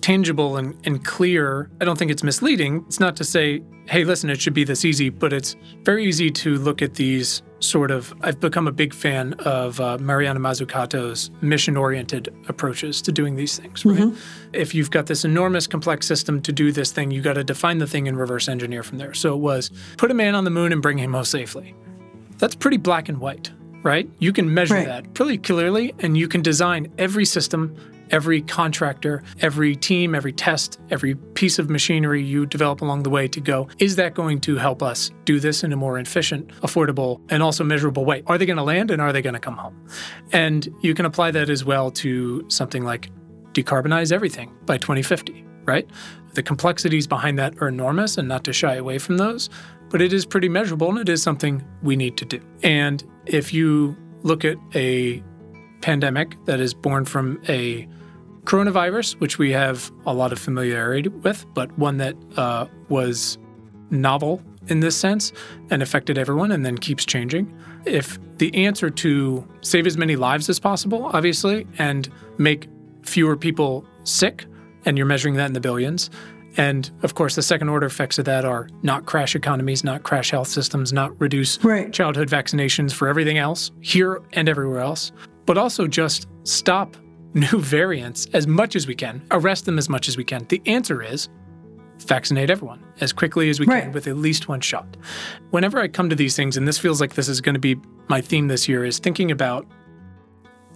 tangible 0.00 0.56
and, 0.56 0.78
and 0.86 1.04
clear. 1.04 1.70
I 1.80 1.84
don't 1.84 1.98
think 1.98 2.10
it's 2.10 2.22
misleading. 2.22 2.84
It's 2.86 3.00
not 3.00 3.16
to 3.16 3.24
say, 3.24 3.62
hey, 3.88 4.04
listen, 4.04 4.28
it 4.30 4.40
should 4.40 4.54
be 4.54 4.64
this 4.64 4.84
easy, 4.84 5.08
but 5.08 5.32
it's 5.32 5.56
very 5.82 6.04
easy 6.04 6.30
to 6.30 6.56
look 6.58 6.82
at 6.82 6.94
these 6.94 7.42
sort 7.64 7.90
of, 7.90 8.14
I've 8.20 8.40
become 8.40 8.68
a 8.68 8.72
big 8.72 8.94
fan 8.94 9.34
of 9.40 9.80
uh, 9.80 9.98
Mariana 9.98 10.40
Mazzucato's 10.40 11.30
mission 11.40 11.76
oriented 11.76 12.34
approaches 12.48 13.02
to 13.02 13.12
doing 13.12 13.36
these 13.36 13.58
things, 13.58 13.84
right? 13.84 13.98
Mm-hmm. 13.98 14.50
If 14.52 14.74
you've 14.74 14.90
got 14.90 15.06
this 15.06 15.24
enormous 15.24 15.66
complex 15.66 16.06
system 16.06 16.40
to 16.42 16.52
do 16.52 16.72
this 16.72 16.92
thing, 16.92 17.10
you 17.10 17.22
got 17.22 17.34
to 17.34 17.44
define 17.44 17.78
the 17.78 17.86
thing 17.86 18.08
and 18.08 18.18
reverse 18.18 18.48
engineer 18.48 18.82
from 18.82 18.98
there. 18.98 19.14
So 19.14 19.34
it 19.34 19.40
was 19.40 19.70
put 19.96 20.10
a 20.10 20.14
man 20.14 20.34
on 20.34 20.44
the 20.44 20.50
moon 20.50 20.72
and 20.72 20.82
bring 20.82 20.98
him 20.98 21.12
home 21.12 21.24
safely. 21.24 21.74
That's 22.38 22.54
pretty 22.54 22.76
black 22.76 23.08
and 23.08 23.18
white, 23.18 23.50
right? 23.82 24.08
You 24.18 24.32
can 24.32 24.52
measure 24.52 24.74
right. 24.74 24.86
that 24.86 25.14
pretty 25.14 25.38
clearly 25.38 25.94
and 26.00 26.18
you 26.18 26.28
can 26.28 26.42
design 26.42 26.92
every 26.98 27.24
system 27.24 27.76
every 28.14 28.40
contractor, 28.42 29.24
every 29.40 29.74
team, 29.74 30.14
every 30.14 30.32
test, 30.32 30.78
every 30.90 31.16
piece 31.34 31.58
of 31.58 31.68
machinery 31.68 32.22
you 32.22 32.46
develop 32.46 32.80
along 32.80 33.02
the 33.02 33.10
way 33.10 33.26
to 33.26 33.40
go, 33.40 33.68
is 33.80 33.96
that 33.96 34.14
going 34.14 34.40
to 34.40 34.54
help 34.56 34.84
us 34.84 35.10
do 35.24 35.40
this 35.40 35.64
in 35.64 35.72
a 35.72 35.76
more 35.76 35.98
efficient, 35.98 36.46
affordable, 36.62 37.20
and 37.28 37.42
also 37.42 37.64
measurable 37.64 38.04
way? 38.04 38.22
Are 38.28 38.38
they 38.38 38.46
going 38.46 38.56
to 38.56 38.62
land 38.62 38.92
and 38.92 39.02
are 39.02 39.12
they 39.12 39.20
going 39.20 39.34
to 39.34 39.40
come 39.40 39.56
home? 39.56 39.74
And 40.30 40.68
you 40.80 40.94
can 40.94 41.06
apply 41.06 41.32
that 41.32 41.50
as 41.50 41.64
well 41.64 41.90
to 41.90 42.48
something 42.48 42.84
like 42.84 43.10
decarbonize 43.52 44.12
everything 44.12 44.54
by 44.64 44.78
2050, 44.78 45.44
right? 45.64 45.88
The 46.34 46.42
complexities 46.44 47.08
behind 47.08 47.36
that 47.40 47.60
are 47.60 47.66
enormous 47.66 48.16
and 48.16 48.28
not 48.28 48.44
to 48.44 48.52
shy 48.52 48.76
away 48.76 48.98
from 48.98 49.16
those, 49.16 49.50
but 49.90 50.00
it 50.00 50.12
is 50.12 50.24
pretty 50.24 50.48
measurable 50.48 50.88
and 50.88 50.98
it 51.00 51.08
is 51.08 51.20
something 51.20 51.64
we 51.82 51.96
need 51.96 52.16
to 52.18 52.24
do. 52.24 52.40
And 52.62 53.02
if 53.26 53.52
you 53.52 53.96
look 54.22 54.44
at 54.44 54.56
a 54.76 55.20
pandemic 55.80 56.36
that 56.46 56.60
is 56.60 56.72
born 56.74 57.04
from 57.04 57.42
a 57.48 57.88
coronavirus, 58.44 59.20
which 59.20 59.38
we 59.38 59.50
have 59.52 59.90
a 60.06 60.14
lot 60.14 60.32
of 60.32 60.38
familiarity 60.38 61.08
with, 61.08 61.46
but 61.54 61.76
one 61.78 61.96
that 61.98 62.14
uh, 62.36 62.66
was 62.88 63.38
novel 63.90 64.42
in 64.68 64.80
this 64.80 64.96
sense 64.96 65.32
and 65.70 65.82
affected 65.82 66.18
everyone 66.18 66.50
and 66.52 66.64
then 66.64 66.78
keeps 66.78 67.04
changing. 67.04 67.52
If 67.84 68.18
the 68.38 68.54
answer 68.66 68.90
to 68.90 69.46
save 69.60 69.86
as 69.86 69.96
many 69.96 70.16
lives 70.16 70.48
as 70.48 70.58
possible, 70.58 71.06
obviously, 71.12 71.66
and 71.78 72.10
make 72.38 72.68
fewer 73.02 73.36
people 73.36 73.84
sick, 74.04 74.46
and 74.84 74.96
you're 74.96 75.06
measuring 75.06 75.34
that 75.34 75.46
in 75.46 75.52
the 75.52 75.60
billions, 75.60 76.10
and 76.56 76.90
of 77.02 77.14
course, 77.14 77.34
the 77.34 77.42
second 77.42 77.68
order 77.68 77.86
effects 77.86 78.18
of 78.18 78.24
that 78.26 78.44
are 78.44 78.68
not 78.82 79.06
crash 79.06 79.34
economies, 79.34 79.82
not 79.82 80.02
crash 80.02 80.30
health 80.30 80.48
systems, 80.48 80.92
not 80.92 81.18
reduce 81.20 81.62
right. 81.64 81.92
childhood 81.92 82.28
vaccinations 82.28 82.92
for 82.92 83.08
everything 83.08 83.38
else, 83.38 83.72
here 83.80 84.22
and 84.34 84.48
everywhere 84.48 84.80
else, 84.80 85.12
but 85.46 85.58
also 85.58 85.86
just 85.86 86.28
stop 86.44 86.96
new 87.34 87.58
variants 87.58 88.26
as 88.32 88.46
much 88.46 88.76
as 88.76 88.86
we 88.86 88.94
can, 88.94 89.22
arrest 89.30 89.66
them 89.66 89.78
as 89.78 89.88
much 89.88 90.08
as 90.08 90.16
we 90.16 90.24
can. 90.24 90.46
The 90.48 90.62
answer 90.66 91.02
is 91.02 91.28
vaccinate 91.98 92.50
everyone 92.50 92.84
as 93.00 93.12
quickly 93.12 93.50
as 93.50 93.60
we 93.60 93.66
right. 93.66 93.84
can 93.84 93.92
with 93.92 94.06
at 94.06 94.16
least 94.16 94.48
one 94.48 94.60
shot. 94.60 94.96
Whenever 95.50 95.78
I 95.78 95.88
come 95.88 96.10
to 96.10 96.16
these 96.16 96.36
things, 96.36 96.56
and 96.56 96.66
this 96.66 96.78
feels 96.78 97.00
like 97.00 97.14
this 97.14 97.28
is 97.28 97.40
going 97.40 97.54
to 97.54 97.60
be 97.60 97.76
my 98.08 98.20
theme 98.20 98.48
this 98.48 98.68
year, 98.68 98.84
is 98.84 98.98
thinking 98.98 99.30
about 99.30 99.66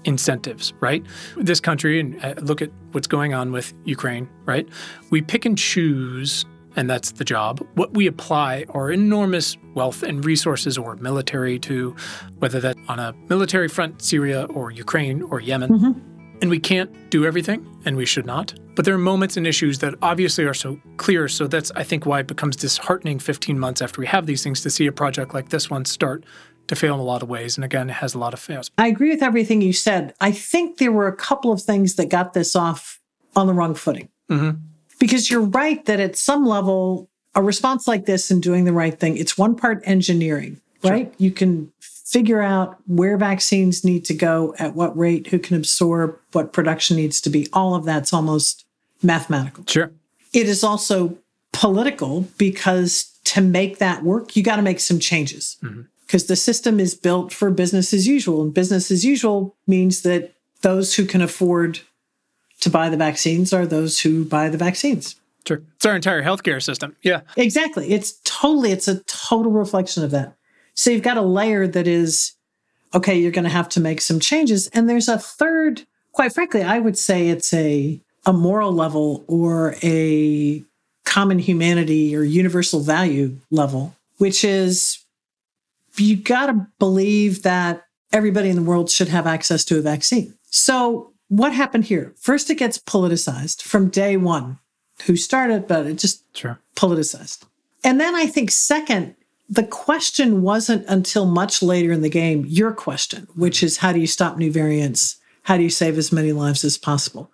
incentives, 0.04 0.72
right? 0.80 1.04
This 1.36 1.60
country, 1.60 2.00
and 2.00 2.24
uh, 2.24 2.34
look 2.40 2.62
at 2.62 2.70
what's 2.92 3.06
going 3.06 3.34
on 3.34 3.52
with 3.52 3.74
Ukraine, 3.84 4.28
right? 4.44 4.68
We 5.10 5.22
pick 5.22 5.44
and 5.44 5.58
choose 5.58 6.44
and 6.76 6.88
that's 6.88 7.10
the 7.12 7.24
job. 7.24 7.66
What 7.74 7.94
we 7.94 8.06
apply 8.06 8.64
are 8.68 8.92
enormous 8.92 9.56
wealth 9.74 10.04
and 10.04 10.24
resources 10.24 10.78
or 10.78 10.94
military 10.96 11.58
to, 11.60 11.96
whether 12.38 12.60
that 12.60 12.76
on 12.86 13.00
a 13.00 13.14
military 13.28 13.66
front, 13.66 14.00
Syria 14.00 14.44
or 14.44 14.70
Ukraine 14.70 15.22
or 15.22 15.40
Yemen. 15.40 15.70
Mm-hmm. 15.70 16.17
And 16.40 16.50
we 16.50 16.60
can't 16.60 17.10
do 17.10 17.26
everything, 17.26 17.66
and 17.84 17.96
we 17.96 18.06
should 18.06 18.26
not. 18.26 18.54
But 18.76 18.84
there 18.84 18.94
are 18.94 18.98
moments 18.98 19.36
and 19.36 19.46
issues 19.46 19.80
that 19.80 19.94
obviously 20.02 20.44
are 20.44 20.54
so 20.54 20.78
clear. 20.96 21.26
So 21.26 21.48
that's, 21.48 21.72
I 21.74 21.82
think, 21.82 22.06
why 22.06 22.20
it 22.20 22.28
becomes 22.28 22.54
disheartening 22.54 23.18
15 23.18 23.58
months 23.58 23.82
after 23.82 24.00
we 24.00 24.06
have 24.06 24.26
these 24.26 24.44
things 24.44 24.60
to 24.60 24.70
see 24.70 24.86
a 24.86 24.92
project 24.92 25.34
like 25.34 25.48
this 25.48 25.68
one 25.68 25.84
start 25.84 26.24
to 26.68 26.76
fail 26.76 26.94
in 26.94 27.00
a 27.00 27.04
lot 27.04 27.22
of 27.22 27.28
ways. 27.28 27.56
And 27.56 27.64
again, 27.64 27.90
it 27.90 27.94
has 27.94 28.14
a 28.14 28.18
lot 28.18 28.34
of 28.34 28.40
fails. 28.40 28.70
I 28.78 28.86
agree 28.86 29.10
with 29.10 29.22
everything 29.22 29.62
you 29.62 29.72
said. 29.72 30.14
I 30.20 30.30
think 30.30 30.78
there 30.78 30.92
were 30.92 31.08
a 31.08 31.16
couple 31.16 31.50
of 31.50 31.60
things 31.60 31.96
that 31.96 32.08
got 32.08 32.34
this 32.34 32.54
off 32.54 33.00
on 33.34 33.46
the 33.46 33.54
wrong 33.54 33.74
footing. 33.74 34.08
Mm-hmm. 34.30 34.60
Because 35.00 35.30
you're 35.30 35.40
right 35.40 35.84
that 35.86 35.98
at 35.98 36.16
some 36.16 36.44
level, 36.44 37.08
a 37.34 37.42
response 37.42 37.88
like 37.88 38.06
this 38.06 38.30
and 38.30 38.42
doing 38.42 38.64
the 38.64 38.72
right 38.72 38.98
thing, 38.98 39.16
it's 39.16 39.38
one 39.38 39.56
part 39.56 39.82
engineering, 39.84 40.60
right? 40.84 41.06
Sure. 41.06 41.14
You 41.18 41.30
can 41.30 41.72
figure 42.08 42.40
out 42.40 42.78
where 42.86 43.18
vaccines 43.18 43.84
need 43.84 44.02
to 44.06 44.14
go, 44.14 44.54
at 44.58 44.74
what 44.74 44.96
rate, 44.96 45.26
who 45.26 45.38
can 45.38 45.56
absorb, 45.56 46.18
what 46.32 46.54
production 46.54 46.96
needs 46.96 47.20
to 47.20 47.28
be. 47.28 47.46
All 47.52 47.74
of 47.74 47.84
that's 47.84 48.14
almost 48.14 48.64
mathematical. 49.02 49.64
Sure. 49.66 49.92
It 50.32 50.48
is 50.48 50.64
also 50.64 51.18
political 51.52 52.22
because 52.38 53.12
to 53.24 53.42
make 53.42 53.76
that 53.76 54.04
work, 54.04 54.36
you 54.36 54.42
got 54.42 54.56
to 54.56 54.62
make 54.62 54.80
some 54.80 54.98
changes 54.98 55.58
because 56.06 56.22
mm-hmm. 56.22 56.32
the 56.32 56.36
system 56.36 56.80
is 56.80 56.94
built 56.94 57.30
for 57.30 57.50
business 57.50 57.92
as 57.92 58.06
usual. 58.06 58.42
And 58.42 58.54
business 58.54 58.90
as 58.90 59.04
usual 59.04 59.54
means 59.66 60.00
that 60.02 60.34
those 60.62 60.94
who 60.94 61.04
can 61.04 61.20
afford 61.20 61.80
to 62.60 62.70
buy 62.70 62.88
the 62.88 62.96
vaccines 62.96 63.52
are 63.52 63.66
those 63.66 64.00
who 64.00 64.24
buy 64.24 64.48
the 64.48 64.58
vaccines. 64.58 65.16
Sure. 65.46 65.62
It's 65.76 65.84
our 65.84 65.94
entire 65.94 66.22
healthcare 66.22 66.62
system. 66.62 66.96
Yeah. 67.02 67.20
Exactly. 67.36 67.90
It's 67.92 68.18
totally, 68.24 68.72
it's 68.72 68.88
a 68.88 69.00
total 69.00 69.52
reflection 69.52 70.02
of 70.04 70.10
that. 70.12 70.37
So 70.78 70.90
you've 70.90 71.02
got 71.02 71.16
a 71.16 71.22
layer 71.22 71.66
that 71.66 71.88
is, 71.88 72.34
okay, 72.94 73.18
you're 73.18 73.32
going 73.32 73.42
to 73.42 73.50
have 73.50 73.68
to 73.70 73.80
make 73.80 74.00
some 74.00 74.20
changes. 74.20 74.68
And 74.68 74.88
there's 74.88 75.08
a 75.08 75.18
third, 75.18 75.84
quite 76.12 76.32
frankly, 76.32 76.62
I 76.62 76.78
would 76.78 76.96
say 76.96 77.30
it's 77.30 77.52
a, 77.52 78.00
a 78.24 78.32
moral 78.32 78.70
level 78.72 79.24
or 79.26 79.74
a 79.82 80.62
common 81.04 81.40
humanity 81.40 82.14
or 82.14 82.22
universal 82.22 82.78
value 82.78 83.38
level, 83.50 83.96
which 84.18 84.44
is 84.44 85.04
you 85.96 86.14
got 86.14 86.46
to 86.46 86.68
believe 86.78 87.42
that 87.42 87.84
everybody 88.12 88.48
in 88.48 88.54
the 88.54 88.62
world 88.62 88.88
should 88.88 89.08
have 89.08 89.26
access 89.26 89.64
to 89.64 89.78
a 89.78 89.82
vaccine. 89.82 90.32
So 90.44 91.12
what 91.26 91.52
happened 91.52 91.86
here? 91.86 92.14
First, 92.20 92.50
it 92.50 92.54
gets 92.54 92.78
politicized 92.78 93.62
from 93.62 93.90
day 93.90 94.16
one. 94.16 94.60
Who 95.06 95.16
started, 95.16 95.66
but 95.66 95.86
it 95.86 95.98
just 95.98 96.22
sure. 96.36 96.60
politicized. 96.76 97.44
And 97.82 98.00
then 98.00 98.14
I 98.14 98.26
think 98.26 98.52
second, 98.52 99.16
the 99.48 99.64
question 99.64 100.42
wasn't 100.42 100.84
until 100.88 101.24
much 101.24 101.62
later 101.62 101.92
in 101.92 102.02
the 102.02 102.10
game 102.10 102.44
your 102.46 102.72
question, 102.72 103.26
which 103.34 103.62
is 103.62 103.78
how 103.78 103.92
do 103.92 104.00
you 104.00 104.06
stop 104.06 104.36
new 104.36 104.52
variants? 104.52 105.16
How 105.44 105.56
do 105.56 105.62
you 105.62 105.70
save 105.70 105.96
as 105.96 106.12
many 106.12 106.32
lives 106.32 106.64
as 106.64 106.76
possible? 106.76 107.30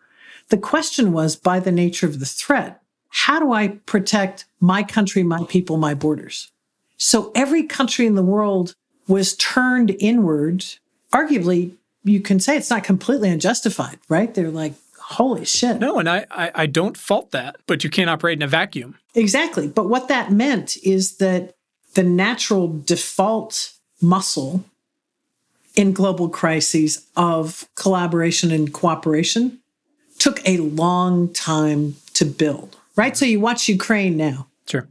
The 0.48 0.58
question 0.58 1.12
was 1.12 1.34
by 1.34 1.58
the 1.58 1.72
nature 1.72 2.06
of 2.06 2.20
the 2.20 2.26
threat, 2.26 2.80
how 3.08 3.40
do 3.40 3.52
I 3.52 3.68
protect 3.86 4.44
my 4.60 4.82
country, 4.82 5.22
my 5.22 5.44
people, 5.44 5.76
my 5.76 5.94
borders? 5.94 6.50
So 6.96 7.32
every 7.34 7.64
country 7.64 8.06
in 8.06 8.14
the 8.14 8.22
world 8.22 8.74
was 9.08 9.36
turned 9.36 9.96
inward. 9.98 10.64
Arguably, 11.12 11.72
you 12.04 12.20
can 12.20 12.38
say 12.38 12.56
it's 12.56 12.70
not 12.70 12.84
completely 12.84 13.30
unjustified, 13.30 13.98
right? 14.08 14.32
They're 14.32 14.50
like, 14.50 14.74
holy 14.98 15.44
shit. 15.44 15.80
No, 15.80 15.98
and 15.98 16.08
I, 16.08 16.26
I, 16.30 16.50
I 16.54 16.66
don't 16.66 16.96
fault 16.96 17.30
that, 17.32 17.56
but 17.66 17.82
you 17.84 17.90
can't 17.90 18.10
operate 18.10 18.38
in 18.38 18.42
a 18.42 18.48
vacuum. 18.48 18.96
Exactly. 19.14 19.68
But 19.68 19.88
what 19.88 20.08
that 20.08 20.32
meant 20.32 20.76
is 20.78 21.16
that 21.16 21.54
the 21.94 22.02
natural 22.02 22.80
default 22.84 23.72
muscle 24.00 24.64
in 25.74 25.92
global 25.92 26.28
crises 26.28 27.06
of 27.16 27.68
collaboration 27.74 28.50
and 28.50 28.72
cooperation 28.72 29.58
took 30.18 30.46
a 30.46 30.58
long 30.58 31.32
time 31.32 31.96
to 32.14 32.24
build, 32.24 32.76
right? 32.96 33.16
So 33.16 33.24
you 33.24 33.40
watch 33.40 33.68
Ukraine 33.68 34.16
now. 34.16 34.46
Sure. 34.66 34.86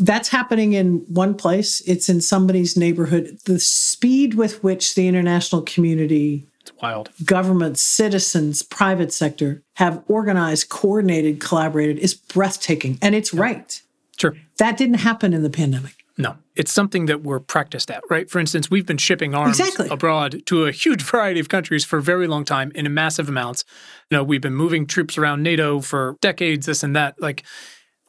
That's 0.00 0.28
happening 0.28 0.74
in 0.74 1.04
one 1.08 1.34
place, 1.34 1.80
it's 1.86 2.08
in 2.08 2.20
somebody's 2.20 2.76
neighborhood. 2.76 3.38
The 3.44 3.58
speed 3.58 4.34
with 4.34 4.62
which 4.62 4.94
the 4.94 5.08
international 5.08 5.62
community 5.62 6.46
it's 6.62 6.72
wild. 6.80 7.10
Governments, 7.24 7.80
citizens, 7.80 8.62
private 8.62 9.12
sector 9.12 9.62
have 9.74 10.04
organized, 10.06 10.68
coordinated, 10.68 11.40
collaborated 11.40 11.98
is 11.98 12.14
breathtaking. 12.14 12.98
And 13.02 13.16
it's 13.16 13.34
yeah. 13.34 13.40
right. 13.40 13.82
Sure. 14.16 14.36
That 14.58 14.76
didn't 14.76 15.00
happen 15.00 15.34
in 15.34 15.42
the 15.42 15.50
pandemic. 15.50 16.01
No, 16.18 16.36
it's 16.54 16.70
something 16.70 17.06
that 17.06 17.22
we're 17.22 17.40
practiced 17.40 17.90
at, 17.90 18.02
right? 18.10 18.28
For 18.28 18.38
instance, 18.38 18.70
we've 18.70 18.84
been 18.84 18.98
shipping 18.98 19.34
arms 19.34 19.58
exactly. 19.58 19.88
abroad 19.88 20.42
to 20.46 20.66
a 20.66 20.72
huge 20.72 21.02
variety 21.10 21.40
of 21.40 21.48
countries 21.48 21.84
for 21.84 21.98
a 21.98 22.02
very 22.02 22.26
long 22.26 22.44
time 22.44 22.70
in 22.74 22.92
massive 22.92 23.28
amounts. 23.28 23.64
You 24.10 24.18
know, 24.18 24.24
we've 24.24 24.40
been 24.40 24.54
moving 24.54 24.86
troops 24.86 25.16
around 25.16 25.42
NATO 25.42 25.80
for 25.80 26.16
decades, 26.20 26.66
this 26.66 26.82
and 26.82 26.94
that. 26.94 27.20
Like, 27.20 27.44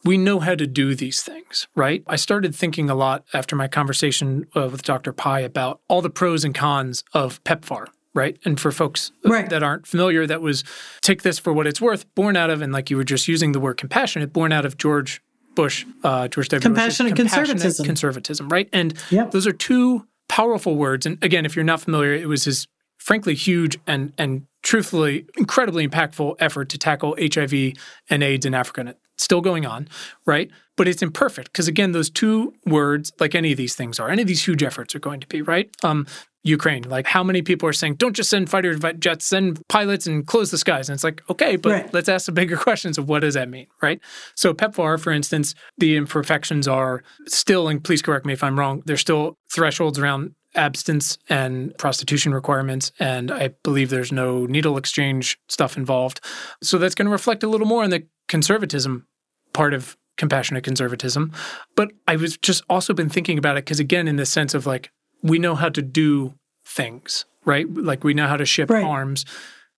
we 0.03 0.17
know 0.17 0.39
how 0.39 0.55
to 0.55 0.67
do 0.67 0.95
these 0.95 1.21
things, 1.21 1.67
right? 1.75 2.03
I 2.07 2.17
started 2.17 2.53
thinking 2.53 2.89
a 2.89 2.95
lot 2.95 3.25
after 3.33 3.55
my 3.55 3.67
conversation 3.67 4.47
uh, 4.55 4.67
with 4.69 4.83
Dr. 4.83 5.13
Pai 5.13 5.45
about 5.45 5.79
all 5.87 6.01
the 6.01 6.09
pros 6.09 6.43
and 6.43 6.53
cons 6.53 7.03
of 7.13 7.41
PEPFAR, 7.45 7.87
right? 8.13 8.37
And 8.43 8.59
for 8.59 8.71
folks 8.71 9.13
uh, 9.25 9.29
right. 9.29 9.49
that 9.49 9.63
aren't 9.63 9.87
familiar, 9.87 10.27
that 10.27 10.41
was 10.41 10.65
take 11.01 11.21
this 11.21 11.39
for 11.39 11.53
what 11.53 11.67
it's 11.67 11.79
worth, 11.79 12.13
born 12.15 12.35
out 12.35 12.49
of, 12.49 12.61
and 12.61 12.73
like 12.73 12.89
you 12.89 12.97
were 12.97 13.05
just 13.05 13.29
using 13.29 13.53
the 13.53 13.61
word 13.61 13.77
compassionate, 13.77 14.33
born 14.33 14.51
out 14.51 14.65
of 14.65 14.77
George 14.77 15.21
Bush, 15.55 15.85
uh, 16.03 16.27
George 16.27 16.49
W. 16.49 16.61
Compassionate, 16.61 17.15
compassionate 17.15 17.47
conservatism. 17.47 17.85
Conservatism, 17.85 18.49
right? 18.49 18.69
And 18.73 18.93
yep. 19.09 19.31
those 19.31 19.47
are 19.47 19.51
two 19.51 20.07
powerful 20.29 20.75
words. 20.75 21.05
And 21.05 21.23
again, 21.23 21.45
if 21.45 21.55
you're 21.55 21.65
not 21.65 21.81
familiar, 21.81 22.13
it 22.13 22.27
was 22.27 22.45
his 22.45 22.67
frankly 22.97 23.35
huge 23.35 23.77
and 23.85 24.13
and 24.17 24.47
truthfully 24.63 25.25
incredibly 25.37 25.87
impactful 25.87 26.35
effort 26.39 26.69
to 26.69 26.77
tackle 26.77 27.15
HIV 27.19 27.73
and 28.09 28.23
AIDS 28.23 28.45
in 28.45 28.53
Africa 28.53 28.95
still 29.17 29.41
going 29.41 29.65
on, 29.65 29.87
right? 30.25 30.49
But 30.75 30.87
it's 30.87 31.01
imperfect 31.01 31.51
because 31.51 31.67
again, 31.67 31.91
those 31.91 32.09
two 32.09 32.53
words, 32.65 33.11
like 33.19 33.35
any 33.35 33.51
of 33.51 33.57
these 33.57 33.75
things 33.75 33.99
are, 33.99 34.09
any 34.09 34.21
of 34.21 34.27
these 34.27 34.45
huge 34.45 34.63
efforts 34.63 34.95
are 34.95 34.99
going 34.99 35.19
to 35.19 35.27
be, 35.27 35.41
right? 35.41 35.69
Um, 35.83 36.07
Ukraine, 36.43 36.83
like 36.83 37.07
how 37.07 37.23
many 37.23 37.41
people 37.41 37.69
are 37.69 37.73
saying, 37.73 37.95
don't 37.95 38.15
just 38.15 38.29
send 38.29 38.49
fighter 38.49 38.75
jets, 38.93 39.25
send 39.25 39.65
pilots 39.69 40.07
and 40.07 40.27
close 40.27 40.51
the 40.51 40.57
skies. 40.57 40.89
And 40.89 40.95
it's 40.95 41.03
like, 41.03 41.21
okay, 41.29 41.55
but 41.55 41.71
right. 41.71 41.93
let's 41.93 42.09
ask 42.09 42.25
the 42.25 42.33
bigger 42.33 42.57
questions 42.67 42.97
of 42.97 43.07
what 43.07 43.19
does 43.19 43.35
that 43.35 43.49
mean, 43.49 43.67
right? 43.81 44.01
So 44.35 44.53
PEPFAR, 44.53 44.99
for 44.99 45.11
instance, 45.11 45.55
the 45.77 45.95
imperfections 45.95 46.67
are 46.67 47.03
still, 47.27 47.69
and 47.69 47.81
please 47.81 48.01
correct 48.01 48.25
me 48.25 48.33
if 48.33 48.43
I'm 48.43 48.59
wrong, 48.59 48.83
there's 48.85 49.01
still 49.01 49.37
thresholds 49.53 49.97
around 49.97 50.35
abstinence 50.55 51.17
and 51.29 51.77
prostitution 51.77 52.33
requirements. 52.33 52.91
And 52.99 53.31
I 53.31 53.49
believe 53.63 53.89
there's 53.89 54.11
no 54.11 54.45
needle 54.45 54.77
exchange 54.77 55.39
stuff 55.47 55.77
involved. 55.77 56.21
So 56.61 56.77
that's 56.77 56.95
going 56.95 57.07
to 57.07 57.11
reflect 57.11 57.43
a 57.43 57.47
little 57.47 57.67
more 57.67 57.83
on 57.83 57.89
the 57.89 58.07
conservatism 58.27 59.07
part 59.53 59.73
of 59.73 59.97
compassionate 60.17 60.63
conservatism. 60.63 61.31
But 61.75 61.91
I 62.07 62.15
was 62.15 62.37
just 62.37 62.63
also 62.69 62.93
been 62.93 63.09
thinking 63.09 63.37
about 63.37 63.57
it 63.57 63.65
because, 63.65 63.79
again, 63.79 64.07
in 64.07 64.15
the 64.15 64.25
sense 64.25 64.53
of 64.53 64.65
like, 64.65 64.91
we 65.21 65.39
know 65.39 65.55
how 65.55 65.69
to 65.69 65.81
do 65.81 66.33
things, 66.65 67.25
right? 67.45 67.71
Like 67.71 68.03
we 68.03 68.13
know 68.13 68.27
how 68.27 68.37
to 68.37 68.45
ship 68.45 68.69
right. 68.69 68.83
arms. 68.83 69.25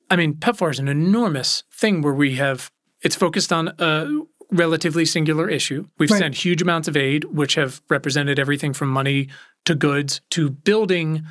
I 0.10 0.16
mean, 0.16 0.36
PEPFAR 0.36 0.72
is 0.72 0.80
an 0.80 0.88
enormous 0.88 1.64
thing 1.72 2.02
where 2.02 2.14
we 2.14 2.36
have, 2.36 2.70
it's 3.02 3.16
focused 3.16 3.52
on 3.54 3.74
a 3.80 4.08
relatively 4.52 5.06
singular 5.06 5.50
issue. 5.50 5.88
We've 5.98 6.12
right. 6.12 6.20
sent 6.20 6.36
huge 6.36 6.62
amounts 6.62 6.88
of 6.88 6.96
aid, 6.96 7.26
which 7.26 7.56
have 7.56 7.82
represented 7.90 8.40
everything 8.40 8.74
from 8.74 8.90
money 8.90 9.30
to 9.66 9.76
goods 9.76 10.22
to 10.32 10.50
building. 10.50 11.24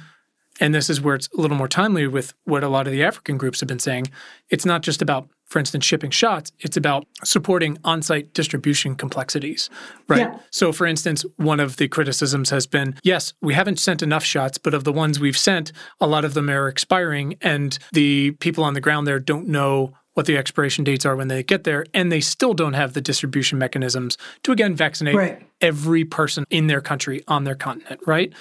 And 0.60 0.72
this 0.74 0.88
is 0.88 1.00
where 1.00 1.16
it's 1.16 1.28
a 1.36 1.40
little 1.40 1.56
more 1.56 1.68
timely 1.68 2.06
with 2.06 2.32
what 2.44 2.62
a 2.62 2.68
lot 2.68 2.86
of 2.86 2.92
the 2.92 3.02
African 3.02 3.36
groups 3.36 3.60
have 3.60 3.68
been 3.68 3.80
saying. 3.80 4.08
It's 4.50 4.64
not 4.64 4.82
just 4.82 5.02
about, 5.02 5.28
for 5.46 5.58
instance, 5.58 5.84
shipping 5.84 6.12
shots, 6.12 6.52
it's 6.60 6.76
about 6.76 7.06
supporting 7.24 7.76
on 7.82 8.02
site 8.02 8.32
distribution 8.34 8.94
complexities, 8.94 9.68
right? 10.06 10.20
Yeah. 10.20 10.38
So, 10.50 10.72
for 10.72 10.86
instance, 10.86 11.24
one 11.36 11.58
of 11.58 11.76
the 11.76 11.88
criticisms 11.88 12.50
has 12.50 12.68
been 12.68 12.94
yes, 13.02 13.32
we 13.42 13.54
haven't 13.54 13.80
sent 13.80 14.00
enough 14.00 14.24
shots, 14.24 14.58
but 14.58 14.74
of 14.74 14.84
the 14.84 14.92
ones 14.92 15.18
we've 15.18 15.36
sent, 15.36 15.72
a 16.00 16.06
lot 16.06 16.24
of 16.24 16.34
them 16.34 16.48
are 16.48 16.68
expiring, 16.68 17.36
and 17.40 17.76
the 17.92 18.30
people 18.32 18.62
on 18.62 18.74
the 18.74 18.80
ground 18.80 19.08
there 19.08 19.18
don't 19.18 19.48
know 19.48 19.92
what 20.14 20.26
the 20.26 20.36
expiration 20.36 20.84
dates 20.84 21.04
are 21.04 21.16
when 21.16 21.28
they 21.28 21.42
get 21.42 21.64
there, 21.64 21.84
and 21.92 22.10
they 22.10 22.20
still 22.20 22.54
don't 22.54 22.72
have 22.72 22.92
the 22.94 23.00
distribution 23.00 23.58
mechanisms 23.58 24.16
to 24.42 24.52
again 24.52 24.74
vaccinate 24.74 25.14
right. 25.14 25.46
every 25.60 26.04
person 26.04 26.44
in 26.50 26.66
their 26.66 26.80
country 26.80 27.22
on 27.28 27.44
their 27.44 27.54
continent, 27.54 28.00
right? 28.06 28.32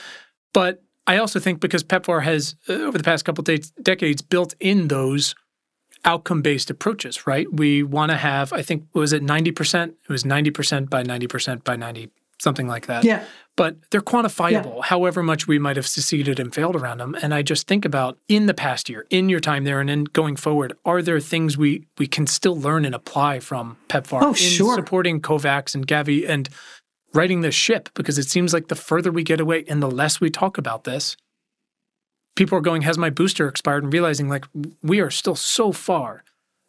But 0.53 0.81
I 1.05 1.17
also 1.17 1.39
think 1.39 1.59
because 1.59 1.83
PEPFAR 1.83 2.23
has 2.23 2.55
uh, 2.69 2.73
over 2.73 2.97
the 2.97 3.03
past 3.03 3.25
couple 3.25 3.43
de- 3.43 3.59
decades 3.81 4.21
built 4.21 4.55
in 4.59 4.87
those 4.87 5.35
outcome-based 6.05 6.69
approaches, 6.69 7.25
right? 7.25 7.51
We 7.51 7.81
want 7.83 8.11
to 8.11 8.17
have, 8.17 8.53
I 8.53 8.61
think, 8.61 8.87
was 8.93 9.13
it 9.13 9.23
ninety 9.23 9.51
percent? 9.51 9.95
It 10.03 10.11
was 10.11 10.25
ninety 10.25 10.51
percent 10.51 10.89
by 10.89 11.03
ninety 11.03 11.27
percent 11.27 11.63
by 11.63 11.75
ninety 11.75 12.09
something 12.43 12.67
like 12.67 12.85
that. 12.87 13.03
Yeah. 13.03 13.23
But 13.55 13.77
they're 13.89 14.01
quantifiable, 14.01 14.77
yeah. 14.77 14.83
however 14.83 15.23
much 15.23 15.47
we 15.47 15.59
might 15.59 15.75
have 15.75 15.87
succeeded 15.87 16.39
and 16.39 16.53
failed 16.53 16.75
around 16.75 16.97
them. 16.99 17.15
And 17.21 17.33
I 17.33 17.43
just 17.43 17.67
think 17.67 17.85
about 17.85 18.17
in 18.27 18.47
the 18.47 18.53
past 18.53 18.89
year, 18.89 19.05
in 19.09 19.29
your 19.29 19.39
time 19.39 19.63
there, 19.63 19.79
and 19.79 19.89
then 19.89 20.05
going 20.05 20.35
forward, 20.35 20.73
are 20.85 21.01
there 21.01 21.19
things 21.19 21.57
we 21.57 21.87
we 21.97 22.07
can 22.07 22.27
still 22.27 22.57
learn 22.57 22.83
and 22.85 22.95
apply 22.95 23.39
from 23.39 23.77
PEPFAR 23.89 24.21
oh, 24.21 24.29
in 24.29 24.35
sure. 24.35 24.75
supporting 24.75 25.21
COVAX 25.21 25.75
and 25.75 25.87
Gavi 25.87 26.27
and 26.27 26.49
righting 27.13 27.41
this 27.41 27.55
ship? 27.55 27.89
Because 27.93 28.17
it 28.17 28.27
seems 28.27 28.53
like 28.53 28.67
the 28.67 28.75
further 28.75 29.11
we 29.11 29.23
get 29.23 29.39
away 29.39 29.63
and 29.67 29.81
the 29.81 29.91
less 29.91 30.19
we 30.19 30.29
talk 30.29 30.57
about 30.57 30.83
this, 30.83 31.15
people 32.35 32.57
are 32.57 32.61
going, 32.61 32.81
has 32.81 32.97
my 32.97 33.11
booster 33.11 33.47
expired? 33.47 33.83
And 33.83 33.93
realizing 33.93 34.29
like 34.29 34.45
we 34.81 34.99
are 34.99 35.11
still 35.11 35.35
so 35.35 35.71
far 35.71 36.23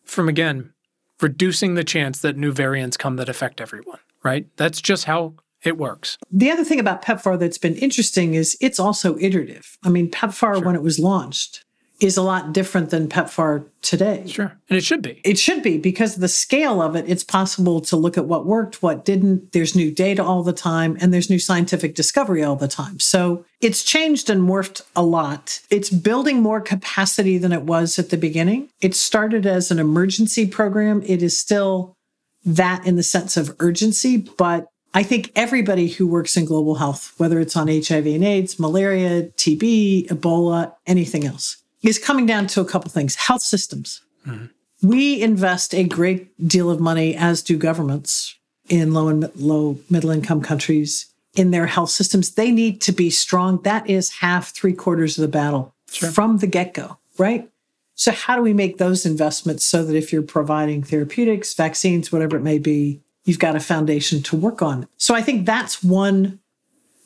from 0.04 0.28
again 0.28 0.74
reducing 1.22 1.74
the 1.74 1.84
chance 1.84 2.20
that 2.20 2.36
new 2.36 2.52
variants 2.52 2.98
come 2.98 3.16
that 3.16 3.28
affect 3.28 3.60
everyone, 3.60 4.00
right? 4.22 4.46
That's 4.56 4.82
just 4.82 5.04
how 5.04 5.34
it 5.66 5.78
works. 5.78 6.18
The 6.30 6.50
other 6.50 6.64
thing 6.64 6.80
about 6.80 7.02
PEPFAR 7.02 7.38
that's 7.38 7.58
been 7.58 7.76
interesting 7.76 8.34
is 8.34 8.56
it's 8.60 8.78
also 8.78 9.16
iterative. 9.18 9.78
I 9.84 9.88
mean, 9.88 10.10
PEPFAR, 10.10 10.56
sure. 10.56 10.64
when 10.64 10.74
it 10.74 10.82
was 10.82 10.98
launched, 10.98 11.64
is 12.00 12.16
a 12.16 12.22
lot 12.22 12.52
different 12.52 12.90
than 12.90 13.08
PEPFAR 13.08 13.64
today. 13.80 14.24
Sure. 14.26 14.52
And 14.68 14.76
it 14.76 14.84
should 14.84 15.00
be. 15.00 15.20
It 15.24 15.38
should 15.38 15.62
be 15.62 15.78
because 15.78 16.16
of 16.16 16.20
the 16.20 16.28
scale 16.28 16.82
of 16.82 16.96
it, 16.96 17.04
it's 17.08 17.22
possible 17.22 17.80
to 17.82 17.96
look 17.96 18.18
at 18.18 18.24
what 18.26 18.46
worked, 18.46 18.82
what 18.82 19.04
didn't. 19.04 19.52
There's 19.52 19.76
new 19.76 19.92
data 19.92 20.22
all 20.22 20.42
the 20.42 20.52
time, 20.52 20.96
and 21.00 21.14
there's 21.14 21.30
new 21.30 21.38
scientific 21.38 21.94
discovery 21.94 22.42
all 22.42 22.56
the 22.56 22.68
time. 22.68 22.98
So 22.98 23.44
it's 23.60 23.84
changed 23.84 24.28
and 24.28 24.42
morphed 24.42 24.82
a 24.96 25.02
lot. 25.02 25.60
It's 25.70 25.88
building 25.88 26.40
more 26.40 26.60
capacity 26.60 27.38
than 27.38 27.52
it 27.52 27.62
was 27.62 27.98
at 27.98 28.10
the 28.10 28.18
beginning. 28.18 28.70
It 28.80 28.94
started 28.94 29.46
as 29.46 29.70
an 29.70 29.78
emergency 29.78 30.46
program. 30.46 31.02
It 31.06 31.22
is 31.22 31.38
still 31.38 31.96
that 32.44 32.86
in 32.86 32.96
the 32.96 33.02
sense 33.02 33.36
of 33.36 33.54
urgency, 33.60 34.18
but 34.18 34.66
I 34.94 35.02
think 35.02 35.32
everybody 35.34 35.88
who 35.88 36.06
works 36.06 36.36
in 36.36 36.44
global 36.44 36.76
health, 36.76 37.12
whether 37.16 37.40
it's 37.40 37.56
on 37.56 37.66
HIV 37.66 38.06
and 38.06 38.24
AIDS, 38.24 38.60
malaria, 38.60 39.24
TB, 39.24 40.06
Ebola, 40.06 40.72
anything 40.86 41.26
else, 41.26 41.56
is 41.82 41.98
coming 41.98 42.26
down 42.26 42.46
to 42.48 42.60
a 42.60 42.64
couple 42.64 42.90
things 42.90 43.16
health 43.16 43.42
systems. 43.42 44.02
Mm-hmm. 44.24 44.46
We 44.88 45.20
invest 45.20 45.74
a 45.74 45.84
great 45.84 46.46
deal 46.46 46.70
of 46.70 46.78
money, 46.78 47.16
as 47.16 47.42
do 47.42 47.56
governments 47.56 48.36
in 48.68 48.94
low 48.94 49.08
and 49.08 49.30
low 49.34 49.78
middle 49.90 50.10
income 50.10 50.40
countries, 50.40 51.06
in 51.34 51.50
their 51.50 51.66
health 51.66 51.90
systems. 51.90 52.34
They 52.34 52.52
need 52.52 52.80
to 52.82 52.92
be 52.92 53.10
strong. 53.10 53.60
That 53.62 53.88
is 53.90 54.10
half, 54.10 54.50
three 54.50 54.74
quarters 54.74 55.18
of 55.18 55.22
the 55.22 55.28
battle 55.28 55.74
sure. 55.90 56.10
from 56.10 56.38
the 56.38 56.46
get 56.46 56.74
go, 56.74 56.98
right? 57.18 57.50
So, 57.96 58.12
how 58.12 58.36
do 58.36 58.42
we 58.42 58.52
make 58.52 58.78
those 58.78 59.06
investments 59.06 59.64
so 59.64 59.84
that 59.84 59.96
if 59.96 60.12
you're 60.12 60.22
providing 60.22 60.82
therapeutics, 60.82 61.54
vaccines, 61.54 62.12
whatever 62.12 62.36
it 62.36 62.42
may 62.42 62.58
be, 62.58 63.00
you've 63.24 63.38
got 63.38 63.56
a 63.56 63.60
foundation 63.60 64.22
to 64.22 64.36
work 64.36 64.62
on. 64.62 64.86
So 64.96 65.14
I 65.14 65.22
think 65.22 65.46
that's 65.46 65.82
one 65.82 66.40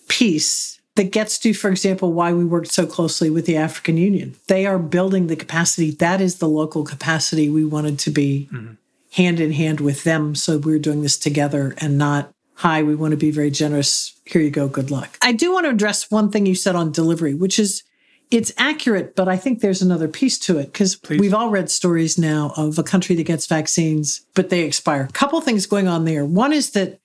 piece 0.09 0.81
that 0.96 1.12
gets 1.12 1.38
to, 1.38 1.54
for 1.54 1.70
example, 1.70 2.12
why 2.12 2.33
we 2.33 2.44
worked 2.44 2.72
so 2.72 2.85
closely 2.85 3.31
with 3.31 3.46
the 3.46 3.57
African 3.57 3.96
Union. 3.96 4.35
They 4.48 4.66
are 4.66 4.78
building 4.78 5.28
the 5.28 5.37
capacity. 5.37 5.92
That 5.92 6.20
is 6.20 6.38
the 6.38 6.48
local 6.48 6.85
capacity 6.85 7.48
we 7.48 7.64
wanted 7.64 8.00
to 8.00 8.11
be 8.11 8.48
mm-hmm. 8.52 8.72
hand 9.12 9.38
in 9.38 9.52
hand 9.52 9.81
with 9.81 10.02
them. 10.02 10.35
So 10.35 10.59
we're 10.59 10.81
doing 10.81 11.02
this 11.02 11.16
together 11.16 11.74
and 11.78 11.98
not, 11.98 12.33
hi, 12.54 12.83
we 12.83 12.96
want 12.96 13.12
to 13.12 13.16
be 13.16 13.31
very 13.31 13.50
generous. 13.50 14.18
Here 14.24 14.42
you 14.42 14.50
go. 14.50 14.66
Good 14.66 14.90
luck. 14.90 15.16
I 15.22 15.33
do 15.33 15.52
want 15.52 15.66
to 15.66 15.70
address 15.70 16.11
one 16.11 16.33
thing 16.33 16.46
you 16.46 16.57
said 16.57 16.74
on 16.74 16.90
delivery, 16.90 17.35
which 17.35 17.61
is 17.61 17.85
it's 18.31 18.53
accurate, 18.59 19.17
but 19.17 19.29
I 19.29 19.37
think 19.37 19.61
there's 19.61 19.83
another 19.83 20.09
piece 20.09 20.38
to 20.41 20.59
it 20.59 20.73
because 20.73 21.01
we've 21.09 21.35
all 21.35 21.49
read 21.49 21.71
stories 21.71 22.19
now 22.19 22.53
of 22.57 22.79
a 22.79 22.83
country 22.83 23.17
that 23.17 23.25
gets 23.25 23.47
vaccines, 23.47 24.27
but 24.35 24.51
they 24.51 24.61
expire. 24.61 25.03
A 25.03 25.12
couple 25.12 25.41
things 25.41 25.67
going 25.67 25.88
on 25.88 26.05
there. 26.05 26.25
One 26.25 26.53
is 26.53 26.71
that 26.73 27.01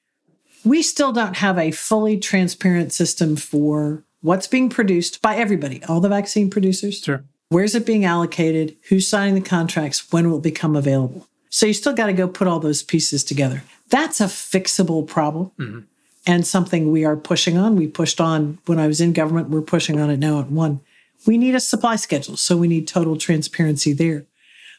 we 0.65 0.81
still 0.81 1.11
don't 1.11 1.37
have 1.37 1.57
a 1.57 1.71
fully 1.71 2.17
transparent 2.17 2.91
system 2.91 3.35
for 3.35 4.03
what's 4.21 4.47
being 4.47 4.69
produced 4.69 5.21
by 5.21 5.35
everybody, 5.35 5.83
all 5.85 6.01
the 6.01 6.09
vaccine 6.09 6.49
producers. 6.49 6.99
Sure. 6.99 7.23
Where's 7.49 7.75
it 7.75 7.85
being 7.85 8.03
allocated? 8.03 8.75
Who's 8.89 9.07
signing 9.07 9.35
the 9.35 9.41
contracts? 9.41 10.11
When 10.11 10.29
will 10.29 10.37
it 10.37 10.43
become 10.43 10.75
available? 10.75 11.27
So 11.49 11.65
you 11.65 11.73
still 11.73 11.93
got 11.93 12.07
to 12.07 12.13
go 12.13 12.27
put 12.27 12.47
all 12.47 12.59
those 12.59 12.81
pieces 12.81 13.23
together. 13.23 13.63
That's 13.89 14.19
a 14.19 14.25
fixable 14.25 15.07
problem. 15.07 15.51
Mm-hmm 15.59 15.79
and 16.25 16.47
something 16.47 16.89
we 16.89 17.03
are 17.03 17.17
pushing 17.17 17.57
on. 17.57 17.75
We 17.75 17.85
pushed 17.85 18.21
on 18.21 18.57
when 18.65 18.79
I 18.79 18.87
was 18.87 19.01
in 19.01 19.11
government. 19.11 19.49
We're 19.49 19.61
pushing 19.61 19.99
on 19.99 20.09
it 20.09 20.19
now 20.19 20.39
at 20.39 20.49
one 20.49 20.79
we 21.25 21.37
need 21.37 21.55
a 21.55 21.59
supply 21.59 21.95
schedule. 21.95 22.37
So 22.37 22.57
we 22.57 22.67
need 22.67 22.87
total 22.87 23.17
transparency 23.17 23.93
there. 23.93 24.25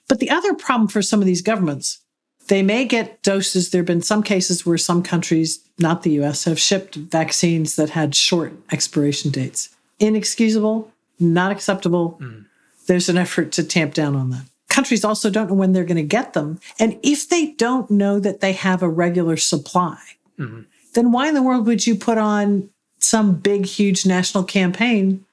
But 0.09 0.21
the 0.21 0.31
other 0.31 0.55
problem 0.55 0.89
for 0.89 1.03
some 1.03 1.21
of 1.21 1.27
these 1.27 1.43
governments, 1.43 2.01
they 2.49 2.63
may 2.63 2.85
get 2.85 3.23
doses. 3.23 3.71
There 3.71 3.81
have 3.81 3.87
been 3.87 4.03
some 4.03 4.23
cases 4.23 4.67
where 4.67 4.77
some 4.77 5.03
countries, 5.03 5.61
not 5.79 6.03
the 6.03 6.23
US, 6.23 6.45
have 6.45 6.59
shipped 6.59 6.97
vaccines 6.97 7.77
that 7.77 7.91
had 7.91 8.15
short 8.15 8.53
expiration 8.71 9.31
dates. 9.31 9.75
Inexcusable, 9.99 10.93
not 11.19 11.53
acceptable. 11.53 12.19
Mm. 12.21 12.45
There's 12.87 13.09
an 13.09 13.17
effort 13.17 13.53
to 13.53 13.65
tamp 13.65 13.95
down 13.95 14.15
on 14.15 14.31
that. 14.31 14.45
Countries 14.69 15.05
also 15.05 15.31
don't 15.31 15.49
know 15.49 15.55
when 15.55 15.73
they're 15.73 15.85
going 15.85 15.97
to 15.97 16.03
get 16.03 16.33
them. 16.33 16.59
And 16.79 16.99
if 17.03 17.29
they 17.29 17.53
don't 17.53 17.91
know 17.91 18.19
that 18.19 18.41
they 18.41 18.53
have 18.53 18.83
a 18.83 18.89
regular 18.89 19.37
supply, 19.37 19.99
mm-hmm. 20.39 20.63
then 20.95 21.13
why 21.13 21.29
in 21.29 21.35
the 21.35 21.43
world 21.43 21.67
would 21.67 21.87
you 21.87 21.95
put 21.95 22.19
on 22.19 22.69
some 22.99 23.37
big, 23.37 23.67
huge 23.67 24.05
national 24.05 24.45
campaign 24.45 25.25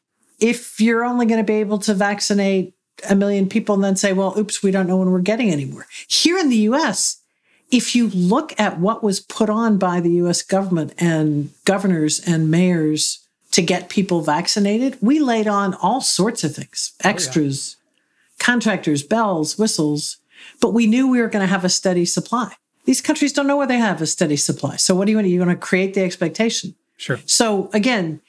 if 0.42 0.82
you're 0.82 1.06
only 1.06 1.26
going 1.26 1.40
to 1.40 1.46
be 1.46 1.60
able 1.60 1.78
to 1.78 1.94
vaccinate 1.94 2.74
a 3.10 3.16
million 3.16 3.48
people 3.48 3.76
and 3.76 3.84
then 3.84 3.96
say, 3.96 4.12
well, 4.12 4.38
oops, 4.38 4.62
we 4.62 4.72
don't 4.72 4.88
know 4.88 4.98
when 4.98 5.12
we're 5.12 5.20
getting 5.20 5.52
anymore. 5.52 5.88
Here 6.08 6.38
in 6.38 6.50
the 6.50 6.58
US, 6.58 7.22
if 7.70 7.96
you 7.96 8.10
look 8.10 8.60
at 8.60 8.80
what 8.80 9.04
was 9.04 9.20
put 9.20 9.50
on 9.50 9.78
by 9.78 10.02
the 10.02 10.12
US 10.24 10.42
government 10.42 10.94
and 10.98 11.52
governors 11.66 12.20
and 12.20 12.52
mayors 12.52 13.26
to 13.52 13.62
get 13.62 13.90
people 13.90 14.22
vaccinated, 14.22 14.98
we 15.02 15.20
laid 15.20 15.48
on 15.48 15.74
all 15.76 16.02
sorts 16.02 16.44
of 16.44 16.56
things 16.56 16.94
extras, 17.04 17.78
oh, 17.78 17.82
yeah. 18.40 18.46
contractors, 18.46 19.04
bells, 19.04 19.58
whistles, 19.58 20.18
but 20.60 20.74
we 20.74 20.88
knew 20.88 21.08
we 21.08 21.22
were 21.22 21.30
going 21.30 21.46
to 21.46 21.54
have 21.54 21.64
a 21.64 21.70
steady 21.70 22.06
supply. 22.06 22.54
These 22.86 23.02
countries 23.02 23.32
don't 23.32 23.48
know 23.48 23.58
where 23.58 23.68
they 23.68 23.78
have 23.78 24.02
a 24.02 24.08
steady 24.08 24.38
supply. 24.38 24.76
So, 24.76 24.96
what 24.96 25.06
do 25.06 25.12
you 25.12 25.18
want? 25.18 25.28
You 25.28 25.40
want 25.40 25.52
to 25.52 25.58
create 25.58 25.94
the 25.94 26.02
expectation. 26.02 26.74
Sure. 26.98 27.20
So, 27.26 27.70
again, 27.74 28.22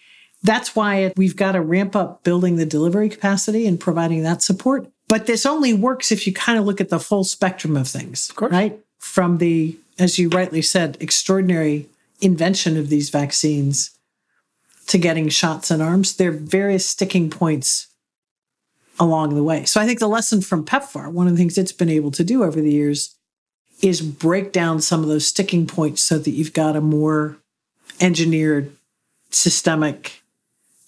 that's 0.42 0.74
why 0.74 1.12
we've 1.16 1.36
got 1.36 1.52
to 1.52 1.60
ramp 1.60 1.94
up 1.94 2.24
building 2.24 2.56
the 2.56 2.66
delivery 2.66 3.08
capacity 3.08 3.66
and 3.66 3.78
providing 3.78 4.22
that 4.22 4.42
support. 4.42 4.88
But 5.08 5.26
this 5.26 5.46
only 5.46 5.72
works 5.72 6.10
if 6.10 6.26
you 6.26 6.32
kind 6.32 6.58
of 6.58 6.64
look 6.64 6.80
at 6.80 6.88
the 6.88 6.98
full 6.98 7.24
spectrum 7.24 7.76
of 7.76 7.88
things, 7.88 8.30
of 8.30 8.50
right? 8.50 8.78
From 8.98 9.38
the 9.38 9.76
as 9.98 10.18
you 10.18 10.28
rightly 10.28 10.62
said, 10.62 10.96
extraordinary 11.00 11.86
invention 12.20 12.76
of 12.76 12.88
these 12.88 13.10
vaccines 13.10 13.90
to 14.86 14.98
getting 14.98 15.28
shots 15.28 15.70
in 15.70 15.80
arms, 15.80 16.16
there 16.16 16.30
are 16.30 16.32
various 16.32 16.86
sticking 16.86 17.30
points 17.30 17.88
along 18.98 19.34
the 19.34 19.42
way. 19.42 19.64
So 19.64 19.80
I 19.80 19.86
think 19.86 19.98
the 19.98 20.08
lesson 20.08 20.40
from 20.40 20.64
PEPFAR, 20.64 21.10
one 21.10 21.26
of 21.26 21.34
the 21.34 21.38
things 21.38 21.56
it's 21.56 21.72
been 21.72 21.88
able 21.88 22.10
to 22.12 22.24
do 22.24 22.42
over 22.42 22.60
the 22.60 22.72
years, 22.72 23.14
is 23.80 24.00
break 24.00 24.52
down 24.52 24.80
some 24.80 25.02
of 25.02 25.08
those 25.08 25.26
sticking 25.26 25.66
points 25.66 26.02
so 26.02 26.18
that 26.18 26.30
you've 26.30 26.52
got 26.52 26.76
a 26.76 26.80
more 26.80 27.36
engineered 28.00 28.74
systemic 29.30 30.21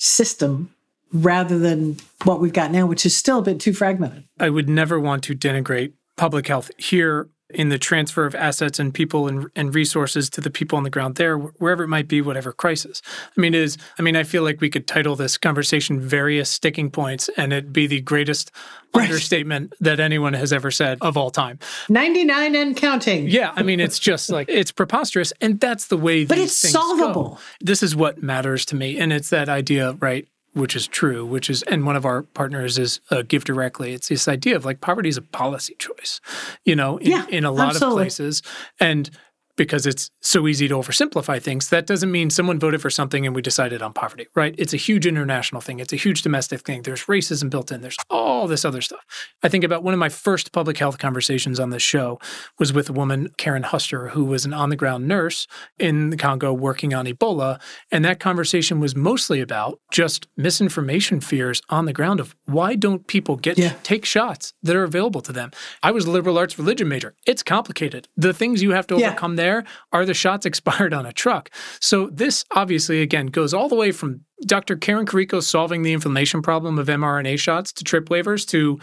system 0.05 0.71
rather 1.13 1.59
than 1.59 1.97
what 2.25 2.41
we've 2.41 2.53
got 2.53 2.71
now, 2.71 2.87
which 2.87 3.07
is 3.07 3.17
still 3.17 3.39
a 3.39 3.43
bit 3.43 3.61
too 3.61 3.73
fragmented. 3.73 4.25
I 4.39 4.51
would 4.51 4.69
never 4.69 4.99
want 4.99 5.23
to 5.25 5.35
denigrate 5.35 5.93
public 6.17 6.47
health 6.49 6.71
here 6.77 7.29
in 7.55 7.69
the 7.69 7.79
transfer 7.79 8.27
of 8.27 8.35
assets 8.35 8.79
and 8.79 8.93
people 8.93 9.29
and, 9.29 9.49
and 9.57 9.75
resources 9.75 10.29
to 10.31 10.41
the 10.41 10.51
people 10.51 10.77
on 10.77 10.85
the 10.85 10.91
ground 10.91 11.17
there, 11.17 11.37
wherever 11.37 11.85
it 11.85 11.89
might 11.89 12.09
be, 12.09 12.21
whatever 12.21 12.53
crisis. 12.53 13.03
I 13.37 13.41
mean, 13.41 13.55
is 13.55 13.77
I 13.99 14.03
mean, 14.03 14.17
I 14.17 14.23
feel 14.23 14.43
like 14.43 14.61
we 14.61 14.71
could 14.71 14.87
title 14.87 15.17
this 15.17 15.39
conversation 15.39 16.01
"Various 16.01 16.51
Sticking 16.51 16.91
Points," 16.91 17.31
and 17.37 17.53
it'd 17.53 17.73
be 17.73 17.87
the 17.87 18.01
greatest 18.01 18.51
right. 18.95 19.05
understatement 19.05 19.75
that 19.81 20.01
anyone 20.01 20.35
has 20.35 20.53
ever 20.53 20.71
said 20.71 20.99
of 21.01 21.17
all 21.17 21.31
time. 21.31 21.59
Ninety 21.89 22.25
nine 22.25 22.55
and 22.55 22.77
counting. 22.77 23.29
Yeah, 23.29 23.53
I 23.55 23.63
mean, 23.63 23.81
it's 23.81 23.99
just 23.99 24.31
like 24.31 24.49
it's 24.49 24.73
preposterous, 24.73 25.33
and 25.41 25.61
that's 25.61 25.87
the 25.87 25.97
way. 25.97 26.25
But 26.25 26.39
it's 26.39 26.55
solvable. 26.55 27.31
Go. 27.31 27.39
This 27.61 27.83
is 27.83 27.95
what 27.97 28.23
matters 28.23 28.65
to 28.67 28.77
me, 28.77 28.99
and 28.99 29.13
it's 29.13 29.31
that 29.31 29.49
idea, 29.49 29.93
right? 29.93 30.27
Which 30.55 30.75
is 30.75 30.87
true, 30.87 31.27
which 31.27 31.51
is, 31.51 31.63
and 31.65 31.85
one 31.85 31.97
of 31.97 32.05
our 32.05 32.23
partners 32.23 32.79
is 32.79 33.01
uh, 33.11 33.23
Give 33.23 33.45
Directly. 33.45 33.93
It's 33.93 34.09
this 34.09 34.29
idea 34.29 34.57
of 34.57 34.65
like 34.65 34.81
poverty 34.81 35.09
is 35.09 35.17
a 35.17 35.23
policy 35.23 35.75
choice, 35.79 36.21
you 36.65 36.75
know, 36.75 36.97
in, 36.99 37.11
yeah, 37.11 37.27
in 37.29 37.45
a 37.45 37.51
lot 37.51 37.71
absolutely. 37.71 38.03
of 38.03 38.05
places. 38.05 38.43
And 38.81 39.11
because 39.57 39.87
it's 39.87 40.11
so 40.21 40.47
easy 40.47 40.69
to 40.69 40.75
oversimplify 40.75 41.41
things, 41.41 41.69
that 41.69 41.87
doesn't 41.87 42.11
mean 42.11 42.31
someone 42.31 42.59
voted 42.59 42.83
for 42.83 42.91
something 42.91 43.27
and 43.27 43.35
we 43.35 43.43
decided 43.43 43.83
on 43.83 43.93
poverty, 43.93 44.27
right? 44.35 44.55
It's 44.59 44.73
a 44.73 44.79
huge 44.79 45.07
international 45.07 45.61
thing. 45.61 45.81
It's 45.81 45.93
a 45.93 45.97
huge 45.97 46.23
domestic 46.23 46.63
thing. 46.63 46.83
There's 46.83 47.05
racism 47.05 47.51
built 47.51 47.71
in. 47.71 47.81
There's 47.81 47.97
all 48.11 48.47
this 48.47 48.65
other 48.65 48.81
stuff. 48.81 49.05
I 49.43 49.49
think 49.49 49.65
about 49.65 49.83
one 49.83 49.95
of 49.95 50.01
my 50.01 50.09
first 50.09 50.53
public 50.53 50.79
health 50.79 50.99
conversations 50.99 51.61
on 51.61 51.71
this 51.71 51.83
show 51.83 52.19
was 52.59 52.73
with 52.73 52.89
a 52.91 52.93
woman, 52.93 53.31
Karen 53.37 53.63
Huster, 53.63 54.11
who 54.11 54.25
was 54.25 54.45
an 54.45 54.53
on 54.53 54.71
the 54.71 54.77
ground 54.77 55.07
nurse 55.07 55.47
in 55.79 56.11
the 56.11 56.17
Congo 56.17 56.53
working 56.53 56.95
on 56.95 57.07
Ebola. 57.07 57.61
And 57.91 58.05
that 58.05 58.21
conversation 58.21 58.81
was 58.81 58.97
mostly 58.97 59.41
about 59.41 59.81
just 59.91 60.27
misinformation 60.37 61.21
fears 61.21 61.63
on 61.69 61.85
the 61.85 61.93
ground 61.93 62.21
of 62.21 62.35
why 62.47 62.75
don't 62.75 63.07
people 63.07 63.37
get 63.37 63.59
yeah. 63.59 63.75
take 63.83 64.05
shots 64.05 64.53
that 64.63 64.77
are 64.77 64.85
available 64.85 65.21
to 65.23 65.33
them? 65.33 65.51
I 65.83 65.91
was 65.91 66.07
a 66.07 66.11
liberal 66.11 66.39
arts 66.39 66.59
religion 66.59 66.89
major. 66.89 67.15
It's 67.27 67.43
complicated. 67.43 68.09
The 68.17 68.33
things 68.33 68.63
you 68.63 68.73
have 68.73 68.87
to 68.89 68.97
yeah. 68.97 69.09
overcome 69.09 69.37
there 69.45 69.65
are 69.93 70.07
the 70.07 70.15
shots 70.15 70.47
expired 70.51 70.95
on 70.95 71.07
a 71.07 71.13
truck. 71.13 71.51
So 71.81 72.09
this 72.09 72.45
obviously 72.53 73.03
again 73.03 73.27
goes 73.27 73.53
all 73.53 73.69
the 73.69 73.77
way 73.77 73.93
from 73.93 74.23
Dr. 74.47 74.77
Karen 74.77 75.07
Karikó 75.07 75.43
solving 75.43 75.83
the 75.83 75.93
inflammation 75.93 76.43
problem 76.43 76.79
of 76.79 76.87
mRNA 76.89 77.39
shots 77.39 77.73
to 77.75 77.85
TRIPS 77.85 78.09
waivers 78.09 78.47
to 78.49 78.81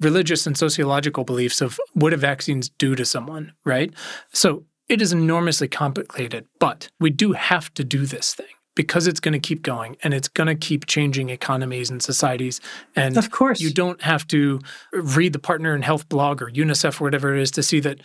religious 0.00 0.46
and 0.46 0.56
sociological 0.56 1.24
beliefs 1.24 1.60
of 1.60 1.80
what 1.94 2.10
do 2.10 2.16
vaccines 2.16 2.68
do 2.68 2.94
to 2.94 3.04
someone, 3.04 3.52
right? 3.64 3.92
So 4.32 4.64
it 4.88 5.00
is 5.02 5.12
enormously 5.12 5.68
complicated, 5.68 6.46
but 6.60 6.88
we 7.00 7.10
do 7.10 7.32
have 7.32 7.72
to 7.74 7.84
do 7.84 8.06
this 8.06 8.34
thing 8.34 8.46
because 8.74 9.06
it's 9.06 9.20
going 9.20 9.32
to 9.32 9.38
keep 9.40 9.62
going 9.62 9.96
and 10.04 10.14
it's 10.14 10.28
going 10.28 10.46
to 10.46 10.54
keep 10.54 10.86
changing 10.86 11.30
economies 11.30 11.90
and 11.90 12.02
societies. 12.02 12.60
And 12.94 13.16
of 13.16 13.30
course, 13.30 13.60
you 13.60 13.72
don't 13.72 14.02
have 14.02 14.26
to 14.28 14.60
read 14.92 15.32
the 15.32 15.38
Partner 15.38 15.74
in 15.74 15.82
Health 15.82 16.08
blog 16.08 16.42
or 16.42 16.50
UNICEF 16.50 17.00
or 17.00 17.04
whatever 17.04 17.34
it 17.34 17.40
is 17.40 17.50
to 17.52 17.62
see 17.62 17.80
that 17.80 18.00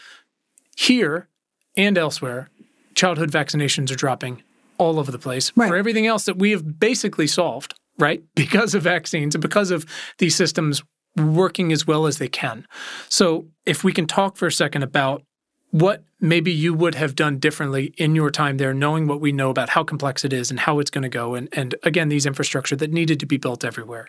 here 0.77 1.27
and 1.75 1.97
elsewhere, 1.97 2.49
childhood 2.95 3.31
vaccinations 3.31 3.91
are 3.91 3.95
dropping 3.95 4.43
all 4.77 4.99
over 4.99 5.11
the 5.11 5.19
place 5.19 5.51
right. 5.55 5.69
for 5.69 5.75
everything 5.75 6.07
else 6.07 6.25
that 6.25 6.37
we 6.37 6.51
have 6.51 6.79
basically 6.79 7.27
solved, 7.27 7.73
right? 7.97 8.23
Because 8.35 8.73
of 8.73 8.83
vaccines 8.83 9.35
and 9.35 9.41
because 9.41 9.71
of 9.71 9.85
these 10.17 10.35
systems 10.35 10.83
working 11.17 11.71
as 11.71 11.85
well 11.85 12.07
as 12.07 12.17
they 12.17 12.27
can. 12.27 12.65
So, 13.09 13.45
if 13.65 13.83
we 13.83 13.93
can 13.93 14.07
talk 14.07 14.37
for 14.37 14.47
a 14.47 14.51
second 14.51 14.83
about 14.83 15.23
what 15.71 16.03
maybe 16.19 16.51
you 16.51 16.73
would 16.73 16.95
have 16.95 17.15
done 17.15 17.37
differently 17.37 17.93
in 17.97 18.15
your 18.15 18.29
time 18.29 18.57
there, 18.57 18.73
knowing 18.73 19.07
what 19.07 19.21
we 19.21 19.31
know 19.31 19.49
about 19.49 19.69
how 19.69 19.83
complex 19.83 20.25
it 20.25 20.33
is 20.33 20.51
and 20.51 20.59
how 20.59 20.79
it's 20.79 20.91
going 20.91 21.03
to 21.03 21.09
go, 21.09 21.35
and, 21.35 21.47
and 21.53 21.75
again, 21.83 22.09
these 22.09 22.25
infrastructure 22.25 22.75
that 22.75 22.91
needed 22.91 23.19
to 23.19 23.25
be 23.25 23.37
built 23.37 23.63
everywhere, 23.63 24.07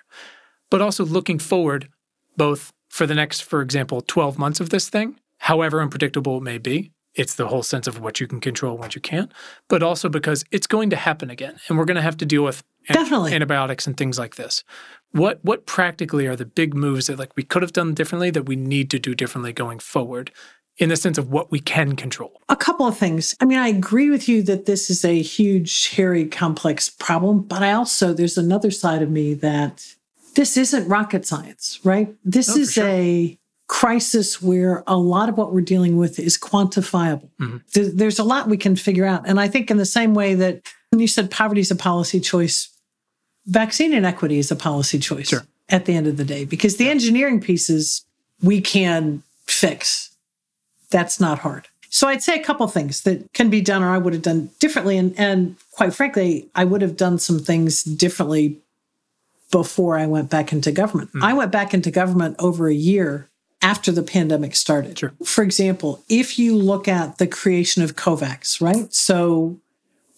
but 0.70 0.82
also 0.82 1.04
looking 1.04 1.38
forward, 1.38 1.88
both 2.36 2.72
for 2.88 3.06
the 3.06 3.14
next, 3.14 3.40
for 3.40 3.62
example, 3.62 4.00
12 4.00 4.38
months 4.38 4.60
of 4.60 4.70
this 4.70 4.88
thing, 4.88 5.18
however 5.38 5.80
unpredictable 5.80 6.38
it 6.38 6.42
may 6.42 6.58
be, 6.58 6.90
it's 7.14 7.34
the 7.34 7.48
whole 7.48 7.62
sense 7.62 7.86
of 7.86 8.00
what 8.00 8.20
you 8.20 8.26
can 8.26 8.40
control, 8.40 8.78
what 8.78 8.94
you 8.94 9.00
can't, 9.00 9.32
but 9.68 9.82
also 9.82 10.08
because 10.08 10.44
it's 10.50 10.66
going 10.66 10.90
to 10.90 10.96
happen 10.96 11.30
again, 11.30 11.58
and 11.68 11.78
we're 11.78 11.84
going 11.84 11.96
to 11.96 12.02
have 12.02 12.16
to 12.18 12.26
deal 12.26 12.42
with 12.42 12.62
Definitely. 12.88 13.32
antibiotics 13.32 13.86
and 13.86 13.96
things 13.96 14.18
like 14.18 14.36
this. 14.36 14.64
What 15.12 15.44
what 15.44 15.66
practically 15.66 16.26
are 16.26 16.36
the 16.36 16.46
big 16.46 16.74
moves 16.74 17.06
that 17.06 17.18
like 17.18 17.32
we 17.36 17.42
could 17.42 17.62
have 17.62 17.72
done 17.72 17.94
differently 17.94 18.30
that 18.30 18.46
we 18.46 18.56
need 18.56 18.90
to 18.90 18.98
do 18.98 19.14
differently 19.14 19.52
going 19.52 19.78
forward? 19.78 20.32
in 20.78 20.88
the 20.88 20.96
sense 20.96 21.18
of 21.18 21.30
what 21.30 21.50
we 21.50 21.60
can 21.60 21.96
control? 21.96 22.40
A 22.48 22.56
couple 22.56 22.86
of 22.86 22.96
things. 22.96 23.36
I 23.40 23.44
mean, 23.44 23.58
I 23.58 23.68
agree 23.68 24.10
with 24.10 24.28
you 24.28 24.42
that 24.44 24.66
this 24.66 24.88
is 24.88 25.04
a 25.04 25.20
huge, 25.20 25.90
hairy, 25.90 26.26
complex 26.26 26.88
problem, 26.88 27.42
but 27.42 27.62
I 27.62 27.72
also, 27.72 28.12
there's 28.12 28.38
another 28.38 28.70
side 28.70 29.02
of 29.02 29.10
me 29.10 29.34
that 29.34 29.94
this 30.34 30.56
isn't 30.56 30.88
rocket 30.88 31.26
science, 31.26 31.78
right? 31.84 32.14
This 32.24 32.50
oh, 32.50 32.60
is 32.60 32.72
sure. 32.72 32.86
a 32.86 33.38
crisis 33.72 34.42
where 34.42 34.84
a 34.86 34.98
lot 34.98 35.30
of 35.30 35.38
what 35.38 35.50
we're 35.50 35.62
dealing 35.62 35.96
with 35.96 36.18
is 36.18 36.38
quantifiable. 36.38 37.30
Mm-hmm. 37.40 37.96
There's 37.96 38.18
a 38.18 38.22
lot 38.22 38.46
we 38.46 38.58
can 38.58 38.76
figure 38.76 39.06
out. 39.06 39.26
And 39.26 39.40
I 39.40 39.48
think, 39.48 39.70
in 39.70 39.78
the 39.78 39.86
same 39.86 40.12
way 40.12 40.34
that 40.34 40.60
when 40.90 41.00
you 41.00 41.08
said 41.08 41.30
poverty 41.30 41.62
is 41.62 41.70
a 41.70 41.74
policy 41.74 42.20
choice, 42.20 42.68
vaccine 43.46 43.94
inequity 43.94 44.38
is 44.38 44.50
a 44.50 44.56
policy 44.56 44.98
choice 44.98 45.28
sure. 45.28 45.46
at 45.70 45.86
the 45.86 45.94
end 45.94 46.06
of 46.06 46.18
the 46.18 46.24
day, 46.24 46.44
because 46.44 46.76
the 46.76 46.90
engineering 46.90 47.40
pieces 47.40 48.04
we 48.42 48.60
can 48.60 49.22
fix. 49.46 50.14
That's 50.90 51.18
not 51.18 51.38
hard. 51.38 51.66
So 51.88 52.08
I'd 52.08 52.22
say 52.22 52.38
a 52.38 52.44
couple 52.44 52.68
things 52.68 53.04
that 53.04 53.32
can 53.32 53.48
be 53.48 53.62
done 53.62 53.82
or 53.82 53.88
I 53.88 53.96
would 53.96 54.12
have 54.12 54.22
done 54.22 54.50
differently. 54.60 54.98
And, 54.98 55.18
and 55.18 55.56
quite 55.70 55.94
frankly, 55.94 56.46
I 56.54 56.64
would 56.64 56.82
have 56.82 56.98
done 56.98 57.18
some 57.18 57.38
things 57.38 57.84
differently 57.84 58.58
before 59.50 59.96
I 59.96 60.06
went 60.06 60.28
back 60.28 60.52
into 60.52 60.72
government. 60.72 61.10
Mm. 61.14 61.22
I 61.22 61.32
went 61.32 61.52
back 61.52 61.72
into 61.72 61.90
government 61.90 62.36
over 62.38 62.68
a 62.68 62.74
year 62.74 63.30
after 63.62 63.92
the 63.92 64.02
pandemic 64.02 64.54
started. 64.54 64.98
Sure. 64.98 65.12
For 65.24 65.42
example, 65.42 66.02
if 66.08 66.38
you 66.38 66.56
look 66.56 66.88
at 66.88 67.18
the 67.18 67.26
creation 67.26 67.82
of 67.82 67.96
COVAX, 67.96 68.60
right? 68.60 68.92
So 68.92 69.60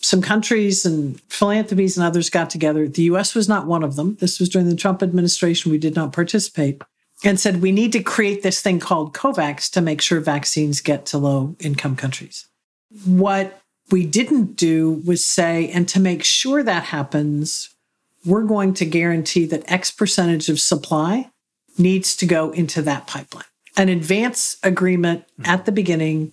some 0.05 0.21
countries 0.21 0.85
and 0.85 1.21
philanthropies 1.23 1.97
and 1.97 2.07
others 2.07 2.29
got 2.31 2.51
together. 2.51 2.87
The 2.87 3.05
US 3.05 3.35
was 3.35 3.49
not 3.49 3.67
one 3.67 3.83
of 3.83 3.97
them. 3.97 4.17
This 4.21 4.39
was 4.39 4.49
during 4.49 4.69
the 4.69 4.77
Trump 4.77 5.03
administration. 5.03 5.71
We 5.71 5.79
did 5.79 5.95
not 5.95 6.13
participate 6.13 6.83
and 7.25 7.41
said 7.41 7.63
we 7.63 7.73
need 7.73 7.93
to 7.93 8.03
create 8.03 8.43
this 8.43 8.61
thing 8.61 8.81
called 8.81 9.15
COVAX 9.15 9.71
to 9.73 9.81
make 9.81 10.03
sure 10.03 10.21
vaccines 10.21 10.81
get 10.81 11.07
to 11.07 11.19
low 11.19 11.57
income 11.59 11.97
countries. 11.97 12.47
What 13.05 13.61
we 13.91 14.05
didn't 14.05 14.57
do 14.57 15.03
was 15.07 15.25
say, 15.25 15.69
and 15.71 15.89
to 15.89 16.01
make 16.01 16.25
sure 16.25 16.63
that 16.63 16.85
happens, 16.85 17.71
we're 18.25 18.45
going 18.45 18.75
to 18.75 18.85
guarantee 18.85 19.47
that 19.47 19.71
X 19.71 19.91
percentage 19.91 20.49
of 20.49 20.61
supply 20.61 21.31
needs 21.79 22.17
to 22.17 22.27
go 22.27 22.51
into 22.51 22.83
that 22.83 23.07
pipeline. 23.07 23.45
An 23.77 23.89
advance 23.89 24.57
agreement 24.63 25.25
at 25.45 25.67
the 25.67 25.73
beginning, 25.73 26.33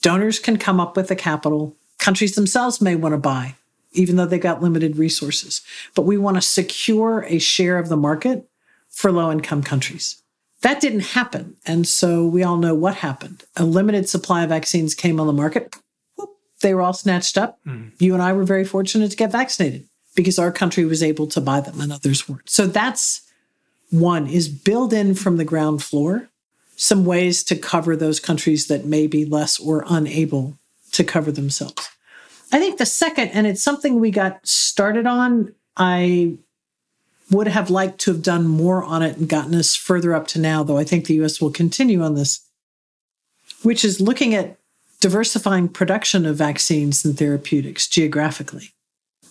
donors 0.00 0.38
can 0.38 0.56
come 0.56 0.80
up 0.80 0.96
with 0.96 1.08
the 1.08 1.16
capital. 1.16 1.76
Countries 1.98 2.34
themselves 2.34 2.80
may 2.80 2.96
want 2.96 3.12
to 3.12 3.18
buy, 3.18 3.54
even 3.92 4.16
though 4.16 4.26
they've 4.26 4.40
got 4.40 4.62
limited 4.62 4.96
resources. 4.96 5.62
But 5.94 6.02
we 6.02 6.18
want 6.18 6.36
to 6.36 6.42
secure 6.42 7.24
a 7.28 7.38
share 7.38 7.78
of 7.78 7.88
the 7.88 7.96
market 7.96 8.48
for 8.88 9.12
low 9.12 9.30
income 9.30 9.62
countries. 9.62 10.22
That 10.62 10.80
didn't 10.80 11.00
happen. 11.00 11.56
And 11.66 11.86
so 11.86 12.24
we 12.24 12.42
all 12.42 12.56
know 12.56 12.74
what 12.74 12.96
happened. 12.96 13.44
A 13.56 13.64
limited 13.64 14.08
supply 14.08 14.42
of 14.42 14.48
vaccines 14.48 14.94
came 14.94 15.20
on 15.20 15.26
the 15.26 15.32
market. 15.32 15.74
They 16.60 16.74
were 16.74 16.82
all 16.82 16.92
snatched 16.92 17.36
up. 17.36 17.58
Mm. 17.66 17.92
You 18.00 18.14
and 18.14 18.22
I 18.22 18.32
were 18.32 18.44
very 18.44 18.64
fortunate 18.64 19.10
to 19.10 19.16
get 19.16 19.32
vaccinated 19.32 19.88
because 20.14 20.38
our 20.38 20.52
country 20.52 20.84
was 20.84 21.02
able 21.02 21.26
to 21.28 21.40
buy 21.40 21.60
them 21.60 21.80
and 21.80 21.92
others 21.92 22.28
weren't. 22.28 22.48
So 22.48 22.66
that's 22.66 23.21
one 23.92 24.26
is 24.26 24.48
build 24.48 24.92
in 24.92 25.14
from 25.14 25.36
the 25.36 25.44
ground 25.44 25.82
floor 25.82 26.28
some 26.76 27.04
ways 27.04 27.44
to 27.44 27.54
cover 27.54 27.94
those 27.94 28.18
countries 28.18 28.66
that 28.66 28.86
may 28.86 29.06
be 29.06 29.24
less 29.24 29.60
or 29.60 29.84
unable 29.88 30.58
to 30.90 31.04
cover 31.04 31.30
themselves. 31.30 31.88
I 32.50 32.58
think 32.58 32.78
the 32.78 32.86
second, 32.86 33.28
and 33.28 33.46
it's 33.46 33.62
something 33.62 34.00
we 34.00 34.10
got 34.10 34.44
started 34.46 35.06
on, 35.06 35.54
I 35.76 36.38
would 37.30 37.46
have 37.46 37.70
liked 37.70 37.98
to 38.00 38.12
have 38.12 38.22
done 38.22 38.46
more 38.46 38.82
on 38.82 39.02
it 39.02 39.16
and 39.16 39.28
gotten 39.28 39.54
us 39.54 39.76
further 39.76 40.14
up 40.14 40.26
to 40.28 40.40
now, 40.40 40.62
though 40.62 40.78
I 40.78 40.84
think 40.84 41.06
the 41.06 41.22
US 41.22 41.40
will 41.40 41.50
continue 41.50 42.02
on 42.02 42.14
this, 42.14 42.40
which 43.62 43.84
is 43.84 44.00
looking 44.00 44.34
at 44.34 44.58
diversifying 45.00 45.68
production 45.68 46.26
of 46.26 46.36
vaccines 46.36 47.04
and 47.04 47.16
therapeutics 47.16 47.86
geographically. 47.86 48.70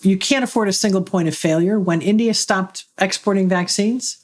You 0.02 0.18
can't 0.18 0.44
afford 0.44 0.68
a 0.68 0.74
single 0.74 1.02
point 1.02 1.28
of 1.28 1.36
failure. 1.36 1.80
When 1.80 2.02
India 2.02 2.34
stopped 2.34 2.86
exporting 2.98 3.48
vaccines, 3.48 4.21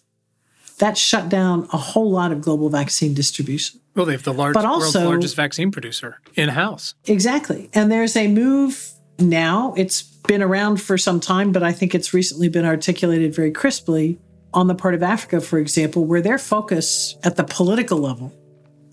that 0.78 0.98
shut 0.98 1.30
down 1.30 1.68
a 1.74 1.78
whole 1.78 2.12
lot 2.12 2.32
of 2.32 2.42
global 2.42 2.70
vaccine 2.70 3.14
distribution. 3.14 3.80
Well, 3.96 4.06
they 4.06 4.12
have 4.14 4.24
the 4.24 4.34
large, 4.34 4.54
but 4.54 4.66
also, 4.66 5.00
world's 5.00 5.10
largest 5.10 5.36
vaccine 5.36 5.72
producer 5.72 6.20
in 6.36 6.50
house. 6.50 6.94
Exactly. 7.06 7.70
And 7.74 7.92
there's 7.92 8.16
a 8.16 8.28
move 8.28 8.92
now, 9.20 9.74
it's 9.76 10.04
been 10.04 10.44
around 10.44 10.82
for 10.82 10.98
some 10.98 11.20
time, 11.20 11.52
but 11.52 11.64
I 11.64 11.72
think 11.72 11.96
it's 11.96 12.14
recently 12.14 12.50
been 12.50 12.66
articulated 12.66 13.34
very 13.34 13.52
crisply 13.52 14.20
on 14.54 14.68
the 14.68 14.76
part 14.76 14.94
of 14.94 15.02
Africa, 15.02 15.42
for 15.42 15.58
example, 15.58 16.06
where 16.06 16.22
their 16.22 16.38
focus 16.38 17.16
at 17.24 17.36
the 17.36 17.44
political 17.44 17.98
level 17.98 18.32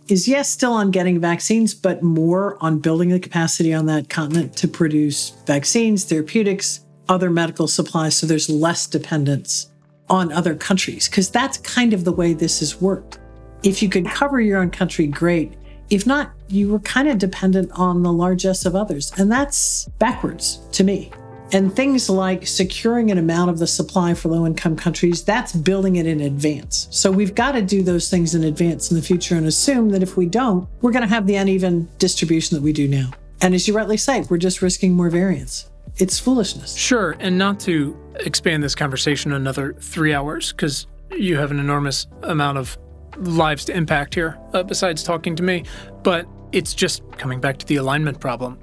is, 0.09 0.29
yes, 0.29 0.51
still 0.51 0.73
on 0.73 0.91
getting 0.91 1.21
vaccines, 1.21 1.75
but 1.75 2.03
more 2.03 2.57
on 2.63 2.79
building 2.79 3.09
the 3.11 3.21
capacity 3.21 3.73
on 3.73 3.87
that 3.87 4.09
continent 4.09 4.57
to 4.57 4.69
produce 4.69 5.31
vaccines, 5.47 6.05
therapeutics, 6.05 6.81
other 7.09 7.31
medical 7.31 7.69
supplies, 7.69 8.17
so 8.17 8.27
there's 8.27 8.49
less 8.49 8.87
dependence 8.87 9.71
on 10.09 10.33
other 10.33 10.55
countries, 10.55 11.09
because 11.09 11.31
that's 11.31 11.59
kind 11.59 11.93
of 11.93 12.05
the 12.05 12.13
way 12.13 12.35
this 12.35 12.61
has 12.61 12.81
worked. 12.81 13.19
If 13.63 13.83
you 13.83 13.89
could 13.89 14.07
cover 14.07 14.41
your 14.41 14.59
own 14.61 14.71
country, 14.71 15.07
great. 15.07 15.55
If 15.91 16.07
not, 16.07 16.33
you 16.49 16.71
were 16.71 16.81
kind 16.81 17.09
of 17.09 17.19
dependent 17.19 17.71
on 17.73 18.03
the 18.03 18.13
largesse 18.13 18.67
of 18.67 18.77
others. 18.77 19.13
And 19.19 19.31
that's 19.31 19.87
backwards 19.99 20.61
to 20.73 20.85
me. 20.85 21.11
And 21.53 21.75
things 21.75 22.11
like 22.11 22.47
securing 22.47 23.11
an 23.11 23.19
amount 23.19 23.51
of 23.51 23.59
the 23.59 23.67
supply 23.67 24.15
for 24.15 24.29
low 24.29 24.47
income 24.47 24.77
countries, 24.77 25.23
that's 25.23 25.53
building 25.53 25.97
it 25.97 26.07
in 26.07 26.23
advance. 26.23 26.89
So 26.91 27.11
we've 27.11 27.35
got 27.35 27.53
to 27.53 27.63
do 27.63 27.83
those 27.83 28.11
things 28.11 28.35
in 28.35 28.45
advance 28.45 28.91
in 28.91 28.97
the 28.97 29.03
future 29.03 29.37
and 29.37 29.47
assume 29.47 29.91
that 29.91 30.03
if 30.03 30.17
we 30.17 30.27
don't, 30.27 30.69
we're 30.81 30.91
going 30.91 31.03
to 31.03 31.09
have 31.09 31.27
the 31.27 31.37
uneven 31.37 31.89
distribution 31.99 32.57
that 32.57 32.63
we 32.63 32.73
do 32.73 32.89
now. 32.89 33.11
And 33.41 33.55
as 33.55 33.69
you 33.69 33.75
rightly 33.75 33.99
say, 33.99 34.25
we're 34.29 34.39
just 34.39 34.63
risking 34.63 34.95
more 34.95 35.11
variance. 35.11 35.71
It's 35.97 36.19
foolishness. 36.19 36.75
Sure. 36.75 37.17
And 37.21 37.39
not 37.39 37.61
to 37.61 37.97
expand 38.21 38.63
this 38.63 38.75
conversation 38.75 39.33
another 39.33 39.75
three 39.75 40.13
hours, 40.13 40.53
because 40.53 40.87
you 41.13 41.37
have 41.37 41.51
an 41.51 41.61
enormous 41.61 42.07
amount 42.23 42.59
of 42.59 42.77
lives 43.19 43.65
to 43.67 43.77
impact 43.77 44.15
here, 44.15 44.39
uh, 44.53 44.63
besides 44.63 45.03
talking 45.03 45.37
to 45.37 45.43
me. 45.43 45.65
But 46.03 46.27
it's 46.53 46.75
just 46.75 47.03
coming 47.13 47.41
back 47.41 47.59
to 47.59 47.67
the 47.67 47.77
alignment 47.77 48.21
problem. 48.21 48.59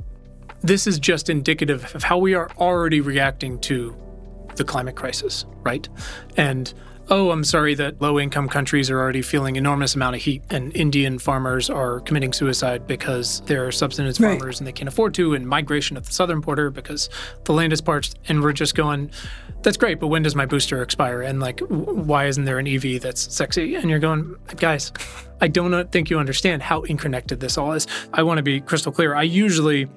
This 0.61 0.87
is 0.87 0.99
just 0.99 1.29
indicative 1.29 1.95
of 1.95 2.03
how 2.03 2.17
we 2.17 2.33
are 2.33 2.49
already 2.57 3.01
reacting 3.01 3.59
to 3.61 3.95
the 4.55 4.63
climate 4.63 4.95
crisis, 4.95 5.45
right? 5.63 5.87
And 6.35 6.73
oh, 7.09 7.31
I'm 7.31 7.43
sorry 7.43 7.75
that 7.75 8.01
low 8.01 8.19
income 8.19 8.47
countries 8.47 8.89
are 8.89 8.99
already 8.99 9.21
feeling 9.21 9.55
enormous 9.55 9.95
amount 9.95 10.15
of 10.15 10.21
heat 10.21 10.43
and 10.49 10.75
Indian 10.75 11.19
farmers 11.19 11.69
are 11.69 11.99
committing 12.01 12.33
suicide 12.33 12.87
because 12.87 13.41
they're 13.41 13.71
subsistence 13.71 14.19
right. 14.19 14.37
farmers 14.37 14.59
and 14.59 14.67
they 14.67 14.71
can't 14.71 14.87
afford 14.87 15.13
to, 15.15 15.33
and 15.33 15.47
migration 15.47 15.97
at 15.97 16.03
the 16.05 16.11
southern 16.11 16.39
border 16.39 16.69
because 16.69 17.09
the 17.45 17.53
land 17.53 17.73
is 17.73 17.81
parched. 17.81 18.15
And 18.27 18.41
we're 18.41 18.53
just 18.53 18.75
going, 18.75 19.11
that's 19.61 19.77
great, 19.77 19.99
but 19.99 20.07
when 20.07 20.23
does 20.23 20.35
my 20.35 20.45
booster 20.45 20.81
expire? 20.81 21.21
And 21.21 21.39
like, 21.39 21.59
why 21.59 22.25
isn't 22.25 22.45
there 22.45 22.59
an 22.59 22.67
EV 22.67 23.01
that's 23.01 23.33
sexy? 23.33 23.75
And 23.75 23.89
you're 23.89 23.99
going, 23.99 24.35
guys, 24.57 24.91
I 25.41 25.47
don't 25.47 25.91
think 25.91 26.09
you 26.09 26.19
understand 26.19 26.61
how 26.61 26.83
interconnected 26.83 27.39
this 27.39 27.57
all 27.57 27.73
is. 27.73 27.87
I 28.13 28.23
want 28.23 28.37
to 28.37 28.43
be 28.43 28.61
crystal 28.61 28.91
clear. 28.91 29.15
I 29.15 29.23
usually 29.23 29.87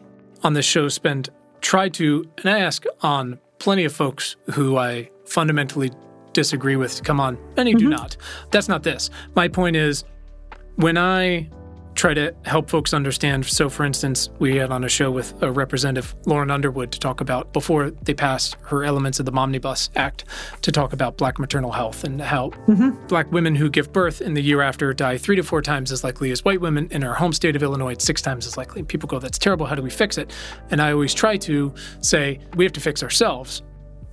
on 0.42 0.54
this 0.54 0.66
show 0.66 0.88
spend 0.88 1.30
try 1.60 1.88
to, 1.88 2.28
and 2.38 2.48
I 2.48 2.60
ask 2.60 2.84
on 3.00 3.38
plenty 3.58 3.84
of 3.84 3.92
folks 3.92 4.36
who 4.52 4.76
I 4.76 5.10
fundamentally 5.24 5.90
disagree 6.34 6.76
with 6.76 7.02
come 7.02 7.20
on. 7.20 7.38
Many 7.56 7.72
mm-hmm. 7.72 7.78
do 7.78 7.88
not. 7.88 8.16
That's 8.50 8.68
not 8.68 8.82
this. 8.82 9.10
My 9.34 9.48
point 9.48 9.76
is 9.76 10.04
when 10.76 10.98
I 10.98 11.48
try 11.94 12.14
to 12.14 12.34
help 12.44 12.68
folks 12.68 12.92
understand. 12.92 13.46
So, 13.46 13.68
for 13.68 13.84
instance, 13.84 14.30
we 14.38 14.56
had 14.56 14.70
on 14.70 14.84
a 14.84 14.88
show 14.88 15.10
with 15.10 15.40
a 15.42 15.50
representative, 15.50 16.14
Lauren 16.26 16.50
Underwood, 16.50 16.92
to 16.92 16.98
talk 16.98 17.20
about 17.20 17.52
before 17.52 17.90
they 17.90 18.14
passed 18.14 18.56
her 18.62 18.84
elements 18.84 19.20
of 19.20 19.26
the 19.26 19.32
Momnibus 19.32 19.90
Act 19.96 20.24
to 20.62 20.72
talk 20.72 20.92
about 20.92 21.16
Black 21.16 21.38
maternal 21.38 21.72
health 21.72 22.04
and 22.04 22.20
how 22.20 22.50
mm-hmm. 22.66 22.90
Black 23.06 23.30
women 23.32 23.54
who 23.54 23.70
give 23.70 23.92
birth 23.92 24.20
in 24.20 24.34
the 24.34 24.42
year 24.42 24.60
after 24.60 24.92
die 24.92 25.16
three 25.16 25.36
to 25.36 25.42
four 25.42 25.62
times 25.62 25.92
as 25.92 26.04
likely 26.04 26.30
as 26.30 26.44
white 26.44 26.60
women. 26.60 26.88
In 26.90 27.04
our 27.04 27.14
home 27.14 27.32
state 27.32 27.56
of 27.56 27.62
Illinois, 27.62 27.92
it's 27.92 28.04
six 28.04 28.20
times 28.20 28.46
as 28.46 28.56
likely. 28.56 28.82
People 28.82 29.06
go, 29.06 29.18
that's 29.18 29.38
terrible. 29.38 29.66
How 29.66 29.74
do 29.74 29.82
we 29.82 29.90
fix 29.90 30.18
it? 30.18 30.32
And 30.70 30.82
I 30.82 30.92
always 30.92 31.14
try 31.14 31.36
to 31.38 31.72
say, 32.00 32.40
we 32.56 32.64
have 32.64 32.72
to 32.72 32.80
fix 32.80 33.02
ourselves 33.02 33.62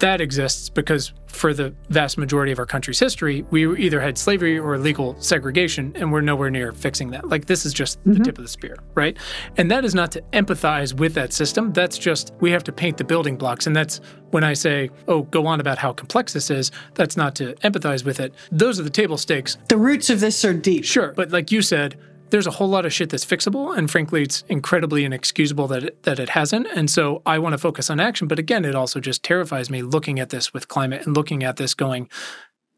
that 0.02 0.20
exists 0.20 0.70
because 0.70 1.14
for 1.28 1.54
the 1.54 1.74
vast 1.90 2.18
majority 2.18 2.52
of 2.52 2.60
our 2.60 2.66
country's 2.66 3.00
history, 3.00 3.46
we 3.52 3.78
either 3.78 4.02
had 4.02 4.18
slavery 4.18 4.60
or 4.60 4.78
legal 4.78 5.16
segregation, 5.22 5.94
and 5.96 6.12
we're 6.12 6.22
nowhere 6.22 6.50
near 6.50 6.74
fixing 6.74 7.12
that. 7.12 7.30
Like, 7.30 7.46
this 7.46 7.66
is 7.66 7.74
just 7.74 8.00
mm-hmm. 8.00 8.14
the 8.14 8.20
tip 8.20 8.38
of 8.38 8.44
the 8.44 8.50
spear, 8.50 8.78
right? 8.96 9.18
And 9.58 9.72
that 9.72 9.86
is 9.86 9.96
not 9.96 10.12
to 10.12 10.22
empathize 10.34 10.94
with 10.94 11.14
that 11.14 11.34
system. 11.34 11.72
That's 11.72 11.98
just, 11.98 12.34
we 12.42 12.52
have 12.52 12.64
to 12.66 12.72
paint 12.72 12.98
the 12.98 13.04
building 13.04 13.38
blocks. 13.38 13.68
And 13.68 13.76
that's 13.76 14.02
when 14.32 14.44
I 14.44 14.54
say, 14.54 14.90
oh, 15.08 15.24
go 15.24 15.46
on 15.46 15.60
about 15.60 15.78
how 15.78 15.94
complex 15.94 16.34
this 16.34 16.50
is, 16.50 16.72
that's 16.96 17.16
not 17.16 17.36
to 17.36 17.54
empathize 17.64 18.04
with 18.04 18.20
it. 18.20 18.34
Those 18.52 18.80
are 18.80 18.84
the 18.84 18.90
table 18.90 19.18
stakes. 19.18 19.58
The 19.70 19.78
roots 19.78 20.10
of 20.10 20.20
this 20.20 20.44
are 20.44 20.54
deep. 20.54 20.84
Sure. 20.84 21.14
But 21.14 21.32
like 21.32 21.52
you 21.52 21.62
said, 21.62 21.98
there's 22.32 22.48
a 22.48 22.52
whole 22.52 22.68
lot 22.68 22.86
of 22.86 22.94
shit 22.94 23.10
that's 23.10 23.26
fixable, 23.26 23.78
and 23.78 23.92
frankly, 23.92 24.24
it's 24.24 24.44
incredibly 24.50 25.06
inexcusable 25.06 25.68
that 25.68 25.84
it, 25.84 26.04
that 26.04 26.20
it 26.20 26.30
hasn't. 26.30 26.68
And 26.74 26.90
so 26.90 27.22
I 27.26 27.40
want 27.40 27.54
to 27.54 27.58
focus 27.58 27.90
on 27.90 28.00
action. 28.00 28.28
But 28.28 28.40
again, 28.40 28.66
it 28.66 28.76
also 28.76 29.00
just 29.00 29.24
terrifies 29.24 29.70
me 29.70 29.82
looking 29.82 30.20
at 30.20 30.30
this 30.30 30.54
with 30.54 30.68
climate 30.68 31.06
and 31.06 31.16
looking 31.16 31.44
at 31.44 31.58
this 31.58 31.74
going, 31.74 32.10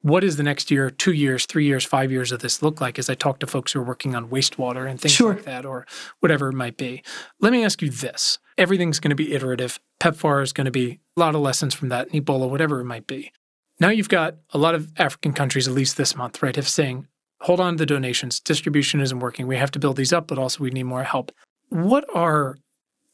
what 0.01 0.24
is 0.24 0.36
the 0.36 0.43
next 0.43 0.70
year, 0.70 0.89
two 0.89 1.14
years, 1.14 1.45
three 1.45 1.66
years, 1.66 1.86
five 1.86 2.12
years 2.12 2.34
of 2.34 2.41
this 2.41 2.62
look 2.62 2.82
like 2.82 2.99
as 2.99 3.10
I 3.10 3.16
talk 3.16 3.39
to 3.39 3.47
folks 3.47 3.72
who 3.72 3.80
are 3.80 3.84
working 3.84 4.16
on 4.16 4.28
wastewater 4.28 4.89
and 4.89 4.99
things 4.99 5.14
sure. 5.14 5.36
like 5.36 5.45
that, 5.45 5.66
or 5.66 5.88
whatever 6.20 6.49
it 6.49 6.56
might 6.56 6.76
be? 6.76 7.01
Let 7.39 7.54
me 7.54 7.64
ask 7.64 7.82
you 7.82 7.89
this 7.89 8.38
everything's 8.58 8.99
going 8.99 9.10
to 9.12 9.16
be 9.16 9.34
iterative. 9.34 9.80
PEPFAR 9.99 10.43
is 10.43 10.51
going 10.51 10.66
to 10.66 10.72
be 10.72 10.99
a 11.16 11.20
lot 11.20 11.36
of 11.36 11.41
lessons 11.41 11.74
from 11.74 11.89
that, 11.89 12.10
and 12.12 12.26
Ebola, 12.26 12.49
whatever 12.49 12.82
it 12.82 12.86
might 12.86 13.08
be. 13.08 13.32
Now 13.80 13.89
you've 13.89 14.10
got 14.10 14.36
a 14.51 14.58
lot 14.58 14.76
of 14.76 14.91
African 14.97 15.34
countries, 15.34 15.68
at 15.68 15.74
least 15.74 15.95
this 15.95 16.16
month, 16.16 16.43
right, 16.43 16.56
have 16.56 16.68
saying, 16.68 17.08
hold 17.44 17.60
on 17.60 17.74
to 17.74 17.78
the 17.78 17.86
donations. 17.86 18.39
Distribution 18.39 19.02
isn't 19.02 19.20
working. 19.20 19.48
We 19.48 19.58
have 19.58 19.72
to 19.72 19.80
build 19.80 19.98
these 19.98 20.14
up, 20.14 20.28
but 20.28 20.38
also 20.38 20.64
we 20.64 20.70
need 20.70 20.84
more 20.84 21.04
help. 21.04 21.32
What 21.70 22.06
are 22.14 22.58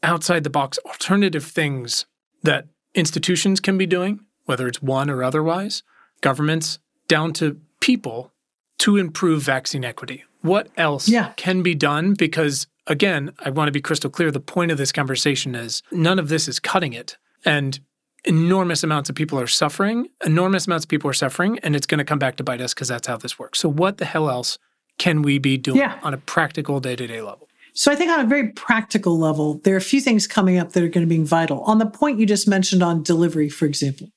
outside 0.03 0.43
the 0.43 0.49
box 0.49 0.77
alternative 0.85 1.43
things 1.43 2.05
that 2.43 2.67
institutions 2.93 3.59
can 3.59 3.77
be 3.77 3.85
doing, 3.85 4.19
whether 4.45 4.67
it's 4.67 4.81
one 4.81 5.09
or 5.09 5.23
otherwise, 5.23 5.83
governments, 6.21 6.79
down 7.07 7.33
to 7.33 7.59
people 7.79 8.31
to 8.79 8.97
improve 8.97 9.41
vaccine 9.41 9.83
equity? 9.83 10.23
What 10.41 10.69
else 10.77 11.09
yeah. 11.09 11.33
can 11.35 11.63
be 11.63 11.73
done? 11.73 12.13
Because 12.13 12.67
again, 12.85 13.31
I 13.39 13.49
want 13.49 13.67
to 13.67 13.73
be 13.73 13.81
crystal 13.81 14.11
clear. 14.11 14.31
The 14.31 14.39
point 14.39 14.71
of 14.71 14.77
this 14.77 14.91
conversation 14.91 15.55
is 15.55 15.81
none 15.91 16.19
of 16.19 16.29
this 16.29 16.47
is 16.47 16.59
cutting 16.59 16.93
it. 16.93 17.17
And 17.43 17.79
enormous 18.25 18.83
amounts 18.83 19.09
of 19.09 19.15
people 19.15 19.39
are 19.39 19.47
suffering, 19.47 20.09
enormous 20.25 20.67
amounts 20.67 20.85
of 20.85 20.89
people 20.89 21.09
are 21.09 21.13
suffering, 21.13 21.59
and 21.59 21.75
it's 21.75 21.87
going 21.87 21.99
to 21.99 22.05
come 22.05 22.19
back 22.19 22.35
to 22.37 22.43
bite 22.43 22.61
us 22.61 22.73
because 22.73 22.87
that's 22.87 23.07
how 23.07 23.17
this 23.17 23.39
works. 23.39 23.59
So, 23.59 23.69
what 23.69 23.97
the 23.97 24.05
hell 24.05 24.29
else 24.29 24.57
can 24.97 25.21
we 25.21 25.39
be 25.39 25.57
doing 25.57 25.77
yeah. 25.77 25.99
on 26.03 26.13
a 26.13 26.17
practical 26.17 26.79
day 26.79 26.95
to 26.95 27.07
day 27.07 27.21
level? 27.21 27.47
So, 27.73 27.91
I 27.91 27.95
think 27.95 28.11
on 28.11 28.19
a 28.19 28.27
very 28.27 28.49
practical 28.49 29.17
level, 29.17 29.55
there 29.63 29.73
are 29.73 29.77
a 29.77 29.81
few 29.81 30.01
things 30.01 30.27
coming 30.27 30.57
up 30.57 30.73
that 30.73 30.83
are 30.83 30.89
going 30.89 31.07
to 31.07 31.09
be 31.09 31.23
vital. 31.23 31.61
On 31.61 31.77
the 31.77 31.85
point 31.85 32.19
you 32.19 32.25
just 32.25 32.47
mentioned 32.47 32.83
on 32.83 33.03
delivery, 33.03 33.49
for 33.49 33.65
example, 33.65 34.09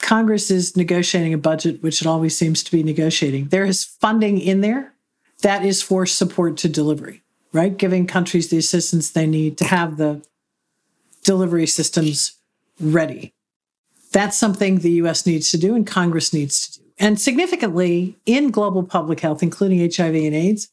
Congress 0.00 0.50
is 0.50 0.76
negotiating 0.76 1.32
a 1.32 1.38
budget, 1.38 1.82
which 1.82 2.00
it 2.00 2.06
always 2.06 2.36
seems 2.36 2.62
to 2.62 2.72
be 2.72 2.82
negotiating. 2.82 3.48
There 3.48 3.64
is 3.64 3.84
funding 3.84 4.38
in 4.38 4.60
there 4.60 4.94
that 5.42 5.64
is 5.64 5.82
for 5.82 6.06
support 6.06 6.56
to 6.58 6.68
delivery, 6.68 7.22
right? 7.52 7.76
Giving 7.76 8.06
countries 8.06 8.48
the 8.48 8.56
assistance 8.56 9.10
they 9.10 9.26
need 9.26 9.58
to 9.58 9.64
have 9.64 9.98
the 9.98 10.22
delivery 11.22 11.66
systems 11.66 12.38
ready. 12.80 13.33
That's 14.14 14.38
something 14.38 14.78
the 14.78 14.92
US 15.02 15.26
needs 15.26 15.50
to 15.50 15.58
do 15.58 15.74
and 15.74 15.84
Congress 15.84 16.32
needs 16.32 16.68
to 16.68 16.78
do. 16.78 16.86
And 16.98 17.20
significantly, 17.20 18.16
in 18.24 18.52
global 18.52 18.84
public 18.84 19.18
health, 19.18 19.42
including 19.42 19.80
HIV 19.80 20.14
and 20.14 20.34
AIDS, 20.34 20.68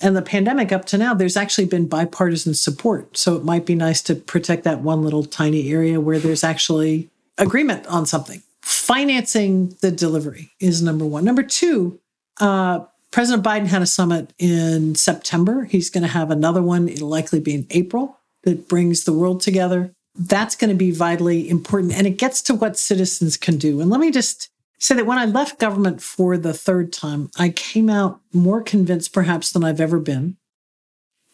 and 0.00 0.16
the 0.16 0.22
pandemic 0.22 0.72
up 0.72 0.86
to 0.86 0.98
now, 0.98 1.12
there's 1.12 1.36
actually 1.36 1.66
been 1.66 1.86
bipartisan 1.86 2.54
support. 2.54 3.18
So 3.18 3.36
it 3.36 3.44
might 3.44 3.66
be 3.66 3.74
nice 3.74 4.00
to 4.02 4.14
protect 4.14 4.64
that 4.64 4.80
one 4.80 5.02
little 5.02 5.22
tiny 5.22 5.70
area 5.70 6.00
where 6.00 6.18
there's 6.18 6.42
actually 6.42 7.10
agreement 7.36 7.86
on 7.86 8.06
something. 8.06 8.42
Financing 8.62 9.76
the 9.82 9.90
delivery 9.90 10.52
is 10.58 10.80
number 10.80 11.04
one. 11.04 11.24
Number 11.24 11.42
two, 11.42 12.00
uh, 12.40 12.80
President 13.10 13.44
Biden 13.44 13.66
had 13.66 13.82
a 13.82 13.86
summit 13.86 14.32
in 14.38 14.94
September. 14.94 15.64
He's 15.64 15.90
going 15.90 16.02
to 16.02 16.08
have 16.08 16.30
another 16.30 16.62
one, 16.62 16.88
it'll 16.88 17.08
likely 17.08 17.38
be 17.38 17.54
in 17.54 17.66
April, 17.70 18.18
that 18.44 18.66
brings 18.66 19.04
the 19.04 19.12
world 19.12 19.42
together 19.42 19.94
that's 20.14 20.56
going 20.56 20.70
to 20.70 20.76
be 20.76 20.90
vitally 20.90 21.48
important. 21.48 21.92
And 21.94 22.06
it 22.06 22.18
gets 22.18 22.42
to 22.42 22.54
what 22.54 22.76
citizens 22.76 23.36
can 23.36 23.56
do. 23.56 23.80
And 23.80 23.90
let 23.90 24.00
me 24.00 24.10
just 24.10 24.50
say 24.78 24.94
that 24.94 25.06
when 25.06 25.18
I 25.18 25.24
left 25.24 25.58
government 25.58 26.02
for 26.02 26.36
the 26.36 26.52
third 26.52 26.92
time, 26.92 27.30
I 27.38 27.50
came 27.50 27.88
out 27.88 28.20
more 28.32 28.62
convinced, 28.62 29.12
perhaps, 29.12 29.50
than 29.52 29.64
I've 29.64 29.80
ever 29.80 29.98
been, 29.98 30.36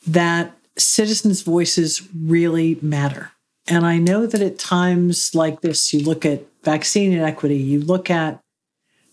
that 0.06 0.56
citizens' 0.76 1.42
voices 1.42 2.02
really 2.14 2.78
matter. 2.80 3.32
And 3.66 3.84
I 3.84 3.98
know 3.98 4.26
that 4.26 4.40
at 4.40 4.58
times 4.58 5.34
like 5.34 5.60
this, 5.60 5.92
you 5.92 6.00
look 6.00 6.24
at 6.24 6.44
vaccine 6.62 7.12
inequity, 7.12 7.56
you 7.56 7.80
look 7.80 8.10
at 8.10 8.40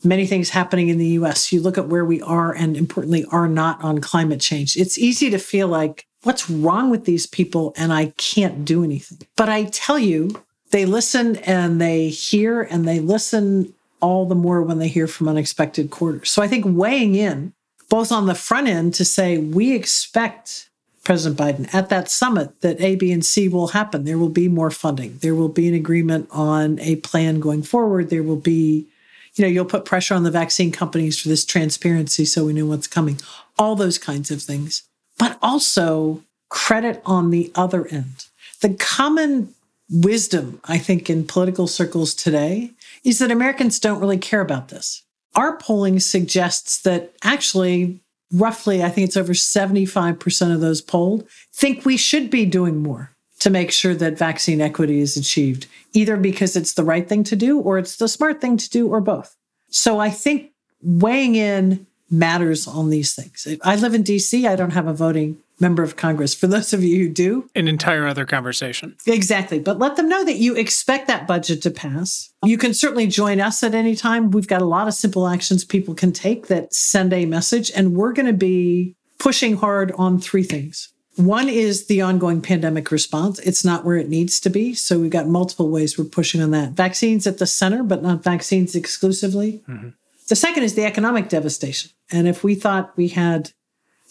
many 0.03 0.25
things 0.27 0.49
happening 0.49 0.89
in 0.89 0.97
the 0.97 1.07
US, 1.19 1.51
you 1.51 1.61
look 1.61 1.77
at 1.77 1.87
where 1.87 2.05
we 2.05 2.21
are 2.21 2.53
and 2.53 2.75
importantly 2.77 3.25
are 3.31 3.47
not 3.47 3.83
on 3.83 4.01
climate 4.01 4.41
change. 4.41 4.75
It's 4.75 4.97
easy 4.97 5.29
to 5.29 5.37
feel 5.37 5.67
like 5.67 6.05
what's 6.23 6.49
wrong 6.49 6.89
with 6.89 7.05
these 7.05 7.27
people 7.27 7.73
and 7.77 7.93
I 7.93 8.07
can't 8.17 8.65
do 8.65 8.83
anything. 8.83 9.19
But 9.35 9.49
I 9.49 9.65
tell 9.65 9.99
you, 9.99 10.43
they 10.71 10.85
listen 10.85 11.37
and 11.37 11.79
they 11.79 12.09
hear 12.09 12.61
and 12.61 12.87
they 12.87 12.99
listen 12.99 13.73
all 14.01 14.25
the 14.25 14.35
more 14.35 14.61
when 14.61 14.79
they 14.79 14.87
hear 14.87 15.07
from 15.07 15.27
unexpected 15.27 15.89
quarters. 15.89 16.29
So 16.29 16.41
I 16.41 16.47
think 16.47 16.65
weighing 16.67 17.15
in 17.15 17.53
both 17.89 18.11
on 18.11 18.25
the 18.25 18.35
front 18.35 18.67
end 18.67 18.93
to 18.95 19.05
say 19.05 19.37
we 19.37 19.75
expect 19.75 20.69
President 21.03 21.39
Biden 21.39 21.73
at 21.73 21.89
that 21.89 22.09
summit 22.09 22.59
that 22.61 22.81
A, 22.81 22.95
B, 22.95 23.11
and 23.11 23.23
C 23.23 23.47
will 23.47 23.69
happen. 23.69 24.03
There 24.03 24.17
will 24.17 24.29
be 24.29 24.47
more 24.47 24.71
funding. 24.71 25.19
There 25.21 25.35
will 25.35 25.49
be 25.49 25.67
an 25.67 25.75
agreement 25.75 26.27
on 26.31 26.79
a 26.79 26.97
plan 26.97 27.39
going 27.39 27.61
forward. 27.61 28.09
There 28.09 28.23
will 28.23 28.35
be, 28.35 28.87
you 29.35 29.43
know, 29.43 29.49
you'll 29.49 29.65
put 29.65 29.85
pressure 29.85 30.13
on 30.13 30.23
the 30.23 30.31
vaccine 30.31 30.71
companies 30.71 31.19
for 31.19 31.29
this 31.29 31.45
transparency 31.45 32.25
so 32.25 32.45
we 32.45 32.53
know 32.53 32.65
what's 32.65 32.87
coming. 32.87 33.19
All 33.57 33.75
those 33.75 33.97
kinds 33.97 34.31
of 34.31 34.41
things. 34.41 34.83
But 35.17 35.37
also 35.41 36.23
credit 36.49 37.01
on 37.05 37.31
the 37.31 37.51
other 37.55 37.87
end. 37.87 38.25
The 38.61 38.73
common 38.73 39.53
wisdom, 39.89 40.59
I 40.65 40.77
think, 40.77 41.09
in 41.09 41.27
political 41.27 41.67
circles 41.67 42.13
today 42.13 42.71
is 43.03 43.19
that 43.19 43.31
Americans 43.31 43.79
don't 43.79 43.99
really 43.99 44.17
care 44.17 44.41
about 44.41 44.69
this. 44.69 45.03
Our 45.35 45.57
polling 45.57 45.99
suggests 45.99 46.81
that 46.83 47.13
actually 47.23 47.99
roughly, 48.31 48.83
I 48.83 48.89
think 48.89 49.07
it's 49.07 49.17
over 49.17 49.33
75% 49.33 50.53
of 50.53 50.61
those 50.61 50.81
polled, 50.81 51.27
think 51.53 51.85
we 51.85 51.97
should 51.97 52.29
be 52.29 52.45
doing 52.45 52.81
more 52.81 53.14
to 53.45 53.51
make 53.51 53.71
sure 53.71 53.93
that 53.93 54.17
vaccine 54.17 54.59
equity 54.59 55.01
is 55.01 55.15
achieved, 55.15 55.67
either 55.93 56.17
because 56.17 56.55
it's 56.55 56.73
the 56.73 56.83
right 56.83 57.07
thing 57.07 57.23
to 57.23 57.35
do 57.35 57.59
or 57.59 57.77
it's 57.77 57.97
the 57.97 58.07
smart 58.07 58.41
thing 58.41 58.57
to 58.57 58.67
do 58.71 58.87
or 58.87 58.99
both. 58.99 59.35
So 59.69 59.99
I 59.99 60.09
think 60.09 60.49
weighing 60.81 61.35
in 61.35 61.85
matters 62.09 62.67
on 62.67 62.89
these 62.89 63.13
things. 63.13 63.47
I 63.63 63.75
live 63.75 63.93
in 63.93 64.03
DC, 64.03 64.49
I 64.49 64.55
don't 64.55 64.71
have 64.71 64.87
a 64.87 64.95
voting 64.95 65.37
member 65.59 65.83
of 65.83 65.95
Congress. 65.95 66.33
For 66.33 66.47
those 66.47 66.73
of 66.73 66.83
you 66.83 66.97
who 66.97 67.07
do, 67.07 67.47
an 67.53 67.67
entire 67.67 68.07
other 68.07 68.25
conversation. 68.25 68.95
Exactly. 69.05 69.59
But 69.59 69.77
let 69.77 69.95
them 69.95 70.09
know 70.09 70.25
that 70.25 70.37
you 70.37 70.55
expect 70.55 71.05
that 71.05 71.27
budget 71.27 71.61
to 71.61 71.69
pass. 71.69 72.31
You 72.43 72.57
can 72.57 72.73
certainly 72.73 73.05
join 73.05 73.39
us 73.39 73.61
at 73.61 73.75
any 73.75 73.95
time. 73.95 74.31
We've 74.31 74.47
got 74.47 74.63
a 74.63 74.65
lot 74.65 74.87
of 74.87 74.95
simple 74.95 75.27
actions 75.27 75.63
people 75.63 75.93
can 75.93 76.11
take 76.11 76.47
that 76.47 76.73
send 76.73 77.13
a 77.13 77.27
message, 77.27 77.71
and 77.75 77.95
we're 77.95 78.13
going 78.13 78.25
to 78.25 78.33
be 78.33 78.95
pushing 79.19 79.55
hard 79.55 79.91
on 79.99 80.17
three 80.17 80.43
things. 80.43 80.91
One 81.15 81.47
is 81.47 81.85
the 81.85 82.01
ongoing 82.01 82.41
pandemic 82.41 82.91
response. 82.91 83.39
It's 83.39 83.63
not 83.63 83.85
where 83.85 83.95
it 83.95 84.09
needs 84.09 84.39
to 84.41 84.49
be. 84.49 84.73
So 84.73 84.99
we've 84.99 85.09
got 85.09 85.27
multiple 85.27 85.69
ways 85.69 85.97
we're 85.97 86.05
pushing 86.05 86.41
on 86.41 86.51
that. 86.51 86.71
Vaccines 86.71 87.25
at 87.25 87.37
the 87.37 87.47
center, 87.47 87.83
but 87.83 88.03
not 88.03 88.23
vaccines 88.23 88.75
exclusively. 88.75 89.63
Mm-hmm. 89.67 89.89
The 90.27 90.35
second 90.35 90.63
is 90.63 90.75
the 90.75 90.83
economic 90.83 91.29
devastation. 91.29 91.91
And 92.11 92.27
if 92.27 92.43
we 92.43 92.55
thought 92.55 92.97
we 92.97 93.09
had 93.09 93.51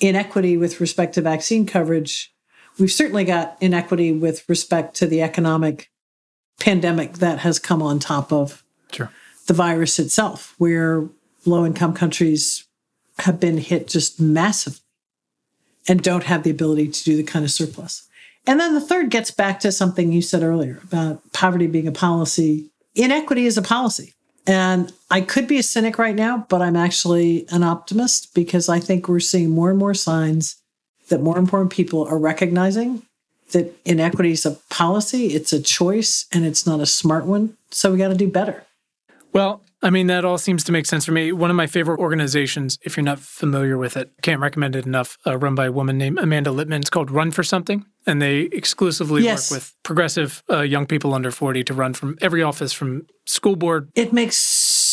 inequity 0.01 0.57
with 0.57 0.81
respect 0.81 1.15
to 1.15 1.21
vaccine 1.21 1.67
coverage, 1.67 2.33
we've 2.79 2.93
certainly 2.93 3.25
got 3.25 3.59
inequity 3.61 4.13
with 4.13 4.49
respect 4.49 4.95
to 4.97 5.07
the 5.07 5.21
economic 5.23 5.91
pandemic 6.59 7.15
that 7.15 7.41
has 7.41 7.59
come 7.59 7.83
on 7.83 7.99
top 7.99 8.33
of 8.33 8.65
sure. 8.93 9.11
the 9.47 9.55
virus 9.55 9.99
itself, 9.99 10.55
where 10.59 11.09
low 11.45 11.67
income 11.67 11.93
countries 11.93 12.67
have 13.19 13.39
been 13.39 13.59
hit 13.59 13.89
just 13.89 14.21
massively 14.21 14.81
and 15.89 16.03
don't 16.03 16.25
have 16.25 16.43
the 16.43 16.51
ability 16.51 16.89
to 16.89 17.05
do 17.05 17.17
the 17.17 17.23
kind 17.23 17.45
of 17.45 17.51
surplus. 17.51 18.07
And 18.47 18.61
then 18.61 18.75
the 18.75 18.81
third 18.81 19.11
gets 19.11 19.31
back 19.31 19.61
to 19.61 19.73
something 19.73 20.13
you 20.13 20.23
said 20.23 20.43
earlier 20.43 20.81
about 20.85 21.33
poverty 21.33 21.67
being 21.67 21.89
a 21.89 21.93
policy. 21.93 22.71
Inequity 22.95 23.47
is 23.47 23.57
a 23.57 23.63
policy. 23.63 24.13
And 24.47 24.93
I 25.11 25.23
could 25.23 25.49
be 25.49 25.59
a 25.59 25.63
cynic 25.63 25.99
right 25.99 26.15
now, 26.15 26.47
but 26.51 26.61
I'm 26.61 26.77
actually 26.77 27.47
an 27.51 27.63
optimist 27.63 28.35
because 28.35 28.69
I 28.69 28.79
think 28.79 29.09
we're 29.09 29.21
seeing 29.21 29.51
more 29.51 29.71
and 29.71 29.79
more 29.79 29.95
signs 29.95 30.57
that 31.09 31.23
more 31.23 31.39
important 31.39 31.73
people 31.73 32.05
are 32.05 32.19
recognizing 32.19 33.03
that 33.53 33.75
inequity 33.85 34.33
is 34.33 34.45
a 34.45 34.59
policy, 34.69 35.29
it's 35.29 35.53
a 35.53 35.63
choice, 35.63 36.27
and 36.33 36.45
it's 36.45 36.67
not 36.67 36.81
a 36.81 36.87
smart 36.87 37.25
one. 37.25 37.57
So 37.71 37.93
we 37.93 37.99
got 37.99 38.09
to 38.09 38.15
do 38.15 38.29
better. 38.29 38.65
Well, 39.33 39.63
I 39.85 39.91
mean, 39.91 40.07
that 40.07 40.25
all 40.25 40.39
seems 40.39 40.65
to 40.65 40.73
make 40.73 40.87
sense 40.87 41.05
for 41.05 41.13
me. 41.13 41.31
One 41.31 41.51
of 41.51 41.57
my 41.57 41.67
favorite 41.67 42.01
organizations, 42.01 42.79
if 42.83 42.97
you're 42.97 43.05
not 43.05 43.21
familiar 43.21 43.77
with 43.77 43.99
it, 43.99 44.11
can't 44.23 44.41
recommend 44.41 44.75
it 44.75 44.87
enough, 44.87 45.19
uh, 45.27 45.37
run 45.37 45.55
by 45.55 45.67
a 45.67 45.73
woman 45.73 45.99
named 45.99 46.19
Amanda 46.19 46.49
Litman. 46.49 46.81
It's 46.81 46.89
called 46.89 47.11
Run 47.11 47.31
for 47.31 47.43
Something. 47.43 47.85
And 48.07 48.21
they 48.21 48.41
exclusively 48.51 49.23
yes. 49.23 49.51
work 49.51 49.59
with 49.59 49.75
progressive 49.83 50.43
uh, 50.51 50.61
young 50.63 50.87
people 50.87 51.13
under 51.13 51.31
40 51.31 51.65
to 51.65 51.75
run 51.75 51.93
from 51.93 52.17
every 52.23 52.43
office 52.43 52.73
from 52.73 53.07
school 53.27 53.57
board. 53.57 53.91
It 53.95 54.13
makes 54.13 54.39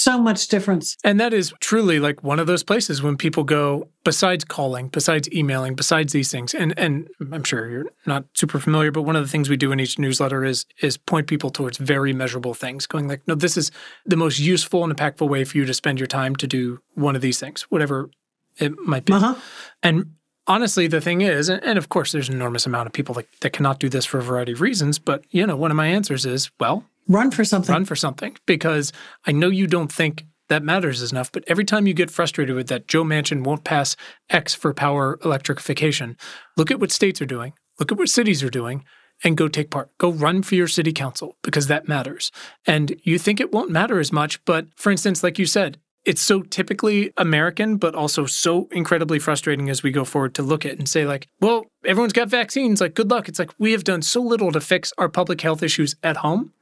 so 0.01 0.19
much 0.19 0.47
difference. 0.47 0.97
And 1.03 1.19
that 1.19 1.33
is 1.33 1.53
truly 1.59 1.99
like 1.99 2.23
one 2.23 2.39
of 2.39 2.47
those 2.47 2.63
places 2.63 3.01
when 3.01 3.17
people 3.17 3.43
go, 3.43 3.87
besides 4.03 4.43
calling, 4.43 4.87
besides 4.87 5.31
emailing, 5.31 5.75
besides 5.75 6.13
these 6.13 6.31
things, 6.31 6.53
and 6.53 6.77
and 6.77 7.07
I'm 7.31 7.43
sure 7.43 7.69
you're 7.69 7.85
not 8.05 8.25
super 8.33 8.59
familiar, 8.59 8.91
but 8.91 9.03
one 9.03 9.15
of 9.15 9.23
the 9.23 9.29
things 9.29 9.49
we 9.49 9.57
do 9.57 9.71
in 9.71 9.79
each 9.79 9.99
newsletter 9.99 10.43
is 10.43 10.65
is 10.81 10.97
point 10.97 11.27
people 11.27 11.49
towards 11.49 11.77
very 11.77 12.13
measurable 12.13 12.53
things, 12.53 12.87
going 12.87 13.07
like, 13.07 13.21
no, 13.27 13.35
this 13.35 13.57
is 13.57 13.71
the 14.05 14.17
most 14.17 14.39
useful 14.39 14.83
and 14.83 14.95
impactful 14.95 15.27
way 15.29 15.43
for 15.43 15.57
you 15.57 15.65
to 15.65 15.73
spend 15.73 15.99
your 15.99 16.07
time 16.07 16.35
to 16.37 16.47
do 16.47 16.79
one 16.95 17.15
of 17.15 17.21
these 17.21 17.39
things, 17.39 17.63
whatever 17.63 18.09
it 18.57 18.77
might 18.79 19.05
be. 19.05 19.13
Uh-huh. 19.13 19.35
And 19.83 20.13
honestly, 20.47 20.87
the 20.87 21.01
thing 21.01 21.21
is, 21.21 21.49
and 21.49 21.77
of 21.77 21.89
course, 21.89 22.11
there's 22.11 22.29
an 22.29 22.35
enormous 22.35 22.65
amount 22.65 22.87
of 22.87 22.93
people 22.93 23.15
that, 23.15 23.27
that 23.41 23.53
cannot 23.53 23.79
do 23.79 23.89
this 23.89 24.05
for 24.05 24.17
a 24.17 24.23
variety 24.23 24.51
of 24.51 24.61
reasons, 24.61 24.99
but 24.99 25.23
you 25.29 25.45
know, 25.45 25.55
one 25.55 25.71
of 25.71 25.77
my 25.77 25.87
answers 25.87 26.25
is, 26.25 26.51
well, 26.59 26.85
Run 27.07 27.31
for 27.31 27.43
something. 27.43 27.73
Run 27.73 27.85
for 27.85 27.95
something 27.95 28.37
because 28.45 28.91
I 29.25 29.31
know 29.31 29.49
you 29.49 29.67
don't 29.67 29.91
think 29.91 30.25
that 30.49 30.63
matters 30.63 31.11
enough, 31.11 31.31
but 31.31 31.43
every 31.47 31.63
time 31.63 31.87
you 31.87 31.93
get 31.93 32.11
frustrated 32.11 32.55
with 32.55 32.67
that 32.67 32.87
Joe 32.87 33.03
Manchin 33.03 33.43
won't 33.43 33.63
pass 33.63 33.95
X 34.29 34.53
for 34.53 34.73
power 34.73 35.17
electrification, 35.23 36.17
look 36.57 36.69
at 36.69 36.79
what 36.79 36.91
states 36.91 37.21
are 37.21 37.25
doing, 37.25 37.53
look 37.79 37.91
at 37.91 37.97
what 37.97 38.09
cities 38.09 38.43
are 38.43 38.49
doing, 38.49 38.83
and 39.23 39.37
go 39.37 39.47
take 39.47 39.69
part. 39.69 39.89
Go 39.97 40.11
run 40.11 40.43
for 40.43 40.55
your 40.55 40.67
city 40.67 40.91
council 40.91 41.37
because 41.41 41.67
that 41.67 41.87
matters. 41.87 42.31
And 42.67 42.95
you 43.03 43.17
think 43.17 43.39
it 43.39 43.53
won't 43.53 43.71
matter 43.71 43.99
as 43.99 44.11
much, 44.11 44.43
but 44.45 44.67
for 44.75 44.91
instance, 44.91 45.23
like 45.23 45.39
you 45.39 45.45
said, 45.45 45.77
it's 46.03 46.21
so 46.21 46.41
typically 46.41 47.13
American, 47.17 47.77
but 47.77 47.93
also 47.93 48.25
so 48.25 48.67
incredibly 48.71 49.19
frustrating 49.19 49.69
as 49.69 49.83
we 49.83 49.91
go 49.91 50.03
forward 50.03 50.33
to 50.35 50.41
look 50.41 50.65
at 50.65 50.77
and 50.79 50.89
say, 50.89 51.05
like, 51.05 51.27
well, 51.39 51.67
everyone's 51.85 52.13
got 52.13 52.27
vaccines. 52.27 52.81
Like, 52.81 52.95
good 52.95 53.11
luck. 53.11 53.29
It's 53.29 53.37
like 53.37 53.51
we 53.59 53.71
have 53.71 53.83
done 53.83 54.01
so 54.01 54.21
little 54.21 54.51
to 54.51 54.59
fix 54.59 54.91
our 54.97 55.07
public 55.07 55.41
health 55.41 55.61
issues 55.61 55.95
at 56.01 56.17
home 56.17 56.53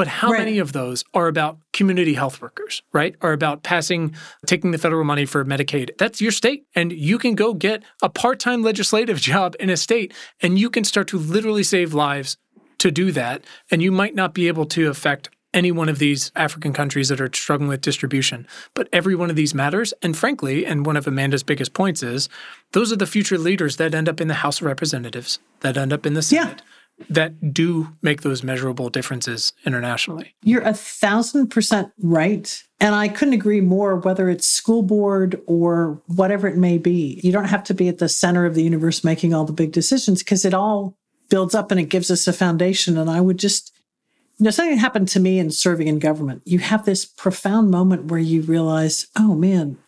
but 0.00 0.08
how 0.08 0.30
right. 0.30 0.38
many 0.38 0.58
of 0.58 0.72
those 0.72 1.04
are 1.12 1.28
about 1.28 1.58
community 1.74 2.14
health 2.14 2.40
workers, 2.40 2.80
right? 2.90 3.14
Are 3.20 3.34
about 3.34 3.62
passing, 3.62 4.14
taking 4.46 4.70
the 4.70 4.78
federal 4.78 5.04
money 5.04 5.26
for 5.26 5.44
Medicaid? 5.44 5.90
That's 5.98 6.22
your 6.22 6.32
state. 6.32 6.64
And 6.74 6.90
you 6.90 7.18
can 7.18 7.34
go 7.34 7.52
get 7.52 7.82
a 8.00 8.08
part 8.08 8.38
time 8.40 8.62
legislative 8.62 9.20
job 9.30 9.56
in 9.60 9.68
a 9.68 9.76
state 9.76 10.14
and 10.40 10.58
you 10.58 10.70
can 10.70 10.84
start 10.84 11.08
to 11.08 11.18
literally 11.18 11.62
save 11.62 11.92
lives 11.92 12.38
to 12.78 12.90
do 12.90 13.12
that. 13.12 13.44
And 13.70 13.82
you 13.82 13.92
might 13.92 14.14
not 14.14 14.32
be 14.32 14.48
able 14.48 14.64
to 14.68 14.88
affect 14.88 15.28
any 15.52 15.70
one 15.70 15.90
of 15.90 15.98
these 15.98 16.32
African 16.34 16.72
countries 16.72 17.10
that 17.10 17.20
are 17.20 17.30
struggling 17.30 17.68
with 17.68 17.82
distribution. 17.82 18.46
But 18.72 18.88
every 18.90 19.14
one 19.14 19.28
of 19.28 19.36
these 19.36 19.52
matters. 19.52 19.92
And 20.00 20.16
frankly, 20.16 20.64
and 20.64 20.86
one 20.86 20.96
of 20.96 21.06
Amanda's 21.06 21.42
biggest 21.42 21.74
points 21.74 22.02
is 22.02 22.30
those 22.72 22.90
are 22.90 22.96
the 22.96 23.06
future 23.06 23.36
leaders 23.36 23.76
that 23.76 23.94
end 23.94 24.08
up 24.08 24.18
in 24.18 24.28
the 24.28 24.34
House 24.34 24.62
of 24.62 24.66
Representatives, 24.66 25.40
that 25.60 25.76
end 25.76 25.92
up 25.92 26.06
in 26.06 26.14
the 26.14 26.22
Senate. 26.22 26.62
That 27.08 27.52
do 27.52 27.88
make 28.02 28.22
those 28.22 28.42
measurable 28.42 28.88
differences 28.90 29.52
internationally. 29.64 30.34
You're 30.42 30.62
a 30.62 30.74
thousand 30.74 31.48
percent 31.48 31.92
right. 31.98 32.62
And 32.78 32.94
I 32.94 33.08
couldn't 33.08 33.34
agree 33.34 33.60
more, 33.60 33.96
whether 33.96 34.28
it's 34.28 34.46
school 34.46 34.82
board 34.82 35.40
or 35.46 36.00
whatever 36.06 36.48
it 36.48 36.56
may 36.56 36.78
be. 36.78 37.20
You 37.22 37.32
don't 37.32 37.44
have 37.44 37.64
to 37.64 37.74
be 37.74 37.88
at 37.88 37.98
the 37.98 38.08
center 38.08 38.46
of 38.46 38.54
the 38.54 38.62
universe 38.62 39.04
making 39.04 39.34
all 39.34 39.44
the 39.44 39.52
big 39.52 39.72
decisions 39.72 40.22
because 40.22 40.44
it 40.44 40.54
all 40.54 40.96
builds 41.28 41.54
up 41.54 41.70
and 41.70 41.80
it 41.80 41.84
gives 41.84 42.10
us 42.10 42.26
a 42.26 42.32
foundation. 42.32 42.96
And 42.96 43.08
I 43.10 43.20
would 43.20 43.38
just, 43.38 43.72
you 44.38 44.44
know, 44.44 44.50
something 44.50 44.78
happened 44.78 45.08
to 45.08 45.20
me 45.20 45.38
in 45.38 45.50
serving 45.50 45.88
in 45.88 45.98
government. 45.98 46.42
You 46.44 46.58
have 46.58 46.84
this 46.84 47.04
profound 47.04 47.70
moment 47.70 48.06
where 48.06 48.20
you 48.20 48.42
realize, 48.42 49.06
oh 49.16 49.34
man, 49.34 49.78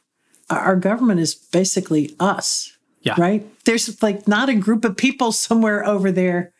our 0.50 0.76
government 0.76 1.20
is 1.20 1.34
basically 1.34 2.14
us. 2.20 2.76
Yeah. 3.00 3.14
Right? 3.18 3.44
There's 3.64 4.00
like 4.00 4.28
not 4.28 4.48
a 4.48 4.54
group 4.54 4.84
of 4.84 4.96
people 4.96 5.32
somewhere 5.32 5.84
over 5.84 6.12
there 6.12 6.51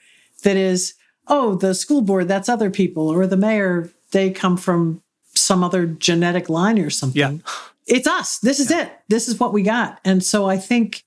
that 0.43 0.57
is, 0.57 0.95
oh, 1.29 1.55
the 1.55 1.75
school 1.75 2.03
board, 2.03 2.29
that's 2.29 2.49
other 2.49 2.71
people, 2.71 3.09
or 3.09 3.27
the 3.27 3.37
mayor, 3.37 3.91
they 4.13 4.31
come 4.31 4.57
from 4.57 5.03
some 5.35 5.65
other 5.65 5.87
genetic 5.87 6.49
line 6.49 6.79
or 6.79 6.91
something. 6.91 7.19
Yeah. 7.19 7.53
It's 7.87 8.07
us. 8.07 8.39
This 8.39 8.61
is 8.61 8.71
yeah. 8.71 8.83
it. 8.83 8.93
This 9.09 9.29
is 9.29 9.41
what 9.41 9.53
we 9.53 9.63
got. 9.63 10.01
And 10.05 10.23
so 10.23 10.49
I 10.49 10.57
think 10.57 11.05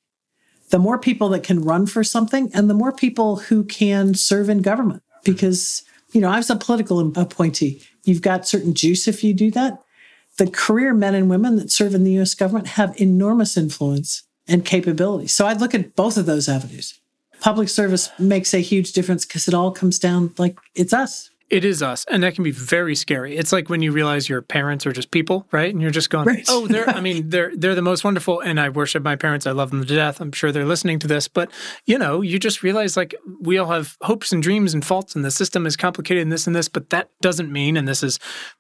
the 0.70 0.80
more 0.80 0.98
people 0.98 1.30
that 1.30 1.44
can 1.44 1.62
run 1.62 1.86
for 1.86 2.04
something 2.04 2.50
and 2.54 2.70
the 2.70 2.74
more 2.74 2.92
people 2.92 3.38
who 3.38 3.64
can 3.64 4.14
serve 4.14 4.50
in 4.50 4.62
government, 4.62 5.04
because, 5.24 5.84
you 6.12 6.22
know, 6.22 6.30
I 6.30 6.38
was 6.38 6.50
a 6.50 6.56
political 6.56 7.00
appointee. 7.18 7.82
You've 8.04 8.22
got 8.22 8.48
certain 8.48 8.74
juice 8.74 9.08
if 9.08 9.24
you 9.24 9.34
do 9.34 9.52
that. 9.52 9.82
The 10.38 10.50
career 10.50 10.94
men 10.94 11.16
and 11.16 11.30
women 11.30 11.56
that 11.56 11.72
serve 11.72 11.96
in 11.96 12.04
the 12.04 12.20
US 12.20 12.34
government 12.34 12.68
have 12.70 13.00
enormous 13.00 13.56
influence 13.56 14.24
and 14.48 14.66
capability. 14.66 15.28
So 15.28 15.48
I'd 15.48 15.62
look 15.62 15.74
at 15.74 15.96
both 15.96 16.18
of 16.18 16.26
those 16.26 16.50
avenues 16.50 17.00
public 17.46 17.70
service 17.70 18.10
makes 18.18 18.56
a 18.56 18.58
huge 18.58 18.92
difference 18.92 19.24
because 19.24 19.48
it 19.48 19.54
all 19.54 19.70
comes 19.70 20.00
down 20.00 20.34
like 20.40 20.58
it's 20.74 20.94
us. 20.94 21.30
It 21.52 21.64
is 21.64 21.84
us. 21.84 22.04
And 22.10 22.24
that 22.24 22.34
can 22.34 22.44
be 22.44 22.50
very 22.50 22.96
scary. 22.96 23.38
It's 23.38 23.54
like 23.54 23.70
when 23.70 23.84
you 23.84 23.92
realize 23.92 24.28
your 24.28 24.42
parents 24.42 24.88
are 24.88 24.92
just 24.92 25.12
people, 25.12 25.46
right? 25.52 25.72
And 25.72 25.80
you're 25.80 25.92
just 25.92 26.10
going, 26.10 26.26
right. 26.26 26.44
oh, 26.48 26.66
they're, 26.66 26.90
I 26.90 27.02
mean, 27.08 27.30
they're, 27.30 27.56
they're 27.56 27.76
the 27.76 27.84
most 27.84 28.04
wonderful. 28.04 28.40
And 28.40 28.60
I 28.60 28.70
worship 28.70 29.04
my 29.04 29.16
parents. 29.16 29.46
I 29.46 29.52
love 29.52 29.70
them 29.70 29.86
to 29.86 29.96
death. 29.96 30.20
I'm 30.20 30.32
sure 30.32 30.52
they're 30.52 30.66
listening 30.66 30.98
to 31.00 31.08
this. 31.08 31.28
But, 31.28 31.52
you 31.86 32.00
know, 32.00 32.22
you 32.22 32.40
just 32.40 32.64
realize 32.64 32.98
like 32.98 33.14
we 33.42 33.60
all 33.60 33.70
have 33.72 33.96
hopes 34.02 34.32
and 34.32 34.42
dreams 34.42 34.74
and 34.74 34.84
faults 34.84 35.16
and 35.16 35.24
the 35.24 35.30
system 35.30 35.68
is 35.68 35.78
complicated 35.78 36.24
and 36.24 36.32
this 36.32 36.48
and 36.48 36.56
this. 36.56 36.68
But 36.68 36.90
that 36.90 37.12
doesn't 37.22 37.52
mean, 37.52 37.78
and 37.78 37.88
this 37.88 38.02
is 38.02 38.18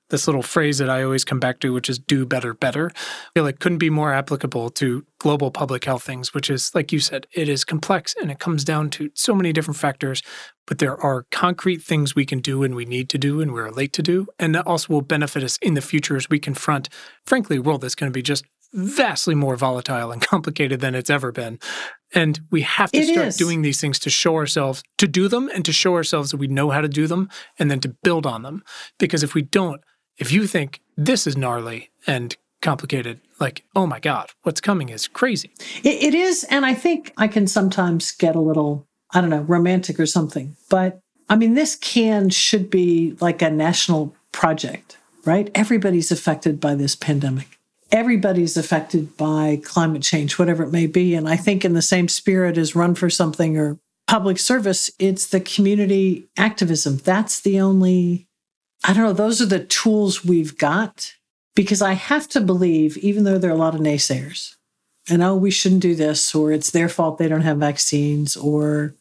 this 0.09 0.27
little 0.27 0.43
phrase 0.43 0.77
that 0.77 0.89
I 0.89 1.03
always 1.03 1.25
come 1.25 1.39
back 1.39 1.59
to, 1.61 1.73
which 1.73 1.89
is 1.89 1.97
do 1.97 2.25
better, 2.25 2.53
better. 2.53 2.91
I 2.95 3.29
feel 3.33 3.43
like 3.43 3.59
couldn't 3.59 3.79
be 3.79 3.89
more 3.89 4.13
applicable 4.13 4.69
to 4.71 5.05
global 5.19 5.49
public 5.51 5.85
health 5.85 6.03
things, 6.03 6.33
which 6.33 6.49
is, 6.49 6.73
like 6.75 6.91
you 6.91 6.99
said, 6.99 7.25
it 7.33 7.49
is 7.49 7.63
complex 7.63 8.15
and 8.21 8.29
it 8.29 8.39
comes 8.39 8.63
down 8.63 8.89
to 8.91 9.09
so 9.15 9.33
many 9.33 9.51
different 9.51 9.77
factors, 9.77 10.21
but 10.67 10.77
there 10.77 10.97
are 11.01 11.25
concrete 11.31 11.81
things 11.81 12.15
we 12.15 12.25
can 12.25 12.39
do 12.39 12.63
and 12.63 12.75
we 12.75 12.85
need 12.85 13.09
to 13.09 13.17
do 13.17 13.41
and 13.41 13.53
we're 13.53 13.71
late 13.71 13.93
to 13.93 14.03
do. 14.03 14.27
And 14.37 14.53
that 14.53 14.67
also 14.67 14.93
will 14.93 15.01
benefit 15.01 15.43
us 15.43 15.57
in 15.61 15.73
the 15.73 15.81
future 15.81 16.15
as 16.15 16.29
we 16.29 16.39
confront, 16.39 16.89
frankly, 17.25 17.57
a 17.57 17.61
world 17.61 17.81
that's 17.81 17.95
going 17.95 18.11
to 18.11 18.15
be 18.15 18.21
just 18.21 18.45
vastly 18.73 19.33
more 19.35 19.55
volatile 19.55 20.11
and 20.11 20.21
complicated 20.27 20.81
than 20.81 20.93
it's 20.93 21.09
ever 21.09 21.31
been. 21.31 21.57
And 22.13 22.39
we 22.51 22.61
have 22.61 22.91
to 22.91 22.99
It 22.99 23.13
start 23.13 23.27
is. 23.27 23.37
doing 23.37 23.61
these 23.61 23.81
things 23.81 23.99
to 23.99 24.09
show 24.09 24.35
ourselves, 24.35 24.83
to 24.99 25.07
do 25.07 25.27
them 25.27 25.49
and 25.53 25.65
to 25.65 25.73
show 25.73 25.95
ourselves 25.95 26.31
that 26.31 26.37
we 26.37 26.47
know 26.47 26.69
how 26.69 26.81
to 26.81 26.87
do 26.87 27.07
them 27.07 27.29
and 27.57 27.71
then 27.71 27.79
to 27.81 27.89
build 28.03 28.25
on 28.25 28.43
them. 28.43 28.63
Because 28.99 29.23
if 29.23 29.33
we 29.33 29.41
don't, 29.41 29.81
if 30.17 30.31
you 30.31 30.47
think 30.47 30.81
this 30.97 31.27
is 31.27 31.35
gnarly 31.35 31.89
and 32.07 32.35
complicated, 32.61 33.19
like, 33.39 33.63
oh 33.75 33.85
my 33.85 33.99
God, 33.99 34.31
what's 34.43 34.61
coming 34.61 34.89
is 34.89 35.07
crazy. 35.07 35.51
It, 35.83 36.03
it 36.03 36.15
is. 36.15 36.43
And 36.45 36.65
I 36.65 36.73
think 36.73 37.13
I 37.17 37.27
can 37.27 37.47
sometimes 37.47 38.11
get 38.11 38.35
a 38.35 38.39
little, 38.39 38.87
I 39.13 39.21
don't 39.21 39.29
know, 39.29 39.41
romantic 39.41 39.99
or 39.99 40.05
something. 40.05 40.55
But 40.69 40.99
I 41.29 41.35
mean, 41.35 41.53
this 41.53 41.75
can, 41.75 42.29
should 42.29 42.69
be 42.69 43.17
like 43.19 43.41
a 43.41 43.49
national 43.49 44.15
project, 44.31 44.97
right? 45.25 45.49
Everybody's 45.55 46.11
affected 46.11 46.59
by 46.59 46.75
this 46.75 46.95
pandemic. 46.95 47.59
Everybody's 47.91 48.57
affected 48.57 49.15
by 49.15 49.61
climate 49.63 50.01
change, 50.01 50.39
whatever 50.39 50.63
it 50.63 50.71
may 50.71 50.87
be. 50.87 51.13
And 51.13 51.29
I 51.29 51.35
think, 51.35 51.63
in 51.63 51.73
the 51.73 51.81
same 51.81 52.07
spirit 52.07 52.57
as 52.57 52.75
Run 52.75 52.95
for 52.95 53.09
Something 53.09 53.57
or 53.57 53.77
public 54.07 54.39
service, 54.39 54.91
it's 54.97 55.27
the 55.27 55.39
community 55.39 56.25
activism. 56.35 56.97
That's 56.97 57.39
the 57.39 57.59
only, 57.59 58.27
I 58.87 58.93
don't 58.93 59.03
know, 59.03 59.13
those 59.13 59.41
are 59.41 59.47
the 59.47 59.63
tools 59.63 60.23
we've 60.23 60.57
got. 60.57 61.13
Because 61.55 61.81
I 61.81 61.93
have 61.93 62.27
to 62.29 62.41
believe, 62.41 62.97
even 62.97 63.23
though 63.23 63.37
there 63.37 63.49
are 63.49 63.53
a 63.53 63.57
lot 63.57 63.75
of 63.75 63.79
naysayers, 63.79 64.55
and 65.09 65.23
oh, 65.23 65.37
we 65.37 65.51
shouldn't 65.51 65.81
do 65.81 65.95
this, 65.95 66.35
or 66.35 66.51
it's 66.51 66.71
their 66.71 66.89
fault 66.89 67.17
they 67.17 67.29
don't 67.29 67.43
have 67.43 67.59
vaccines, 67.59 68.35
or 68.35 68.93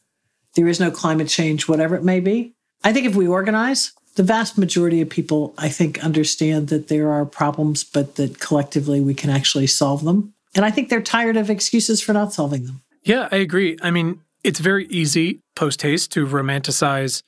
there 0.55 0.69
is 0.69 0.79
no 0.79 0.93
climate 0.93 1.29
change, 1.29 1.67
whatever 1.67 1.97
it 1.97 2.05
may 2.05 2.21
be. 2.21 2.55
I 2.85 2.93
think 2.93 3.07
if 3.07 3.17
we 3.17 3.27
organize, 3.27 3.93
the 4.15 4.23
vast 4.23 4.57
majority 4.57 5.01
of 5.01 5.09
people, 5.11 5.53
I 5.59 5.69
think, 5.69 6.05
understand 6.05 6.69
that 6.69 6.87
there 6.87 7.11
are 7.11 7.27
problems, 7.27 7.83
but 7.83 8.15
that 8.15 8.39
collectively 8.39 9.01
we 9.01 9.15
can 9.15 9.31
actually 9.31 9.67
solve 9.67 10.05
them. 10.05 10.33
And 10.55 10.65
I 10.65 10.71
think 10.71 10.91
they're 10.91 11.03
tired 11.03 11.37
of 11.37 11.51
excuses 11.51 12.01
for 12.01 12.13
not 12.13 12.33
solving 12.33 12.67
them. 12.67 12.83
Yeah, 13.03 13.29
I 13.33 13.37
agree. 13.39 13.77
I 13.83 13.91
mean, 13.91 14.21
it's 14.45 14.61
very 14.61 14.87
easy 14.87 15.41
post 15.57 15.83
haste 15.83 16.13
to 16.13 16.25
romanticize 16.25 17.21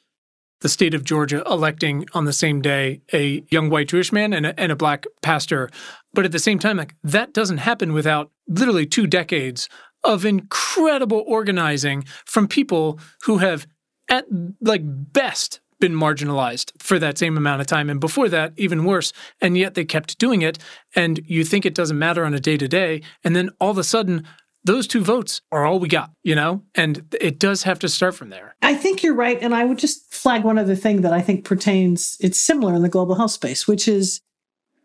the 0.67 0.71
state 0.71 0.95
of 0.95 1.05
Georgia 1.05 1.45
electing 1.47 2.05
on 2.13 2.25
the 2.25 2.33
same 2.33 2.61
day 2.61 3.01
a 3.13 3.45
young 3.51 3.71
white 3.71 3.87
Jewish 3.87 4.11
man 4.11 4.33
and 4.33 4.45
a, 4.47 4.59
and 4.59 4.73
a 4.73 4.75
black 4.75 5.07
pastor. 5.23 5.71
But 6.13 6.25
at 6.25 6.33
the 6.33 6.41
same 6.41 6.59
time, 6.59 6.77
like 6.77 6.97
that 7.05 7.33
doesn't 7.33 7.59
happen 7.59 7.93
without 7.93 8.33
literally 8.49 8.85
two 8.85 9.07
decades 9.07 9.69
of 10.03 10.25
incredible 10.25 11.23
organizing 11.25 12.05
from 12.25 12.49
people 12.49 12.99
who 13.23 13.39
have 13.39 13.69
at 14.09 14.25
like 14.61 14.83
best 14.85 15.61
been 15.79 15.93
marginalized 15.93 16.73
for 16.83 16.99
that 16.99 17.17
same 17.17 17.37
amount 17.37 17.61
of 17.61 17.69
time 17.69 17.89
and 17.89 18.01
before 18.01 18.29
that 18.29 18.53
even 18.57 18.85
worse 18.85 19.13
and 19.41 19.57
yet 19.57 19.75
they 19.75 19.85
kept 19.85 20.19
doing 20.19 20.43
it 20.43 20.59
and 20.97 21.21
you 21.27 21.45
think 21.45 21.65
it 21.65 21.75
doesn't 21.77 21.99
matter 21.99 22.25
on 22.25 22.35
a 22.35 22.41
day 22.41 22.57
to 22.57 22.67
day 22.67 23.03
and 23.23 23.37
then 23.37 23.51
all 23.61 23.71
of 23.71 23.79
a 23.79 23.85
sudden 23.85 24.27
those 24.67 24.87
two 24.87 25.01
votes 25.03 25.41
are 25.51 25.65
all 25.65 25.79
we 25.79 25.89
got, 25.89 26.11
you 26.23 26.35
know? 26.35 26.63
And 26.75 27.15
it 27.21 27.39
does 27.39 27.63
have 27.63 27.79
to 27.81 27.89
start 27.89 28.15
from 28.15 28.31
there. 28.31 28.57
I 28.63 28.75
think 28.75 29.03
you're 29.03 29.15
right. 29.15 29.39
And 29.41 29.55
I 29.55 29.65
would 29.65 29.79
just 29.79 30.13
flag 30.13 30.45
one 30.45 30.59
other 30.59 30.75
thing 30.77 31.01
that 31.03 31.13
I 31.13 31.21
think 31.23 31.45
pertains, 31.45 32.17
it's 32.21 32.39
similar 32.39 32.75
in 32.75 32.83
the 32.83 32.89
global 32.89 33.15
health 33.15 33.31
space, 33.31 33.67
which 33.69 33.87
is 33.89 34.21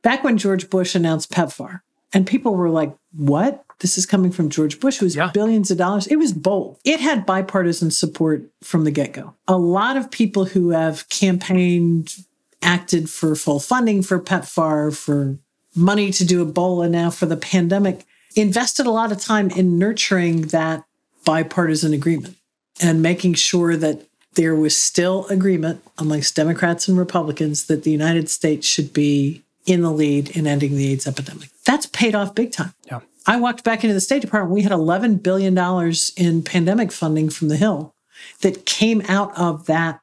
back 0.04 0.24
when 0.24 0.38
George 0.38 0.70
Bush 0.70 0.96
announced 0.96 1.32
PEPFAR, 1.32 1.82
and 2.14 2.28
people 2.28 2.56
were 2.56 2.70
like, 2.70 2.96
what? 3.16 3.64
This 3.80 3.98
is 3.98 4.06
coming 4.06 4.32
from 4.32 4.50
George 4.50 4.80
Bush. 4.80 4.98
who's 4.98 5.16
Yeah. 5.16 5.32
billions 5.34 5.72
of 5.72 5.78
dollars. 5.78 6.06
It 6.08 6.18
was 6.18 6.34
bold. 6.34 6.78
It 6.86 7.00
had 7.00 7.26
bipartisan 7.26 7.90
support 7.90 8.44
from 8.64 8.84
the 8.84 8.92
get 8.92 9.14
go. 9.14 9.34
A 9.48 9.58
lot 9.58 9.98
of 9.98 10.12
people 10.12 10.46
who 10.46 10.70
have 10.70 11.10
campaigned, 11.10 12.16
acted 12.62 13.10
for 13.10 13.36
full 13.36 13.60
funding 13.60 14.04
for 14.04 14.20
PEPFAR, 14.20 14.96
for 14.96 15.40
money 15.76 16.12
to 16.12 16.24
do 16.26 16.46
Ebola 16.46 16.90
now 16.90 17.10
for 17.10 17.26
the 17.26 17.38
pandemic, 17.38 18.06
invested 18.36 18.86
a 18.86 18.92
lot 18.92 19.12
of 19.12 19.20
time 19.20 19.50
in 19.52 19.78
nurturing 19.78 20.44
that 20.48 20.84
bipartisan 21.26 21.94
agreement 21.94 22.38
and 22.82 23.02
making 23.02 23.36
sure 23.36 23.76
that 23.78 24.08
there 24.34 24.56
was 24.56 24.76
still 24.76 25.26
agreement 25.28 25.84
amongst 25.98 26.36
Democrats 26.36 26.88
and 26.88 26.98
Republicans 26.98 27.66
that 27.66 27.84
the 27.84 27.92
United 27.92 28.30
States 28.30 28.66
should 28.66 28.94
be 28.94 29.44
in 29.66 29.82
the 29.82 29.92
lead 29.92 30.36
in 30.36 30.48
ending 30.48 30.76
the 30.76 30.92
AIDS 30.92 31.06
epidemic. 31.06 31.50
That's 31.66 31.86
paid 31.86 32.16
off 32.16 32.34
big 32.34 32.52
time. 32.52 32.74
Yeah. 32.86 33.02
I 33.28 33.40
walked 33.40 33.64
back 33.64 33.84
into 33.84 33.94
the 33.94 34.02
State 34.02 34.22
Department. 34.22 34.54
We 34.54 34.64
had 34.64 34.72
$11 34.72 35.22
billion 35.22 35.56
in 36.18 36.44
pandemic 36.44 36.92
funding 36.92 37.30
from 37.30 37.50
the 37.50 37.58
Hill 37.58 37.94
that 38.42 38.66
came 38.66 39.02
out 39.08 39.38
of 39.38 39.66
that 39.68 40.00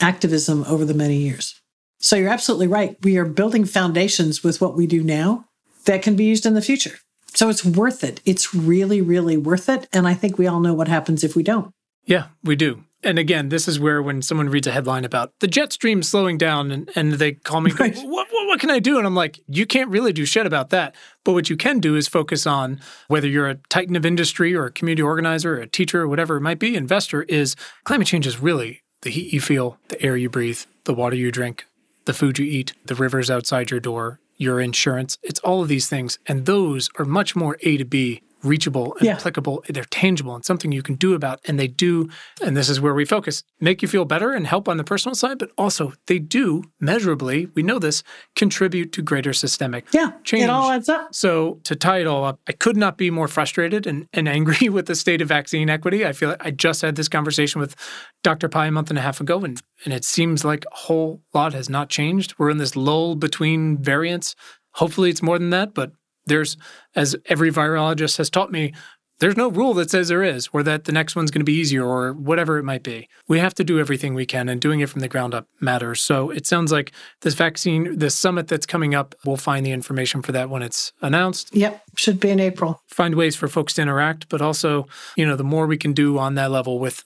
activism 0.00 0.64
over 0.64 0.84
the 0.84 0.94
many 0.94 1.16
years. 1.16 1.60
So 1.98 2.16
you're 2.16 2.30
absolutely 2.30 2.68
right. 2.68 2.96
We 3.02 3.18
are 3.18 3.24
building 3.24 3.64
foundations 3.64 4.42
with 4.42 4.60
what 4.60 4.76
we 4.76 4.86
do 4.86 5.02
now 5.02 5.46
that 5.84 6.02
can 6.02 6.16
be 6.16 6.24
used 6.24 6.46
in 6.46 6.54
the 6.54 6.62
future. 6.62 6.98
So 7.36 7.48
it's 7.48 7.64
worth 7.64 8.02
it. 8.02 8.20
It's 8.24 8.54
really, 8.54 9.00
really 9.00 9.36
worth 9.36 9.68
it. 9.68 9.88
And 9.92 10.08
I 10.08 10.14
think 10.14 10.38
we 10.38 10.46
all 10.46 10.60
know 10.60 10.74
what 10.74 10.88
happens 10.88 11.22
if 11.22 11.36
we 11.36 11.42
don't. 11.42 11.70
Yeah, 12.04 12.28
we 12.42 12.56
do. 12.56 12.84
And 13.02 13.18
again, 13.18 13.50
this 13.50 13.68
is 13.68 13.78
where 13.78 14.02
when 14.02 14.22
someone 14.22 14.48
reads 14.48 14.66
a 14.66 14.72
headline 14.72 15.04
about 15.04 15.32
the 15.40 15.46
jet 15.46 15.72
stream 15.72 16.02
slowing 16.02 16.38
down 16.38 16.70
and, 16.70 16.90
and 16.96 17.12
they 17.14 17.32
call 17.32 17.60
me, 17.60 17.70
Right. 17.78 17.94
what, 17.94 18.26
what, 18.30 18.46
what 18.46 18.58
can 18.58 18.70
I 18.70 18.78
do? 18.78 18.96
And 18.96 19.06
I'm 19.06 19.14
like, 19.14 19.38
you 19.48 19.66
can't 19.66 19.90
really 19.90 20.12
do 20.12 20.24
shit 20.24 20.46
about 20.46 20.70
that. 20.70 20.94
But 21.24 21.32
what 21.32 21.50
you 21.50 21.56
can 21.56 21.78
do 21.78 21.94
is 21.94 22.08
focus 22.08 22.46
on 22.46 22.80
whether 23.08 23.28
you're 23.28 23.48
a 23.48 23.56
titan 23.68 23.96
of 23.96 24.06
industry 24.06 24.54
or 24.54 24.66
a 24.66 24.72
community 24.72 25.02
organizer, 25.02 25.58
or 25.58 25.60
a 25.60 25.66
teacher, 25.66 26.02
or 26.02 26.08
whatever 26.08 26.36
it 26.36 26.40
might 26.40 26.58
be, 26.58 26.74
investor, 26.74 27.22
is 27.24 27.54
climate 27.84 28.06
change 28.06 28.26
is 28.26 28.40
really 28.40 28.82
the 29.02 29.10
heat 29.10 29.32
you 29.32 29.40
feel, 29.40 29.78
the 29.88 30.00
air 30.02 30.16
you 30.16 30.30
breathe, 30.30 30.60
the 30.84 30.94
water 30.94 31.16
you 31.16 31.30
drink, 31.30 31.66
the 32.06 32.14
food 32.14 32.38
you 32.38 32.46
eat, 32.46 32.72
the 32.86 32.94
rivers 32.94 33.30
outside 33.30 33.70
your 33.70 33.80
door, 33.80 34.20
your 34.36 34.60
insurance. 34.60 35.18
It's 35.22 35.40
all 35.40 35.62
of 35.62 35.68
these 35.68 35.88
things. 35.88 36.18
And 36.26 36.46
those 36.46 36.90
are 36.98 37.04
much 37.04 37.34
more 37.34 37.56
A 37.62 37.76
to 37.76 37.84
B 37.84 38.22
reachable 38.46 38.94
and 38.98 39.06
Yeah. 39.06 39.12
applicable. 39.16 39.64
They're 39.68 39.84
tangible 39.84 40.34
and 40.34 40.44
something 40.44 40.72
you 40.72 40.82
can 40.82 40.94
do 40.94 41.14
about. 41.14 41.40
And 41.46 41.58
they 41.58 41.68
do, 41.68 42.08
and 42.42 42.56
this 42.56 42.68
is 42.68 42.80
where 42.80 42.94
we 42.94 43.04
focus, 43.04 43.42
make 43.60 43.82
you 43.82 43.88
feel 43.88 44.04
better 44.04 44.32
and 44.32 44.46
help 44.46 44.68
on 44.68 44.76
the 44.76 44.84
personal 44.84 45.14
side, 45.14 45.38
but 45.38 45.50
also 45.58 45.92
they 46.06 46.18
do 46.18 46.62
measurably, 46.80 47.48
we 47.54 47.62
know 47.62 47.78
this, 47.78 48.02
contribute 48.34 48.92
to 48.92 49.02
greater 49.02 49.32
systemic 49.32 49.84
Yeah. 49.92 50.12
change. 50.24 50.44
It 50.44 50.50
all 50.50 50.70
adds 50.70 50.88
up. 50.88 51.14
So 51.14 51.60
to 51.64 51.74
tie 51.74 51.98
it 52.00 52.06
all 52.06 52.24
up, 52.24 52.40
I 52.48 52.52
could 52.52 52.76
not 52.76 52.96
be 52.96 53.10
more 53.10 53.28
frustrated 53.28 53.86
and, 53.86 54.06
and 54.12 54.28
angry 54.28 54.68
with 54.68 54.86
the 54.86 54.94
state 54.94 55.20
of 55.20 55.28
vaccine 55.28 55.68
equity. 55.68 56.06
I 56.06 56.12
feel 56.12 56.30
like 56.30 56.44
I 56.44 56.50
just 56.50 56.82
had 56.82 56.96
this 56.96 57.08
conversation 57.08 57.60
with 57.60 57.74
Dr. 58.22 58.48
Pai 58.48 58.68
a 58.68 58.70
month 58.70 58.90
and 58.90 58.98
a 58.98 59.02
half 59.02 59.20
ago, 59.20 59.40
and, 59.44 59.60
and 59.84 59.92
it 59.94 60.04
seems 60.04 60.44
like 60.44 60.64
a 60.72 60.74
whole 60.76 61.20
lot 61.34 61.52
has 61.52 61.68
not 61.68 61.88
changed. 61.88 62.34
We're 62.38 62.50
in 62.50 62.58
this 62.58 62.76
lull 62.76 63.14
between 63.16 63.78
variants. 63.82 64.34
Hopefully 64.74 65.10
it's 65.10 65.22
more 65.22 65.38
than 65.38 65.50
that, 65.50 65.74
but 65.74 65.92
there's, 66.26 66.56
as 66.94 67.16
every 67.26 67.50
virologist 67.50 68.18
has 68.18 68.30
taught 68.30 68.52
me, 68.52 68.72
there's 69.18 69.36
no 69.36 69.48
rule 69.48 69.72
that 69.74 69.90
says 69.90 70.08
there 70.08 70.22
is, 70.22 70.50
or 70.52 70.62
that 70.62 70.84
the 70.84 70.92
next 70.92 71.16
one's 71.16 71.30
going 71.30 71.40
to 71.40 71.44
be 71.44 71.54
easier, 71.54 71.86
or 71.86 72.12
whatever 72.12 72.58
it 72.58 72.64
might 72.64 72.82
be. 72.82 73.08
We 73.26 73.38
have 73.38 73.54
to 73.54 73.64
do 73.64 73.80
everything 73.80 74.12
we 74.12 74.26
can, 74.26 74.50
and 74.50 74.60
doing 74.60 74.80
it 74.80 74.90
from 74.90 75.00
the 75.00 75.08
ground 75.08 75.34
up 75.34 75.48
matters. 75.58 76.02
So 76.02 76.28
it 76.28 76.46
sounds 76.46 76.70
like 76.70 76.92
this 77.22 77.32
vaccine, 77.32 77.98
this 77.98 78.14
summit 78.14 78.46
that's 78.46 78.66
coming 78.66 78.94
up, 78.94 79.14
we'll 79.24 79.38
find 79.38 79.64
the 79.64 79.70
information 79.70 80.20
for 80.20 80.32
that 80.32 80.50
when 80.50 80.62
it's 80.62 80.92
announced. 81.00 81.54
Yep. 81.56 81.82
Should 81.96 82.20
be 82.20 82.28
in 82.28 82.40
April. 82.40 82.82
Find 82.88 83.14
ways 83.14 83.36
for 83.36 83.48
folks 83.48 83.72
to 83.74 83.82
interact, 83.82 84.28
but 84.28 84.42
also, 84.42 84.86
you 85.16 85.24
know, 85.24 85.36
the 85.36 85.44
more 85.44 85.66
we 85.66 85.78
can 85.78 85.94
do 85.94 86.18
on 86.18 86.34
that 86.34 86.50
level 86.50 86.78
with 86.78 87.02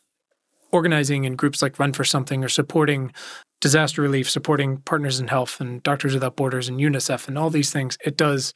organizing 0.73 1.25
in 1.25 1.37
groups 1.37 1.63
like 1.63 1.79
Run 1.79 1.93
for 1.93 2.05
Something 2.05 2.43
or 2.43 2.49
supporting 2.49 3.13
disaster 3.61 4.03
relief, 4.03 4.29
supporting 4.29 4.79
Partners 4.79 5.21
in 5.21 5.29
Health 5.29 5.61
and 5.61 5.81
Doctors 5.85 6.15
Without 6.15 6.35
Borders 6.35 6.69
and 6.69 6.81
UNICEF 6.81 7.29
and 7.29 7.39
all 7.39 7.51
these 7.51 7.71
things, 7.71 7.99
it 8.05 8.17
does. 8.17 8.53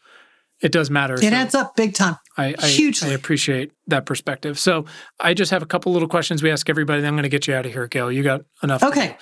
It 0.64 0.72
does 0.72 0.90
matter. 0.90 1.14
It 1.14 1.20
So- 1.20 1.28
adds 1.28 1.54
up 1.54 1.76
big 1.76 1.94
time. 1.94 2.16
I, 2.38 2.54
I, 2.58 2.66
Hugely. 2.66 3.10
I 3.10 3.12
appreciate 3.14 3.70
that 3.86 4.06
perspective. 4.06 4.58
So 4.58 4.86
I 5.20 5.34
just 5.34 5.50
have 5.50 5.62
a 5.62 5.66
couple 5.66 5.92
little 5.92 6.08
questions 6.08 6.42
we 6.42 6.50
ask 6.50 6.68
everybody. 6.70 7.02
Then 7.02 7.08
I'm 7.08 7.14
going 7.14 7.22
to 7.24 7.28
get 7.28 7.46
you 7.46 7.54
out 7.54 7.66
of 7.66 7.72
here, 7.72 7.86
Gail. 7.86 8.10
You 8.10 8.22
got 8.22 8.44
enough. 8.62 8.82
Okay. 8.82 9.16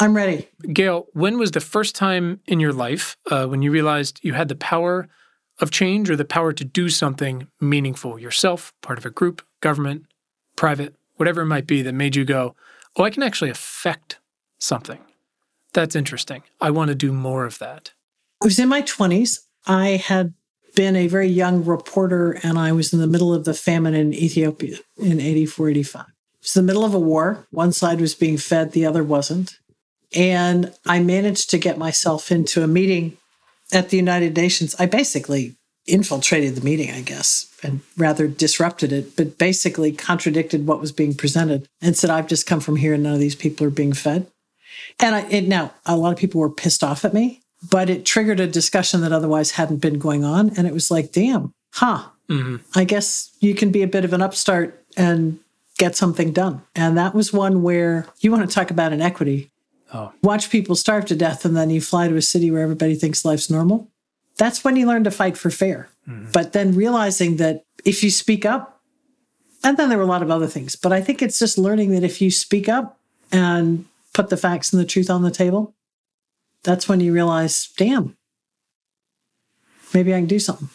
I'm 0.00 0.14
ready. 0.14 0.48
Gail, 0.72 1.06
when 1.12 1.38
was 1.38 1.52
the 1.52 1.60
first 1.60 1.94
time 1.94 2.40
in 2.46 2.58
your 2.60 2.72
life 2.72 3.16
uh, 3.30 3.46
when 3.46 3.62
you 3.62 3.70
realized 3.70 4.18
you 4.22 4.34
had 4.34 4.48
the 4.48 4.56
power 4.56 5.08
of 5.60 5.70
change 5.70 6.10
or 6.10 6.16
the 6.16 6.24
power 6.24 6.52
to 6.52 6.64
do 6.64 6.88
something 6.88 7.46
meaningful 7.60 8.18
yourself, 8.18 8.72
part 8.82 8.98
of 8.98 9.06
a 9.06 9.10
group, 9.10 9.42
government, 9.60 10.06
private, 10.56 10.94
whatever 11.16 11.42
it 11.42 11.46
might 11.46 11.66
be 11.68 11.82
that 11.82 11.92
made 11.94 12.16
you 12.16 12.24
go, 12.24 12.56
oh, 12.96 13.04
I 13.04 13.10
can 13.10 13.22
actually 13.22 13.50
affect 13.50 14.18
something? 14.58 14.98
That's 15.72 15.94
interesting. 15.94 16.42
I 16.60 16.70
want 16.72 16.88
to 16.88 16.94
do 16.96 17.12
more 17.12 17.44
of 17.46 17.58
that. 17.58 17.92
I 18.42 18.46
was 18.46 18.58
in 18.58 18.68
my 18.68 18.82
20s. 18.82 19.40
I 19.66 19.90
had 19.90 20.34
been 20.74 20.96
a 20.96 21.06
very 21.06 21.28
young 21.28 21.64
reporter 21.64 22.32
and 22.42 22.58
I 22.58 22.72
was 22.72 22.92
in 22.92 23.00
the 23.00 23.06
middle 23.06 23.34
of 23.34 23.44
the 23.44 23.54
famine 23.54 23.94
in 23.94 24.12
Ethiopia 24.14 24.78
in 24.96 25.20
84, 25.20 25.70
85. 25.70 26.06
It 26.06 26.12
was 26.42 26.54
the 26.54 26.62
middle 26.62 26.84
of 26.84 26.94
a 26.94 26.98
war. 26.98 27.46
One 27.50 27.72
side 27.72 28.00
was 28.00 28.14
being 28.14 28.38
fed, 28.38 28.72
the 28.72 28.86
other 28.86 29.04
wasn't. 29.04 29.58
And 30.14 30.74
I 30.86 31.00
managed 31.00 31.50
to 31.50 31.58
get 31.58 31.78
myself 31.78 32.32
into 32.32 32.62
a 32.62 32.66
meeting 32.66 33.16
at 33.72 33.90
the 33.90 33.96
United 33.96 34.36
Nations. 34.36 34.74
I 34.78 34.86
basically 34.86 35.56
infiltrated 35.86 36.54
the 36.54 36.64
meeting, 36.64 36.90
I 36.90 37.00
guess, 37.00 37.46
and 37.62 37.80
rather 37.96 38.28
disrupted 38.28 38.92
it, 38.92 39.16
but 39.16 39.38
basically 39.38 39.92
contradicted 39.92 40.66
what 40.66 40.80
was 40.80 40.92
being 40.92 41.14
presented 41.14 41.68
and 41.80 41.96
said, 41.96 42.10
I've 42.10 42.28
just 42.28 42.46
come 42.46 42.60
from 42.60 42.76
here 42.76 42.94
and 42.94 43.02
none 43.02 43.14
of 43.14 43.20
these 43.20 43.34
people 43.34 43.66
are 43.66 43.70
being 43.70 43.92
fed. 43.92 44.26
And 44.98 45.14
I, 45.14 45.28
it, 45.28 45.48
now 45.48 45.72
a 45.86 45.96
lot 45.96 46.12
of 46.12 46.18
people 46.18 46.40
were 46.40 46.50
pissed 46.50 46.84
off 46.84 47.04
at 47.04 47.14
me, 47.14 47.42
but 47.68 47.90
it 47.90 48.06
triggered 48.06 48.40
a 48.40 48.46
discussion 48.46 49.00
that 49.02 49.12
otherwise 49.12 49.52
hadn't 49.52 49.78
been 49.78 49.98
going 49.98 50.24
on. 50.24 50.50
And 50.56 50.66
it 50.66 50.72
was 50.72 50.90
like, 50.90 51.12
damn, 51.12 51.52
huh, 51.72 52.04
mm-hmm. 52.28 52.56
I 52.74 52.84
guess 52.84 53.30
you 53.40 53.54
can 53.54 53.70
be 53.70 53.82
a 53.82 53.88
bit 53.88 54.04
of 54.04 54.12
an 54.12 54.22
upstart 54.22 54.82
and 54.96 55.38
get 55.78 55.96
something 55.96 56.32
done. 56.32 56.62
And 56.74 56.96
that 56.96 57.14
was 57.14 57.32
one 57.32 57.62
where 57.62 58.06
you 58.20 58.30
want 58.30 58.48
to 58.48 58.54
talk 58.54 58.70
about 58.70 58.92
inequity. 58.92 59.50
Oh. 59.92 60.12
Watch 60.22 60.50
people 60.50 60.76
starve 60.76 61.06
to 61.06 61.16
death 61.16 61.44
and 61.44 61.56
then 61.56 61.70
you 61.70 61.80
fly 61.80 62.08
to 62.08 62.16
a 62.16 62.22
city 62.22 62.50
where 62.50 62.62
everybody 62.62 62.94
thinks 62.94 63.24
life's 63.24 63.50
normal. 63.50 63.88
That's 64.36 64.64
when 64.64 64.76
you 64.76 64.86
learn 64.86 65.04
to 65.04 65.10
fight 65.10 65.36
for 65.36 65.50
fair. 65.50 65.88
Mm-hmm. 66.08 66.30
But 66.32 66.52
then 66.52 66.74
realizing 66.74 67.36
that 67.36 67.64
if 67.84 68.02
you 68.02 68.10
speak 68.10 68.46
up, 68.46 68.80
and 69.62 69.76
then 69.76 69.90
there 69.90 69.98
were 69.98 70.04
a 70.04 70.06
lot 70.06 70.22
of 70.22 70.30
other 70.30 70.46
things, 70.46 70.74
but 70.74 70.92
I 70.92 71.02
think 71.02 71.20
it's 71.20 71.38
just 71.38 71.58
learning 71.58 71.90
that 71.90 72.02
if 72.02 72.22
you 72.22 72.30
speak 72.30 72.68
up 72.68 72.98
and 73.30 73.84
put 74.14 74.30
the 74.30 74.36
facts 74.36 74.72
and 74.72 74.80
the 74.80 74.86
truth 74.86 75.10
on 75.10 75.22
the 75.22 75.30
table, 75.30 75.74
that's 76.62 76.88
when 76.88 77.00
you 77.00 77.12
realize, 77.12 77.68
damn, 77.76 78.16
maybe 79.94 80.14
I 80.14 80.18
can 80.18 80.26
do 80.26 80.38
something. 80.38 80.68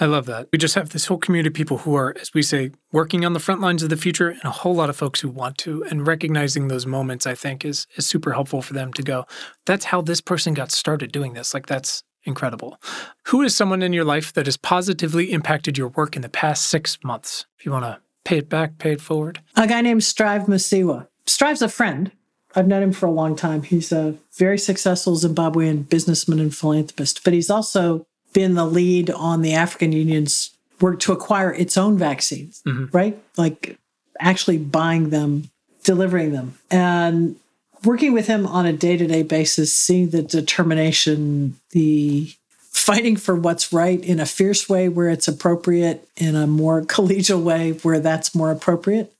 I 0.00 0.06
love 0.06 0.26
that. 0.26 0.48
We 0.52 0.58
just 0.58 0.74
have 0.74 0.90
this 0.90 1.06
whole 1.06 1.18
community 1.18 1.48
of 1.48 1.54
people 1.54 1.78
who 1.78 1.94
are, 1.94 2.16
as 2.20 2.34
we 2.34 2.42
say, 2.42 2.72
working 2.90 3.24
on 3.24 3.32
the 3.32 3.38
front 3.38 3.60
lines 3.60 3.82
of 3.82 3.90
the 3.90 3.96
future, 3.96 4.28
and 4.28 4.44
a 4.44 4.50
whole 4.50 4.74
lot 4.74 4.90
of 4.90 4.96
folks 4.96 5.20
who 5.20 5.28
want 5.28 5.56
to. 5.58 5.84
And 5.84 6.04
recognizing 6.06 6.66
those 6.66 6.84
moments, 6.84 7.26
I 7.26 7.34
think, 7.34 7.64
is 7.64 7.86
is 7.94 8.06
super 8.06 8.32
helpful 8.32 8.60
for 8.60 8.74
them 8.74 8.92
to 8.94 9.02
go. 9.02 9.24
That's 9.66 9.86
how 9.86 10.00
this 10.00 10.20
person 10.20 10.52
got 10.52 10.72
started 10.72 11.12
doing 11.12 11.34
this. 11.34 11.54
Like 11.54 11.66
that's 11.66 12.02
incredible. 12.24 12.80
Who 13.26 13.42
is 13.42 13.54
someone 13.54 13.82
in 13.82 13.92
your 13.92 14.04
life 14.04 14.32
that 14.32 14.46
has 14.46 14.56
positively 14.56 15.32
impacted 15.32 15.78
your 15.78 15.88
work 15.88 16.16
in 16.16 16.22
the 16.22 16.28
past 16.28 16.66
six 16.68 16.98
months? 17.04 17.46
If 17.58 17.64
you 17.64 17.70
want 17.70 17.84
to 17.84 18.00
pay 18.24 18.38
it 18.38 18.48
back, 18.48 18.78
pay 18.78 18.92
it 18.92 19.00
forward. 19.00 19.40
A 19.54 19.66
guy 19.66 19.80
named 19.80 20.02
Strive 20.02 20.42
Masiyiwa. 20.42 21.06
Strive's 21.26 21.62
a 21.62 21.68
friend. 21.68 22.10
I've 22.54 22.68
known 22.68 22.82
him 22.82 22.92
for 22.92 23.06
a 23.06 23.10
long 23.10 23.36
time. 23.36 23.62
He's 23.62 23.90
a 23.92 24.16
very 24.36 24.58
successful 24.58 25.16
Zimbabwean 25.16 25.88
businessman 25.88 26.38
and 26.38 26.54
philanthropist, 26.54 27.24
but 27.24 27.32
he's 27.32 27.50
also 27.50 28.06
been 28.32 28.54
the 28.54 28.66
lead 28.66 29.10
on 29.10 29.42
the 29.42 29.54
African 29.54 29.92
Union's 29.92 30.50
work 30.80 31.00
to 31.00 31.12
acquire 31.12 31.52
its 31.52 31.76
own 31.76 31.98
vaccines, 31.98 32.62
mm-hmm. 32.66 32.96
right? 32.96 33.18
Like 33.36 33.78
actually 34.20 34.58
buying 34.58 35.10
them, 35.10 35.50
delivering 35.82 36.32
them. 36.32 36.58
And 36.70 37.36
working 37.84 38.12
with 38.12 38.26
him 38.26 38.46
on 38.46 38.66
a 38.66 38.72
day 38.72 38.96
to 38.96 39.06
day 39.06 39.22
basis, 39.22 39.74
seeing 39.74 40.10
the 40.10 40.22
determination, 40.22 41.56
the 41.70 42.32
fighting 42.70 43.16
for 43.16 43.34
what's 43.34 43.72
right 43.72 44.02
in 44.04 44.20
a 44.20 44.26
fierce 44.26 44.68
way 44.68 44.88
where 44.88 45.08
it's 45.08 45.28
appropriate, 45.28 46.08
in 46.16 46.34
a 46.36 46.46
more 46.46 46.82
collegial 46.86 47.42
way 47.42 47.72
where 47.72 48.00
that's 48.00 48.34
more 48.34 48.50
appropriate. 48.50 49.12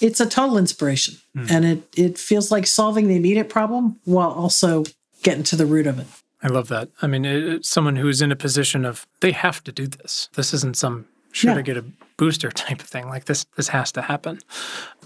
It's 0.00 0.20
a 0.20 0.26
total 0.26 0.58
inspiration. 0.58 1.16
Mm. 1.36 1.50
And 1.50 1.64
it, 1.64 1.82
it 1.96 2.18
feels 2.18 2.50
like 2.50 2.66
solving 2.66 3.08
the 3.08 3.16
immediate 3.16 3.48
problem 3.48 4.00
while 4.04 4.30
also 4.30 4.84
getting 5.22 5.44
to 5.44 5.56
the 5.56 5.66
root 5.66 5.86
of 5.86 5.98
it. 5.98 6.06
I 6.42 6.48
love 6.48 6.68
that. 6.68 6.90
I 7.02 7.06
mean, 7.06 7.24
it, 7.24 7.64
someone 7.64 7.96
who 7.96 8.08
is 8.08 8.22
in 8.22 8.30
a 8.30 8.36
position 8.36 8.84
of 8.84 9.06
they 9.20 9.32
have 9.32 9.64
to 9.64 9.72
do 9.72 9.86
this. 9.86 10.28
This 10.34 10.52
isn't 10.54 10.76
some 10.76 11.06
should 11.36 11.50
yeah. 11.50 11.56
I 11.56 11.62
get 11.62 11.76
a 11.76 11.84
booster 12.16 12.50
type 12.50 12.80
of 12.80 12.86
thing. 12.86 13.08
Like 13.08 13.26
this, 13.26 13.44
this 13.56 13.68
has 13.68 13.92
to 13.92 14.02
happen. 14.02 14.38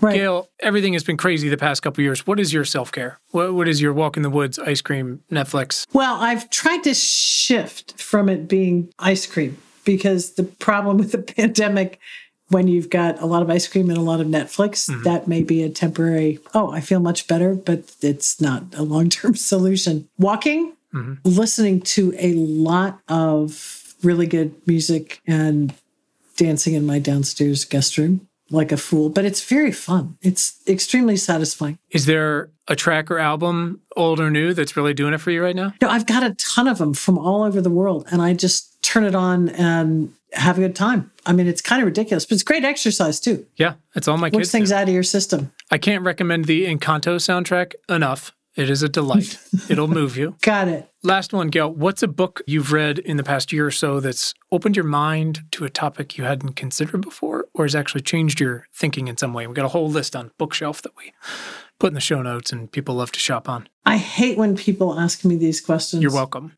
Right. 0.01 0.15
Gail, 0.15 0.49
everything 0.61 0.93
has 0.93 1.03
been 1.03 1.17
crazy 1.17 1.49
the 1.49 1.57
past 1.57 1.83
couple 1.83 2.05
years. 2.05 2.25
What 2.25 2.39
is 2.39 2.53
your 2.53 2.65
self 2.65 2.93
care? 2.93 3.19
What, 3.33 3.53
what 3.55 3.67
is 3.67 3.83
your 3.83 3.93
walk 3.93 4.17
in 4.17 4.23
the 4.23 4.31
woods, 4.31 4.57
ice 4.59 4.81
cream, 4.81 5.25
Netflix? 5.31 5.87
Well, 5.93 6.15
I've 6.21 6.49
tried 6.51 6.85
to 6.85 6.95
shift 6.95 8.01
from 8.01 8.29
it 8.29 8.47
being 8.47 8.93
ice 9.01 9.27
cream 9.27 9.59
because 9.85 10.35
the 10.35 10.45
problem 10.45 10.99
with 10.99 11.11
the 11.11 11.19
pandemic, 11.37 11.99
when 12.51 12.69
you've 12.69 12.91
got 12.91 13.21
a 13.21 13.27
lot 13.27 13.43
of 13.43 13.51
ice 13.51 13.67
cream 13.67 13.89
and 13.89 13.99
a 13.99 14.03
lot 14.03 14.21
of 14.21 14.27
Netflix, 14.27 14.91
mm-hmm. 14.91 15.03
that 15.05 15.27
may 15.27 15.43
be 15.43 15.63
a 15.63 15.71
temporary, 15.71 16.41
oh, 16.53 16.71
I 16.73 16.81
feel 16.81 17.01
much 17.01 17.27
better, 17.27 17.55
but 17.55 17.95
it's 18.03 18.41
not 18.41 18.65
a 18.75 18.83
long 18.83 19.09
term 19.09 19.35
solution. 19.37 20.09
Walking, 20.19 20.75
mm-hmm. 20.93 21.15
listening 21.25 21.81
to 21.83 22.15
a 22.19 22.35
lot 22.35 23.01
of 23.09 23.95
really 24.03 24.27
good 24.27 24.55
music 24.67 25.21
and 25.27 25.75
dancing 26.37 26.75
in 26.75 26.87
my 26.87 26.99
downstairs 26.99 27.65
guest 27.65 27.99
room 27.99 28.27
like 28.51 28.73
a 28.73 28.77
fool, 28.77 29.09
but 29.09 29.25
it's 29.25 29.45
very 29.45 29.73
fun. 29.73 30.17
It's 30.23 30.61
extremely 30.67 31.17
satisfying. 31.17 31.79
Is 31.91 32.07
there 32.07 32.51
a 32.67 32.75
track 32.75 33.11
or 33.11 33.19
album, 33.19 33.81
old 33.97 34.21
or 34.21 34.31
new, 34.31 34.55
that's 34.55 34.77
really 34.77 34.93
doing 34.93 35.15
it 35.15 35.19
for 35.19 35.31
you 35.31 35.43
right 35.43 35.55
now? 35.55 35.73
No, 35.81 35.89
I've 35.89 36.07
got 36.07 36.25
a 36.25 36.35
ton 36.35 36.67
of 36.67 36.79
them 36.79 36.95
from 36.95 37.17
all 37.17 37.45
over 37.45 37.61
the 37.61 37.71
world, 37.71 38.07
and 38.11 38.21
I 38.21 38.35
just 38.35 38.70
turn 38.91 39.05
it 39.05 39.15
on 39.15 39.49
and 39.51 40.13
have 40.33 40.59
a 40.59 40.61
good 40.61 40.75
time. 40.75 41.11
I 41.25 41.33
mean, 41.33 41.47
it's 41.47 41.63
kind 41.63 41.81
of 41.81 41.87
ridiculous, 41.87 42.27
but 42.27 42.35
it's 42.35 42.43
great 42.43 42.65
exercise 42.65 43.21
too. 43.21 43.47
Yeah, 43.57 43.75
it's 43.95 44.09
all 44.09 44.17
my 44.17 44.31
kids. 44.31 44.51
things 44.51 44.71
do. 44.71 44.75
out 44.75 44.89
of 44.89 44.89
your 44.95 45.05
system. 45.05 45.53
I 45.71 45.79
can't 45.79 46.03
recommend 46.03 46.47
the 46.47 46.65
Encanto 46.67 47.17
soundtrack 47.17 47.75
enough. 47.89 48.33
It 48.57 48.69
is 48.69 48.83
a 48.83 48.89
delight. 48.89 49.39
It'll 49.69 49.89
move 50.01 50.17
you. 50.17 50.37
Got 50.43 50.69
it. 50.69 50.91
Last 51.03 51.33
one, 51.33 51.49
Gail. 51.49 51.73
What's 51.73 52.03
a 52.03 52.09
book 52.09 52.43
you've 52.47 52.73
read 52.73 52.99
in 52.99 53.17
the 53.17 53.23
past 53.23 53.53
year 53.53 53.67
or 53.67 53.71
so 53.71 54.01
that's 54.01 54.35
opened 54.53 54.77
your 54.77 54.85
mind 54.85 55.45
to 55.53 55.65
a 55.65 55.71
topic 55.71 56.19
you 56.19 56.25
hadn't 56.25 56.57
considered 56.57 57.01
before 57.01 57.47
or 57.55 57.65
has 57.65 57.75
actually 57.75 58.03
changed 58.03 58.41
your 58.41 58.67
thinking 58.75 59.09
in 59.09 59.17
some 59.17 59.33
way? 59.33 59.47
We've 59.47 59.57
got 59.57 59.65
a 59.65 59.69
whole 59.69 59.89
list 59.89 60.15
on 60.15 60.31
bookshelf 60.37 60.83
that 60.83 60.93
we 60.97 61.13
put 61.79 61.89
in 61.89 61.95
the 61.95 62.01
show 62.01 62.21
notes 62.21 62.53
and 62.53 62.71
people 62.71 62.97
love 62.97 63.13
to 63.13 63.19
shop 63.19 63.49
on. 63.49 63.69
I 63.87 63.97
hate 63.97 64.37
when 64.37 64.57
people 64.57 64.99
ask 65.01 65.25
me 65.25 65.37
these 65.37 65.61
questions. 65.61 66.03
You're 66.03 66.13
welcome. 66.13 66.53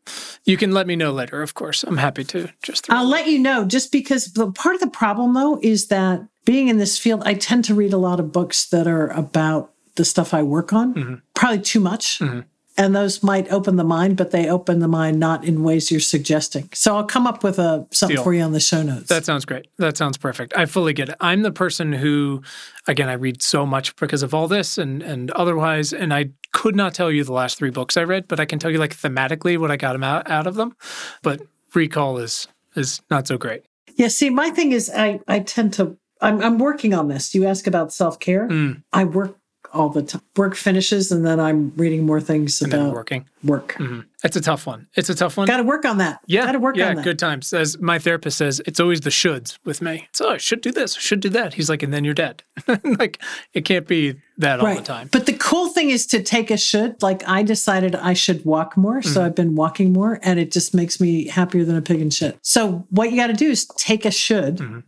You 0.44 0.56
can 0.56 0.72
let 0.72 0.86
me 0.86 0.96
know 0.96 1.12
later, 1.12 1.40
of 1.42 1.54
course. 1.54 1.84
I'm 1.84 1.98
happy 1.98 2.24
to 2.24 2.52
just 2.62 2.90
I'll 2.90 3.08
let 3.08 3.28
you 3.28 3.38
know 3.38 3.64
just 3.64 3.92
because 3.92 4.32
the 4.32 4.50
part 4.50 4.74
of 4.74 4.80
the 4.80 4.90
problem 4.90 5.34
though 5.34 5.60
is 5.62 5.86
that 5.88 6.26
being 6.44 6.66
in 6.68 6.78
this 6.78 6.98
field, 6.98 7.22
I 7.24 7.34
tend 7.34 7.64
to 7.66 7.74
read 7.74 7.92
a 7.92 7.98
lot 7.98 8.18
of 8.18 8.32
books 8.32 8.68
that 8.70 8.88
are 8.88 9.08
about 9.08 9.72
the 9.96 10.04
stuff 10.04 10.34
I 10.34 10.42
work 10.42 10.72
on, 10.72 10.94
mm-hmm. 10.94 11.14
probably 11.34 11.60
too 11.60 11.80
much. 11.80 12.18
Mm-hmm. 12.18 12.40
And 12.78 12.96
those 12.96 13.22
might 13.22 13.52
open 13.52 13.76
the 13.76 13.84
mind, 13.84 14.16
but 14.16 14.30
they 14.30 14.48
open 14.48 14.78
the 14.78 14.88
mind 14.88 15.20
not 15.20 15.44
in 15.44 15.62
ways 15.62 15.90
you're 15.90 16.00
suggesting. 16.00 16.70
So 16.72 16.96
I'll 16.96 17.04
come 17.04 17.26
up 17.26 17.44
with 17.44 17.58
a 17.58 17.86
something 17.90 18.16
Deal. 18.16 18.24
for 18.24 18.32
you 18.32 18.42
on 18.42 18.52
the 18.52 18.60
show 18.60 18.82
notes. 18.82 19.08
That 19.08 19.26
sounds 19.26 19.44
great. 19.44 19.66
That 19.76 19.98
sounds 19.98 20.16
perfect. 20.16 20.56
I 20.56 20.64
fully 20.64 20.94
get 20.94 21.10
it. 21.10 21.16
I'm 21.20 21.42
the 21.42 21.52
person 21.52 21.92
who, 21.92 22.42
again, 22.86 23.10
I 23.10 23.12
read 23.12 23.42
so 23.42 23.66
much 23.66 23.94
because 23.96 24.22
of 24.22 24.32
all 24.32 24.48
this 24.48 24.78
and 24.78 25.02
and 25.02 25.30
otherwise, 25.32 25.92
and 25.92 26.14
I 26.14 26.30
could 26.52 26.74
not 26.74 26.94
tell 26.94 27.10
you 27.10 27.24
the 27.24 27.34
last 27.34 27.58
three 27.58 27.70
books 27.70 27.98
I 27.98 28.04
read, 28.04 28.26
but 28.26 28.40
I 28.40 28.46
can 28.46 28.58
tell 28.58 28.70
you 28.70 28.78
like 28.78 28.96
thematically 28.96 29.58
what 29.58 29.70
I 29.70 29.76
got 29.76 30.02
out, 30.02 30.30
out 30.30 30.46
of 30.46 30.54
them. 30.54 30.74
But 31.22 31.42
recall 31.74 32.16
is 32.16 32.48
is 32.74 33.02
not 33.10 33.26
so 33.26 33.36
great. 33.36 33.64
Yeah. 33.96 34.08
See, 34.08 34.30
my 34.30 34.48
thing 34.48 34.72
is, 34.72 34.90
I 34.96 35.20
I 35.28 35.40
tend 35.40 35.74
to 35.74 35.98
I'm, 36.22 36.40
I'm 36.40 36.58
working 36.58 36.94
on 36.94 37.08
this. 37.08 37.34
You 37.34 37.46
ask 37.46 37.66
about 37.66 37.92
self 37.92 38.18
care. 38.18 38.48
Mm. 38.48 38.82
I 38.92 39.04
work 39.04 39.36
all 39.72 39.88
the 39.88 40.02
time. 40.02 40.22
Work 40.36 40.54
finishes, 40.54 41.10
and 41.10 41.26
then 41.26 41.40
I'm 41.40 41.72
reading 41.76 42.04
more 42.04 42.20
things 42.20 42.60
and 42.62 42.72
about 42.72 42.92
working. 42.92 43.26
Work. 43.44 43.74
Mm-hmm. 43.74 44.00
It's 44.24 44.36
a 44.36 44.40
tough 44.40 44.66
one. 44.66 44.86
It's 44.94 45.08
a 45.08 45.14
tough 45.14 45.36
one. 45.36 45.46
Got 45.46 45.56
to 45.58 45.62
work 45.62 45.84
on 45.84 45.98
that. 45.98 46.20
Yeah, 46.26 46.44
got 46.44 46.52
to 46.52 46.58
work 46.58 46.76
yeah, 46.76 46.90
on 46.90 46.96
that. 46.96 47.04
Good 47.04 47.18
times. 47.18 47.52
As 47.52 47.78
my 47.78 47.98
therapist 47.98 48.38
says, 48.38 48.60
it's 48.66 48.78
always 48.78 49.00
the 49.00 49.10
shoulds 49.10 49.58
with 49.64 49.82
me. 49.82 50.08
So 50.12 50.30
I 50.30 50.36
should 50.36 50.60
do 50.60 50.70
this. 50.70 50.96
I 50.96 51.00
should 51.00 51.20
do 51.20 51.28
that. 51.30 51.54
He's 51.54 51.68
like, 51.68 51.82
and 51.82 51.92
then 51.92 52.04
you're 52.04 52.14
dead. 52.14 52.42
like 52.84 53.20
it 53.52 53.64
can't 53.64 53.86
be 53.86 54.14
that 54.38 54.60
right. 54.60 54.70
all 54.70 54.76
the 54.76 54.82
time. 54.82 55.08
But 55.10 55.26
the 55.26 55.32
cool 55.32 55.68
thing 55.68 55.90
is 55.90 56.06
to 56.06 56.22
take 56.22 56.50
a 56.50 56.56
should. 56.56 57.02
Like 57.02 57.26
I 57.28 57.42
decided 57.42 57.94
I 57.94 58.12
should 58.12 58.44
walk 58.44 58.76
more, 58.76 59.00
mm-hmm. 59.00 59.10
so 59.10 59.24
I've 59.24 59.34
been 59.34 59.54
walking 59.54 59.92
more, 59.92 60.20
and 60.22 60.38
it 60.38 60.52
just 60.52 60.74
makes 60.74 61.00
me 61.00 61.26
happier 61.28 61.64
than 61.64 61.76
a 61.76 61.82
pig 61.82 62.00
in 62.00 62.10
shit. 62.10 62.38
So 62.42 62.86
what 62.90 63.10
you 63.10 63.16
got 63.16 63.28
to 63.28 63.32
do 63.32 63.50
is 63.50 63.66
take 63.76 64.04
a 64.04 64.10
should, 64.10 64.58
mm-hmm. 64.58 64.80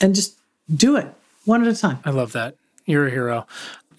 and 0.00 0.14
just 0.14 0.36
do 0.72 0.96
it 0.96 1.12
one 1.44 1.62
at 1.62 1.68
a 1.68 1.76
time. 1.76 1.98
I 2.04 2.10
love 2.10 2.32
that. 2.32 2.56
You're 2.84 3.08
a 3.08 3.10
hero. 3.10 3.46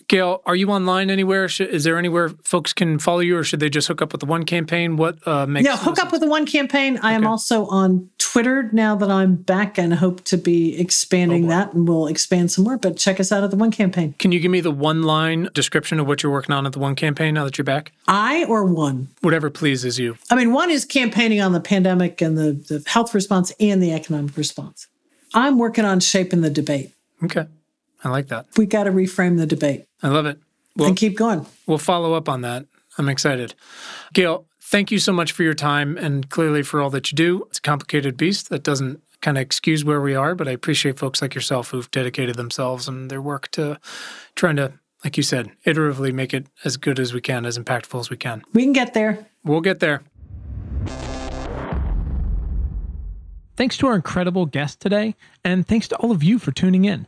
Gail, 0.08 0.42
are 0.46 0.56
you 0.56 0.70
online 0.70 1.10
anywhere? 1.10 1.46
is 1.46 1.84
there 1.84 1.98
anywhere 1.98 2.30
folks 2.44 2.72
can 2.72 2.98
follow 2.98 3.20
you, 3.20 3.38
or 3.38 3.44
should 3.44 3.60
they 3.60 3.70
just 3.70 3.90
hook 3.90 4.02
up 4.02 4.14
with 4.14 4.22
the 4.22 4.26
One 4.26 4.46
Campaign? 4.46 4.96
What 4.96 5.26
uh, 5.28 5.46
makes? 5.46 5.66
Yeah, 5.66 5.76
hook 5.76 6.00
up 6.00 6.14
with 6.14 6.22
the 6.22 6.30
One 6.30 6.46
Campaign. 6.46 6.98
I 6.98 7.10
okay. 7.10 7.16
am 7.16 7.28
also 7.28 7.66
on 7.66 8.10
Twitter 8.18 8.70
now 8.72 8.96
that 8.96 9.12
I'm 9.12 9.36
back, 9.36 9.78
and 9.78 9.94
hope 9.94 10.24
to 10.26 10.38
be 10.38 10.80
expanding 10.80 11.46
oh 11.46 11.50
that, 11.50 11.74
and 11.74 11.88
we'll 11.88 12.08
expand 12.08 12.52
some 12.52 12.64
more. 12.64 12.78
But 12.78 12.96
check 12.96 13.20
us 13.20 13.34
out 13.34 13.44
at 13.44 13.52
the 13.52 13.58
One 13.58 13.70
Campaign. 13.72 14.16
Can 14.18 14.32
you 14.32 14.40
give 14.40 14.50
me 14.50 14.62
the 14.62 14.72
one 14.72 15.04
line 15.04 15.50
description 15.54 16.00
of 16.00 16.08
what 16.08 16.24
you're 16.24 16.32
working 16.32 16.56
on 16.56 16.66
at 16.66 16.72
the 16.72 16.80
One 16.80 16.96
Campaign 16.96 17.34
now 17.34 17.44
that 17.44 17.58
you're 17.58 17.66
back? 17.66 17.92
I 18.08 18.46
or 18.46 18.64
one, 18.64 19.10
whatever 19.22 19.50
pleases 19.50 20.00
you. 20.00 20.18
I 20.30 20.36
mean, 20.36 20.54
one 20.54 20.70
is 20.72 20.86
campaigning 20.86 21.42
on 21.42 21.52
the 21.52 21.60
pandemic 21.60 22.22
and 22.22 22.38
the, 22.38 22.54
the 22.54 22.82
health 22.88 23.14
response 23.14 23.52
and 23.60 23.84
the 23.84 23.92
economic 23.92 24.38
response. 24.38 24.88
I'm 25.34 25.58
working 25.58 25.84
on 25.84 26.00
shaping 26.00 26.40
the 26.40 26.50
debate. 26.50 26.94
Okay. 27.24 27.46
I 28.04 28.10
like 28.10 28.28
that. 28.28 28.48
We 28.58 28.66
got 28.66 28.84
to 28.84 28.92
reframe 28.92 29.38
the 29.38 29.46
debate. 29.46 29.86
I 30.04 30.10
love 30.10 30.26
it. 30.26 30.40
Well, 30.76 30.90
and 30.90 30.98
keep 30.98 31.18
going. 31.18 31.46
We'll 31.66 31.78
follow 31.78 32.14
up 32.14 32.30
on 32.30 32.42
that. 32.42 32.66
I'm 32.98 33.10
excited. 33.10 33.56
Gail, 34.14 34.46
thank 34.62 34.92
you 34.92 35.00
so 35.00 35.12
much 35.12 35.32
for 35.32 35.44
your 35.44 35.54
time 35.54 35.98
and 35.98 36.30
clearly 36.30 36.64
for 36.64 36.82
all 36.82 36.90
that 36.92 37.12
you 37.12 37.16
do. 37.16 37.44
It's 37.50 37.58
a 37.58 37.62
complicated 37.62 38.18
beast 38.18 38.50
that 38.50 38.64
doesn't 38.64 39.02
kind 39.22 39.38
of 39.38 39.42
excuse 39.42 39.84
where 39.84 40.02
we 40.02 40.14
are, 40.14 40.36
but 40.36 40.48
I 40.48 40.52
appreciate 40.52 41.00
folks 41.00 41.22
like 41.22 41.34
yourself 41.34 41.72
who've 41.72 41.90
dedicated 41.90 42.36
themselves 42.36 42.88
and 42.88 43.10
their 43.10 43.22
work 43.22 43.50
to 43.52 43.80
trying 44.36 44.58
to 44.58 44.74
like 45.04 45.16
you 45.16 45.24
said, 45.24 45.52
iteratively 45.66 46.12
make 46.12 46.34
it 46.34 46.48
as 46.64 46.76
good 46.76 47.00
as 47.00 47.14
we 47.14 47.22
can, 47.22 47.46
as 47.46 47.58
impactful 47.58 48.00
as 48.00 48.10
we 48.10 48.18
can. 48.18 48.42
We 48.54 48.64
can 48.64 48.74
get 48.74 48.94
there. 48.94 49.28
We'll 49.44 49.62
get 49.62 49.80
there. 49.80 50.02
Thanks 53.56 53.78
to 53.78 53.88
our 53.88 53.96
incredible 53.96 54.46
guest 54.46 54.80
today, 54.80 55.16
and 55.44 55.68
thanks 55.68 55.88
to 55.90 55.96
all 55.98 56.12
of 56.12 56.24
you 56.24 56.38
for 56.38 56.52
tuning 56.52 56.86
in. 56.86 57.08